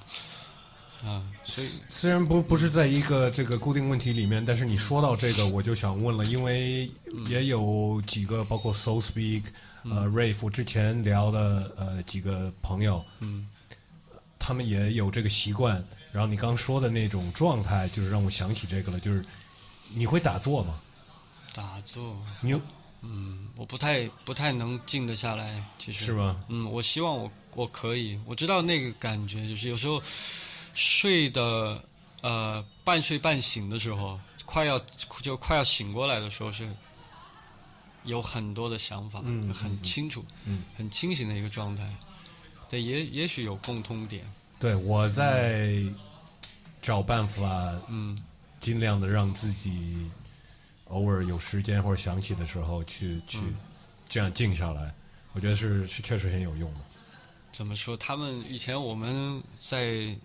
[1.03, 6.89] 啊，所以虽然不不是在一个这个固定问题里面，但是你说到这个，我就想问了，因为
[7.27, 9.43] 也有几个包括 Soul Speak、
[9.83, 13.47] 呃 Rave 之前聊的呃几个朋友，嗯
[14.39, 15.85] 他们也有这个习惯。
[16.11, 19.23] 然后你刚说的那种状态，就是让我想起这个了，就是
[19.93, 20.79] 你会打坐吗？
[21.53, 22.61] 打坐，你有
[23.07, 26.39] 嗯，我不太不太能静得下来，其实是吗？
[26.49, 30.01] 嗯，我希望我我可以，我知道那个感觉，就是有时候
[30.73, 31.83] 睡的
[32.21, 34.79] 呃半睡半醒的时候，快要
[35.21, 36.67] 就快要醒过来的时候是
[38.03, 41.83] 有很多的想法，嗯很清楚，嗯很清醒的一个状态。
[42.67, 44.25] 对，也也许有共通点，
[44.59, 45.81] 对，我在
[46.81, 47.43] 找办法，
[47.87, 48.17] 嗯
[48.59, 50.09] 尽量的让自己
[50.85, 53.55] 偶尔有时间或者想起的时候去去嗯
[54.07, 54.93] 这样静下来，
[55.33, 56.79] 我觉得是是确实很有用的。
[57.51, 57.95] 怎么说？
[57.97, 60.15] 他们以前我们在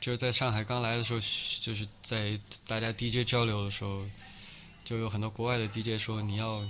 [0.00, 1.20] 就是在上海刚来的时候，
[1.60, 4.04] 就是在大家 DJ 交流的时候，
[4.84, 6.60] 就有很多国外的 DJ 说你要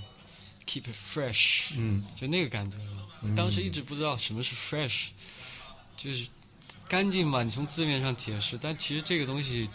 [0.66, 3.34] keep it fresh，嗯就那个感觉了。
[3.36, 5.08] 当时一直不知道什么是 fresh，
[5.96, 6.26] 就是
[6.88, 9.68] 干净嘛，你从字面上解释，但其实这个东西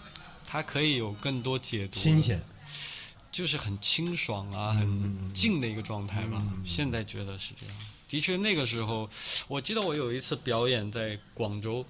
[0.46, 1.98] 它可以有更多解读。
[1.98, 2.42] 新鲜，
[3.38, 6.42] 就是很清爽啊，嗯很静的一个状态吧。
[6.66, 7.76] 现在觉得是这样。
[8.08, 9.08] 的确，那个时候，
[9.48, 11.86] 我记得我有一次表演在广州，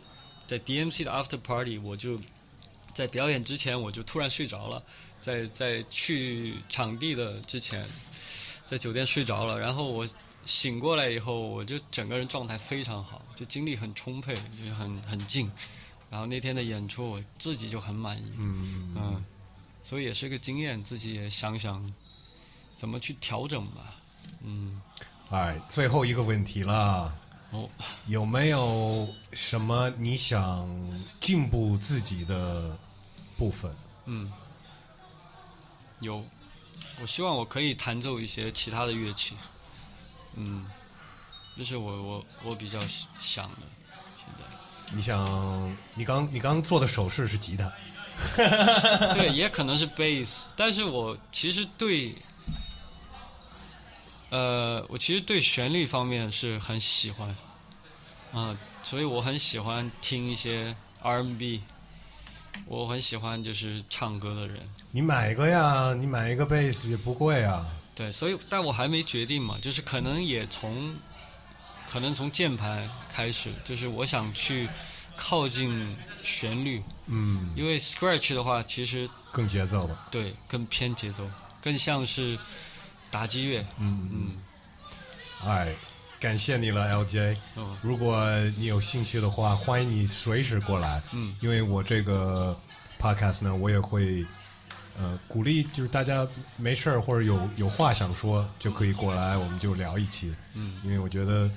[0.46, 2.20] 在 DMC 的 After Party，我就
[2.94, 4.84] 在表演之前我就突然睡着了，
[5.22, 7.82] 在在去场地的之前，
[8.66, 10.06] 在酒店睡着了，然后我
[10.46, 15.50] 醒过来以后，我就整个人状态非常好，就精力很充沛，就是很很静。
[16.10, 18.34] 然后那天的演出，我自己就很满意。
[18.38, 19.26] 嗯嗯，
[19.88, 21.82] 所以也是个经验，自己也想想
[22.76, 23.96] 怎么去调整吧。
[24.42, 24.82] 嗯，
[25.30, 27.18] 哎，最后一个问题了，
[27.52, 27.70] 哦，
[28.06, 30.68] 有没有什么你想
[31.22, 32.78] 进步自己的
[33.38, 33.74] 部分？
[34.08, 34.30] 嗯，
[36.02, 36.22] 有，
[37.00, 39.38] 我希望我可以弹奏一些其他的乐器。
[40.34, 40.70] 嗯，
[41.56, 42.78] 这是我我我比较
[43.22, 43.62] 想的。
[44.18, 44.44] 现在，
[44.94, 47.72] 你想，你刚你刚做的手势是吉他，
[49.14, 52.16] 对，也可能是 bass，但是我其实对，
[54.30, 57.36] 呃，我其实对旋律方面是很喜欢，
[58.34, 61.62] 啊、所以我很喜欢听一些 R&B，
[62.66, 64.60] 我很喜欢就是唱歌的人，
[64.92, 67.66] 你买一个呀，你买一个 bass 也不贵啊。
[67.96, 70.96] 对，所以但我还没决定嘛，就是可能也从，
[71.90, 74.70] 可能从键盘开始，就是我想去
[75.18, 80.08] 靠近旋律，嗯，因为 Scratch 的话，其实更节奏吧。
[80.12, 81.28] 对更偏节奏，
[81.62, 82.38] 更像是
[83.12, 84.38] 打击乐，嗯嗯，
[85.44, 85.74] 哎，
[86.20, 87.36] 感谢你了，LJ。
[87.56, 88.24] 哦，如果
[88.58, 91.02] 你有兴趣的话，欢迎你随时过来。
[91.14, 92.58] 嗯，因为我这个
[93.00, 94.26] podcast 呢，我也会
[95.00, 100.34] 呃鼓励，就是大家没事儿或者有有话想说，就可以过来，我们就聊一期。
[100.54, 101.52] 嗯，因为我觉得呃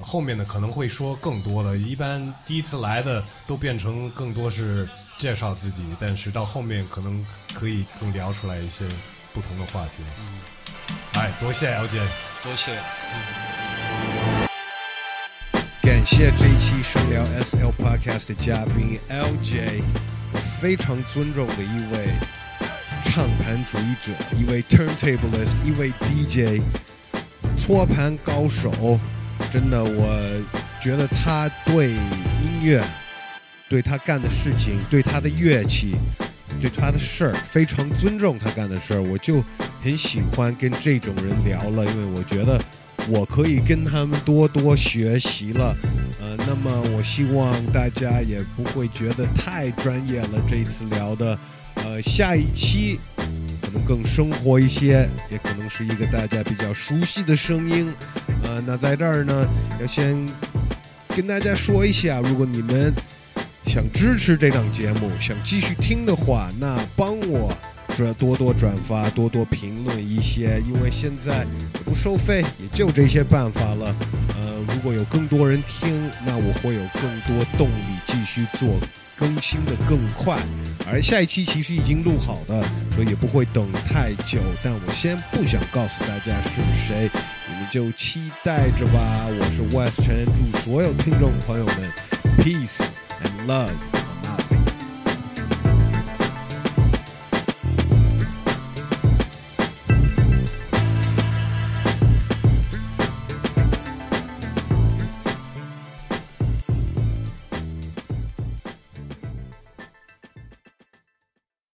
[0.00, 8.84] 后面的可能会说更多的，一般第一次来的都变成更多是介绍自己，但是到后面可能可以更聊出来一些
[9.32, 10.02] 不同的话题。
[11.12, 12.00] 哎，多谢 LJ。
[12.42, 12.78] 多谢。
[15.82, 19.82] 感谢这一期声聊 SL Podcast 的嘉宾 LJ，
[20.32, 22.12] 我非常尊重的一位
[23.04, 26.62] 唱盘主义者，一位 turntablist，一位 DJ，
[27.58, 28.98] 搓盘高手。
[29.52, 30.42] 真的，我
[30.80, 32.82] 觉得他对音乐，
[33.68, 35.96] 对他干的事情，对他的乐器，
[36.60, 39.42] 对他的事儿非常尊重他干的事儿，我就
[39.82, 42.60] 很喜欢跟这种人聊了，因为我觉得
[43.08, 45.74] 我可以跟他们多多学习了。
[46.20, 50.40] 呃，那么我希望大家也不会觉得太专业了。
[50.48, 51.38] 这一次聊的，
[51.76, 53.00] 呃，下一期
[53.68, 57.92] 可能更生活一些，也可能是一个大家比较熟悉的声音。
[58.44, 59.46] 呃，那在这儿呢，
[59.78, 60.26] 要先
[61.08, 62.90] 跟大家说一下，如果你们
[63.66, 67.52] 想支持这档节目，想继续听的话，那帮我
[67.94, 71.44] 这多多转发，多多评论一些，因为现在
[71.84, 73.94] 不收费，也就这些办法了。
[74.40, 78.80] 呃，如果有更多人听，那我会有更多动力继续做，
[79.18, 80.38] 更新的更快。
[80.90, 82.62] 而下一期其实已经录好的，
[82.92, 84.38] 所以也不会等太久。
[84.62, 87.10] 但我先不想告诉大家是谁，
[87.48, 89.26] 你们就期待着吧。
[89.28, 91.92] 我是 West，祝所有听众朋友们
[92.38, 92.80] peace
[93.22, 93.97] and love。